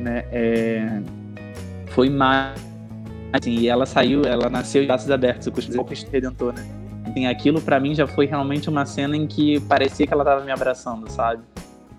[0.00, 0.24] né?
[0.30, 1.00] É,
[1.98, 2.54] foi mais
[3.32, 5.52] assim, e ela saiu, ela nasceu de braços abertos, o
[5.84, 6.64] Cristo Redentor, né?
[7.04, 10.44] Assim, aquilo para mim já foi realmente uma cena em que parecia que ela tava
[10.44, 11.42] me abraçando, sabe?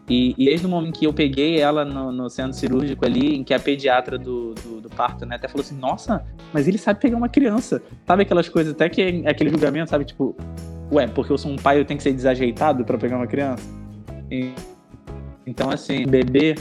[0.08, 3.44] E, e desde o momento que eu peguei ela no, no centro cirúrgico ali, em
[3.44, 7.02] que a pediatra do, do, do, parto, né, até falou assim, nossa, mas ele sabe
[7.02, 7.84] pegar uma criança.
[8.08, 10.34] Sabe aquelas coisas, até que aquele julgamento, sabe, tipo,
[10.94, 13.70] ué, porque eu sou um pai, eu tenho que ser desajeitado para pegar uma criança?
[14.32, 14.54] E,
[15.46, 16.56] então, assim, bebê,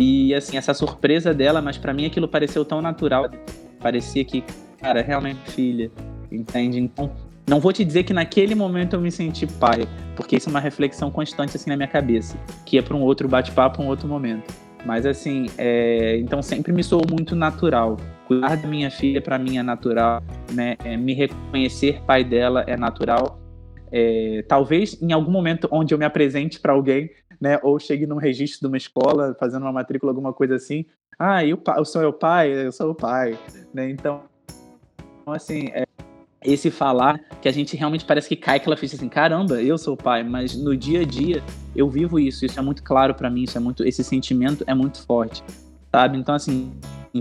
[0.00, 3.28] e assim, essa surpresa dela, mas para mim aquilo pareceu tão natural,
[3.78, 4.42] parecia que,
[4.80, 5.90] cara, realmente filha,
[6.32, 6.80] entende?
[6.80, 7.10] Então,
[7.46, 9.86] não vou te dizer que naquele momento eu me senti pai,
[10.16, 13.28] porque isso é uma reflexão constante assim na minha cabeça, que é para um outro
[13.28, 14.54] bate-papo, um outro momento.
[14.86, 16.16] Mas assim, é...
[16.18, 17.96] então sempre me soou muito natural.
[18.26, 20.22] Cuidar da minha filha para mim é natural,
[20.52, 20.76] né?
[20.84, 23.38] É, me reconhecer pai dela é natural.
[23.92, 24.44] É...
[24.48, 27.10] talvez em algum momento onde eu me apresente para alguém,
[27.40, 27.58] né?
[27.62, 30.84] Ou chegue num registro de uma escola, fazendo uma matrícula, alguma coisa assim.
[31.18, 32.66] Ah, e o, pai, o senhor é o pai?
[32.66, 33.38] Eu sou o pai,
[33.72, 33.90] né?
[33.90, 34.22] Então,
[35.26, 35.84] assim, é,
[36.42, 39.96] esse falar que a gente realmente parece que cai aquela ficha assim, caramba, eu sou
[39.96, 41.42] pai, mas no dia a dia
[41.76, 44.74] eu vivo isso, isso é muito claro para mim, isso é muito, esse sentimento é
[44.74, 45.42] muito forte,
[45.90, 46.18] sabe?
[46.18, 46.72] Então assim,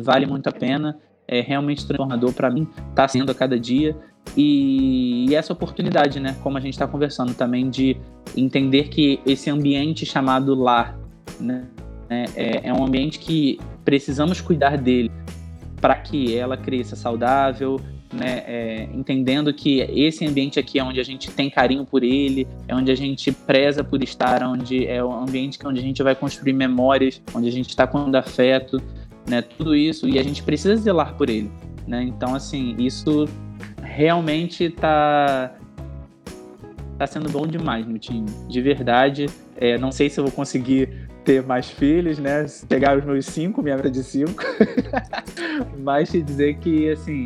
[0.01, 0.97] vale muito a pena,
[1.29, 3.95] é realmente transformador para mim, tá sendo a cada dia.
[4.35, 7.95] E, e essa oportunidade, né, como a gente está conversando também de
[8.35, 10.97] entender que esse ambiente chamado lar,
[11.39, 11.65] né,
[12.09, 15.11] é, é um ambiente que precisamos cuidar dele
[15.79, 17.79] para que ela cresça saudável,
[18.11, 22.47] né, é, entendendo que esse ambiente aqui é onde a gente tem carinho por ele,
[22.67, 26.15] é onde a gente preza por estar, onde é o ambiente onde a gente vai
[26.15, 28.81] construir memórias, onde a gente está com afeto,
[29.27, 31.51] né, tudo isso, e a gente precisa zelar por ele.
[31.87, 32.03] Né?
[32.03, 33.25] Então, assim, isso
[33.81, 35.55] realmente está
[36.97, 39.27] tá sendo bom demais no time, de verdade.
[39.55, 42.45] É, não sei se eu vou conseguir ter mais filhos, né?
[42.67, 44.43] Pegar os meus cinco, minha meta de cinco.
[45.79, 47.25] Mas te dizer que, assim,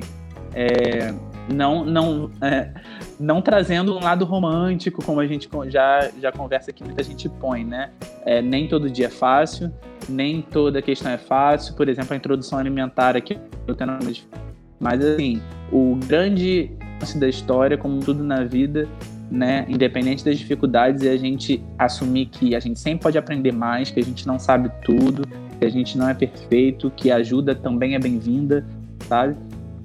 [0.54, 1.14] é,
[1.52, 2.72] não, não, é,
[3.20, 7.64] não trazendo um lado romântico, como a gente já, já conversa aqui, muita gente põe,
[7.64, 7.92] né?
[8.26, 9.72] É, nem todo dia é fácil,
[10.10, 11.76] nem toda questão é fácil.
[11.76, 13.38] Por exemplo, a introdução alimentar aqui,
[13.68, 13.98] eu tenho
[14.80, 15.42] mas assim,
[15.72, 16.72] o grande
[17.16, 18.88] da história, como tudo na vida,
[19.30, 23.90] né, independente das dificuldades, é a gente assumir que a gente sempre pode aprender mais,
[23.90, 25.28] que a gente não sabe tudo,
[25.60, 28.66] que a gente não é perfeito, que a ajuda também é bem-vinda,
[29.08, 29.36] sabe?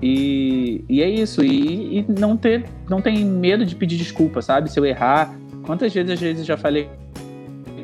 [0.01, 4.71] E, e é isso, e, e, não ter não tem medo de pedir desculpa, sabe?
[4.71, 5.35] Se eu errar,
[5.65, 6.89] quantas vezes às vezes já falei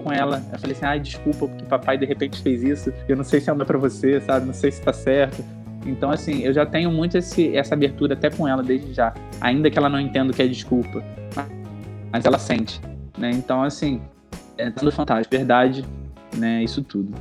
[0.03, 3.24] com ela, eu falei assim, ai, desculpa, porque papai de repente fez isso, eu não
[3.24, 4.47] sei se é uma para você, sabe?
[4.47, 5.45] Não sei se tá certo.
[5.86, 9.70] Então, assim, eu já tenho muito esse, essa abertura até com ela desde já, ainda
[9.70, 11.03] que ela não entenda o que é desculpa,
[12.12, 12.81] mas ela sente,
[13.19, 13.31] né?
[13.31, 14.01] Então, assim,
[14.57, 15.85] é tudo fantástico, verdade,
[16.36, 16.62] né?
[16.62, 17.12] Isso tudo.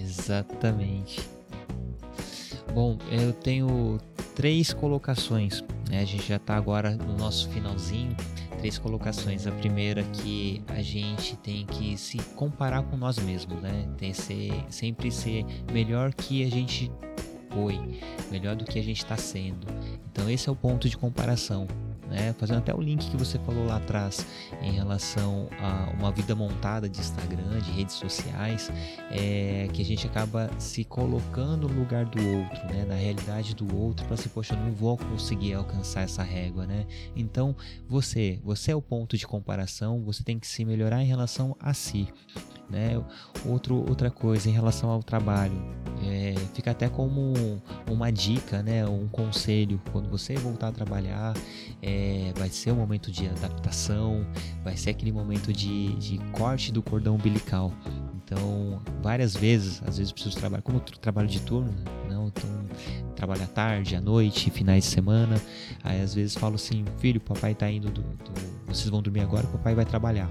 [0.00, 1.29] Exatamente.
[2.74, 3.98] Bom, eu tenho
[4.34, 5.62] três colocações.
[5.90, 6.00] Né?
[6.00, 8.16] A gente já está agora no nosso finalzinho.
[8.58, 9.46] Três colocações.
[9.46, 13.88] A primeira que a gente tem que se comparar com nós mesmos, né?
[13.96, 16.92] Tem que ser, sempre ser melhor que a gente
[17.50, 17.80] foi,
[18.30, 19.66] melhor do que a gente está sendo.
[20.12, 21.66] Então esse é o ponto de comparação
[22.10, 22.34] né?
[22.38, 24.26] Fazendo até o link que você falou lá atrás
[24.60, 28.70] em relação a uma vida montada de Instagram, de redes sociais,
[29.10, 32.84] é, que a gente acaba se colocando no lugar do outro, né?
[32.86, 36.86] Na realidade do outro, para se, poxa, eu não vou conseguir alcançar essa régua, né?
[37.14, 37.54] Então,
[37.88, 41.72] você, você é o ponto de comparação, você tem que se melhorar em relação a
[41.72, 42.08] si.
[42.68, 43.02] Né?
[43.44, 45.60] Outro, outra coisa em relação ao trabalho,
[46.04, 47.60] é, fica até como
[47.90, 48.86] uma dica, né?
[48.86, 51.34] um conselho, quando você voltar a trabalhar,
[51.82, 51.99] é,
[52.36, 54.26] vai ser um momento de adaptação,
[54.62, 57.72] vai ser aquele momento de, de corte do cordão umbilical.
[58.24, 61.74] Então, várias vezes, às vezes preciso trabalhar, como trabalho de turno,
[62.08, 62.48] não, então
[63.16, 65.40] trabalho à tarde, à noite, finais de semana,
[65.82, 68.32] aí às vezes falo assim, filho, papai tá indo, do, do,
[68.66, 70.30] vocês vão dormir agora, papai vai trabalhar.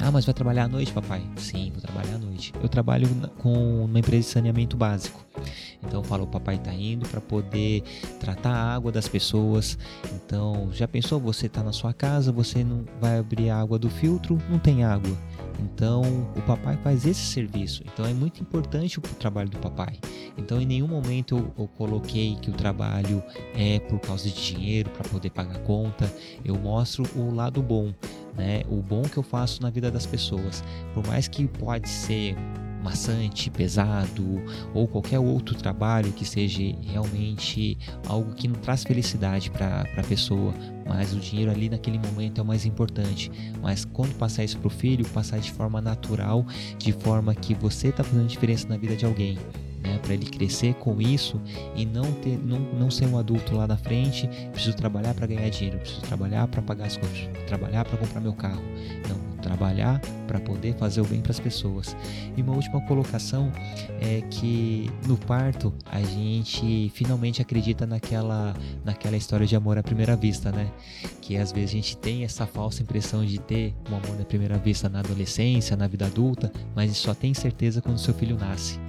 [0.00, 1.22] Ah, mas vai trabalhar à noite, papai?
[1.36, 2.52] Sim, vou trabalhar à noite.
[2.62, 3.08] Eu trabalho
[3.38, 5.24] com uma empresa de saneamento básico.
[5.82, 7.82] Então eu falo, o papai tá indo para poder
[8.20, 9.78] tratar a água das pessoas.
[10.12, 13.88] Então, já pensou você tá na sua casa, você não vai abrir a água do
[13.90, 15.16] filtro, não tem água.
[15.60, 16.02] Então,
[16.36, 17.82] o papai faz esse serviço.
[17.92, 19.98] Então, é muito importante o trabalho do papai.
[20.36, 23.22] Então, em nenhum momento eu, eu coloquei que o trabalho
[23.54, 26.12] é por causa de dinheiro, para poder pagar conta.
[26.44, 27.92] Eu mostro o lado bom,
[28.38, 28.62] né?
[28.68, 30.62] O bom que eu faço na vida das pessoas.
[30.94, 32.36] Por mais que pode ser
[32.82, 34.40] maçante, pesado
[34.72, 40.54] ou qualquer outro trabalho que seja realmente algo que não traz felicidade para a pessoa,
[40.88, 43.30] mas o dinheiro ali naquele momento é o mais importante.
[43.62, 46.46] Mas quando passar isso para o filho, passar de forma natural,
[46.78, 49.38] de forma que você está fazendo diferença na vida de alguém
[49.82, 51.40] né, para ele crescer com isso
[51.74, 55.48] e não ter não, não ser um adulto lá na frente, preciso trabalhar para ganhar
[55.48, 58.62] dinheiro, preciso trabalhar para pagar as coisas, trabalhar para comprar meu carro.
[59.08, 61.96] Não, trabalhar para poder fazer o bem para as pessoas.
[62.36, 63.50] E uma última colocação
[64.00, 68.54] é que no parto a gente finalmente acredita naquela
[68.84, 70.70] naquela história de amor à primeira vista, né?
[71.20, 74.58] Que às vezes a gente tem essa falsa impressão de ter um amor à primeira
[74.58, 78.87] vista na adolescência, na vida adulta, mas só tem certeza quando seu filho nasce.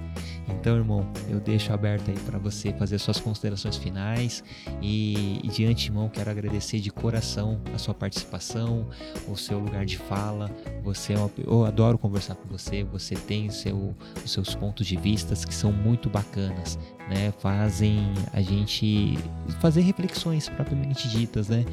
[0.58, 4.42] Então, irmão, eu deixo aberto aí para você fazer suas considerações finais
[4.82, 8.88] e, de antemão quero agradecer de coração a sua participação,
[9.28, 10.50] o seu lugar de fala.
[10.82, 12.84] Você é uma, eu adoro conversar com você.
[12.84, 13.94] Você tem seu,
[14.24, 16.78] os seus pontos de vistas que são muito bacanas,
[17.08, 17.32] né?
[17.38, 19.18] Fazem a gente
[19.60, 21.64] fazer reflexões propriamente ditas, né?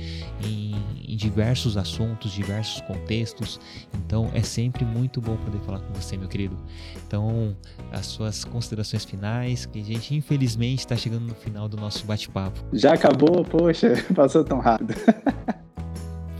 [0.43, 0.75] Em,
[1.05, 3.59] em diversos assuntos, diversos contextos.
[3.93, 6.57] Então, é sempre muito bom poder falar com você, meu querido.
[7.05, 7.55] Então,
[7.91, 8.66] as suas considerações
[9.05, 12.59] finais, que a gente infelizmente está chegando no final do nosso bate-papo.
[12.73, 13.43] Já acabou?
[13.43, 14.93] Poxa, passou tão rápido.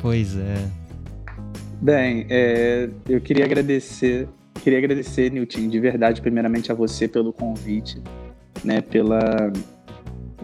[0.02, 0.88] pois é.
[1.82, 4.28] Bem, é, eu queria agradecer,
[4.64, 8.02] queria agradecer, Nilton, de verdade, primeiramente a você pelo convite,
[8.64, 9.54] né, pela,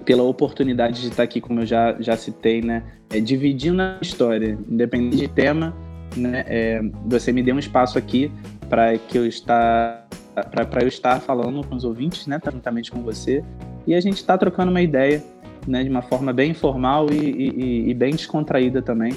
[0.06, 4.58] pela oportunidade de estar aqui, como eu já, já citei, né, é, dividindo a história,
[4.70, 5.76] independente de tema,
[6.16, 8.32] né, é, você me deu um espaço aqui
[8.70, 13.44] para que eu estar para eu estar falando com os ouvintes, né, juntamente com você,
[13.86, 15.24] e a gente está trocando uma ideia,
[15.68, 19.14] né, de uma forma bem informal e, e, e, bem descontraída também.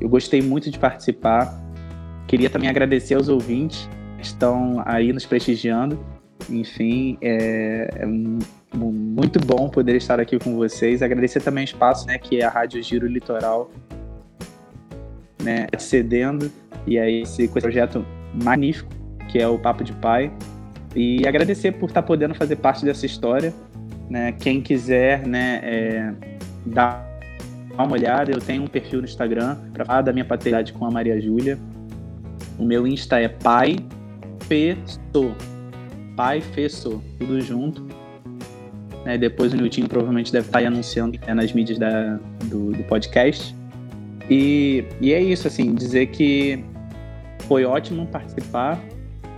[0.00, 1.52] Eu gostei muito de participar.
[2.26, 5.98] Queria também agradecer aos ouvintes que estão aí nos prestigiando.
[6.50, 11.02] Enfim, é, é muito bom poder estar aqui com vocês.
[11.02, 13.70] Agradecer também o espaço, né, que é a Rádio Giro Litoral,
[15.42, 16.50] né, cedendo
[16.86, 18.04] e aí esse, projeto
[18.42, 20.30] magnífico que é o Papo de Pai.
[20.94, 23.52] E agradecer por estar podendo fazer parte dessa história.
[24.10, 24.32] Né?
[24.32, 26.12] Quem quiser né, é,
[26.66, 27.10] dar
[27.72, 30.90] uma olhada, eu tenho um perfil no Instagram para falar da minha paternidade com a
[30.90, 31.58] Maria Júlia.
[32.58, 33.76] O meu Insta é pai
[34.40, 35.34] fesso.
[36.14, 37.86] Pai fesso, tudo junto.
[39.04, 42.84] Né, depois o Nilton provavelmente deve estar aí anunciando né, nas mídias da, do, do
[42.84, 43.54] podcast.
[44.30, 46.62] E, e é isso, assim, dizer que
[47.48, 48.78] foi ótimo participar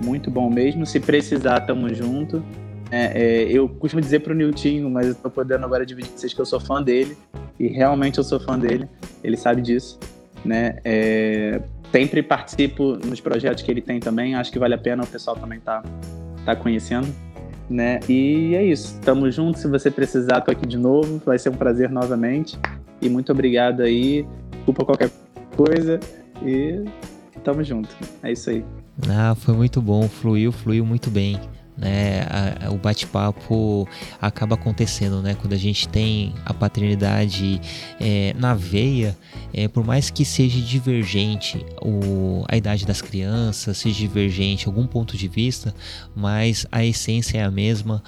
[0.03, 0.87] muito bom mesmo.
[0.87, 2.43] Se precisar, tamo junto.
[2.91, 6.33] É, é, eu costumo dizer pro Niltinho, mas eu tô podendo agora dividir com vocês
[6.33, 7.17] que eu sou fã dele.
[7.59, 8.89] E realmente eu sou fã dele.
[9.23, 9.99] Ele sabe disso.
[10.45, 10.77] Né?
[10.85, 11.61] É,
[11.91, 14.35] sempre participo nos projetos que ele tem também.
[14.35, 15.83] Acho que vale a pena o pessoal também tá,
[16.45, 17.09] tá conhecendo.
[17.69, 18.01] Né?
[18.09, 19.01] E é isso.
[19.01, 19.59] Tamo junto.
[19.59, 21.21] Se você precisar, tô aqui de novo.
[21.25, 22.59] Vai ser um prazer novamente.
[23.01, 24.27] E muito obrigado aí.
[24.53, 25.11] Desculpa qualquer
[25.57, 25.99] coisa.
[26.45, 26.85] E
[27.43, 27.95] tamo junto.
[28.23, 28.65] É isso aí.
[29.09, 31.41] Ah, foi muito bom, fluiu, fluiu muito bem.
[31.77, 32.21] Né,
[32.63, 33.89] a, o bate-papo
[34.21, 35.35] acaba acontecendo, né?
[35.35, 37.61] Quando a gente tem a paternidade
[37.99, 39.19] é, na veia,
[39.53, 45.17] é, por mais que seja divergente o, a idade das crianças, seja divergente algum ponto
[45.17, 45.75] de vista,
[46.15, 48.01] mas a essência é a mesma,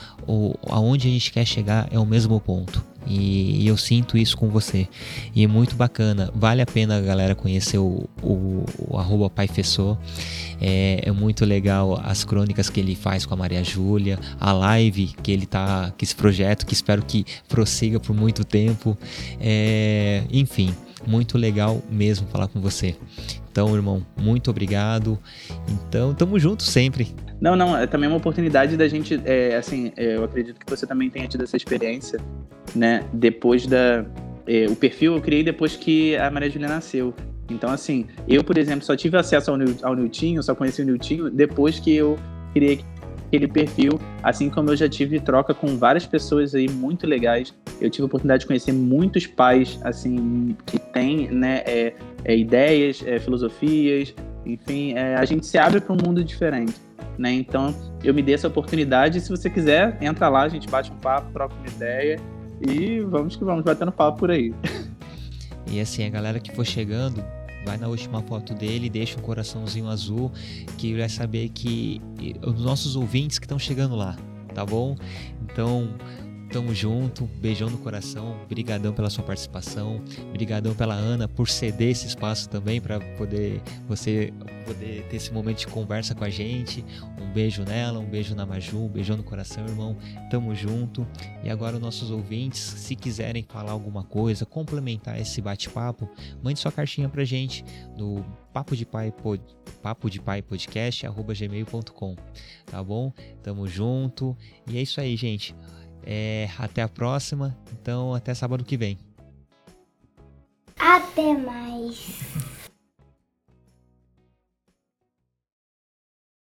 [0.68, 2.84] aonde a gente quer chegar é o mesmo ponto.
[3.06, 4.88] E, eu sinto isso com você.
[5.34, 6.30] E é muito bacana.
[6.34, 9.30] Vale a pena, galera, conhecer o, o, o arroba
[10.60, 15.14] É, é, muito legal as crônicas que ele faz com a Maria Júlia, a live
[15.22, 18.96] que ele tá, que esse projeto, que espero que prossiga por muito tempo.
[19.40, 20.74] É, enfim,
[21.04, 22.96] muito legal mesmo falar com você.
[23.50, 25.18] Então, irmão, muito obrigado.
[25.68, 27.14] Então, tamo junto sempre.
[27.40, 30.86] Não, não, é também uma oportunidade da gente, é, assim, é, eu acredito que você
[30.86, 32.20] também tenha tido essa experiência,
[32.74, 33.04] né?
[33.12, 34.04] Depois da.
[34.46, 37.14] É, o perfil eu criei depois que a Maria Julia nasceu.
[37.50, 41.30] Então, assim, eu, por exemplo, só tive acesso ao, ao Niltinho, só conheci o Niltinho
[41.30, 42.18] depois que eu
[42.52, 42.80] criei
[43.26, 47.54] aquele perfil, assim como eu já tive troca com várias pessoas aí muito legais.
[47.80, 51.94] Eu tive a oportunidade de conhecer muitos pais, assim, que têm, né, é,
[52.24, 56.74] é, ideias, é, filosofias, enfim, é, a gente se abre para um mundo diferente.
[57.18, 57.32] Né?
[57.32, 57.74] Então,
[58.04, 59.20] eu me dei essa oportunidade.
[59.20, 62.20] Se você quiser, entra lá, a gente bate um papo, troca uma ideia
[62.60, 64.54] e vamos que vamos batendo papo por aí.
[65.68, 67.24] E assim, a galera que for chegando,
[67.66, 70.30] vai na última foto dele, deixa um coraçãozinho azul,
[70.78, 72.00] que vai saber que
[72.40, 74.16] os nossos ouvintes que estão chegando lá,
[74.54, 74.96] tá bom?
[75.42, 75.88] Então,
[76.56, 77.26] tamo junto.
[77.38, 78.40] Beijão no coração.
[78.44, 80.02] Obrigadão pela sua participação.
[80.30, 84.32] Obrigadão pela Ana por ceder esse espaço também para poder você
[84.64, 86.82] poder ter esse momento de conversa com a gente.
[87.20, 89.96] Um beijo nela, um beijo na Maju, um beijão no coração, irmão.
[90.30, 91.06] Tamo junto.
[91.44, 96.08] E agora, nossos ouvintes, se quiserem falar alguma coisa, complementar esse bate-papo,
[96.42, 97.64] mande sua cartinha pra gente
[97.98, 98.24] no
[98.56, 99.42] papo de pai pod,
[99.82, 100.42] papo de pai
[102.64, 103.12] tá bom
[103.42, 104.34] tamo junto
[104.66, 105.54] e é isso aí gente
[106.06, 107.56] é, até a próxima.
[107.72, 108.98] Então até sábado que vem.
[110.78, 112.20] Até mais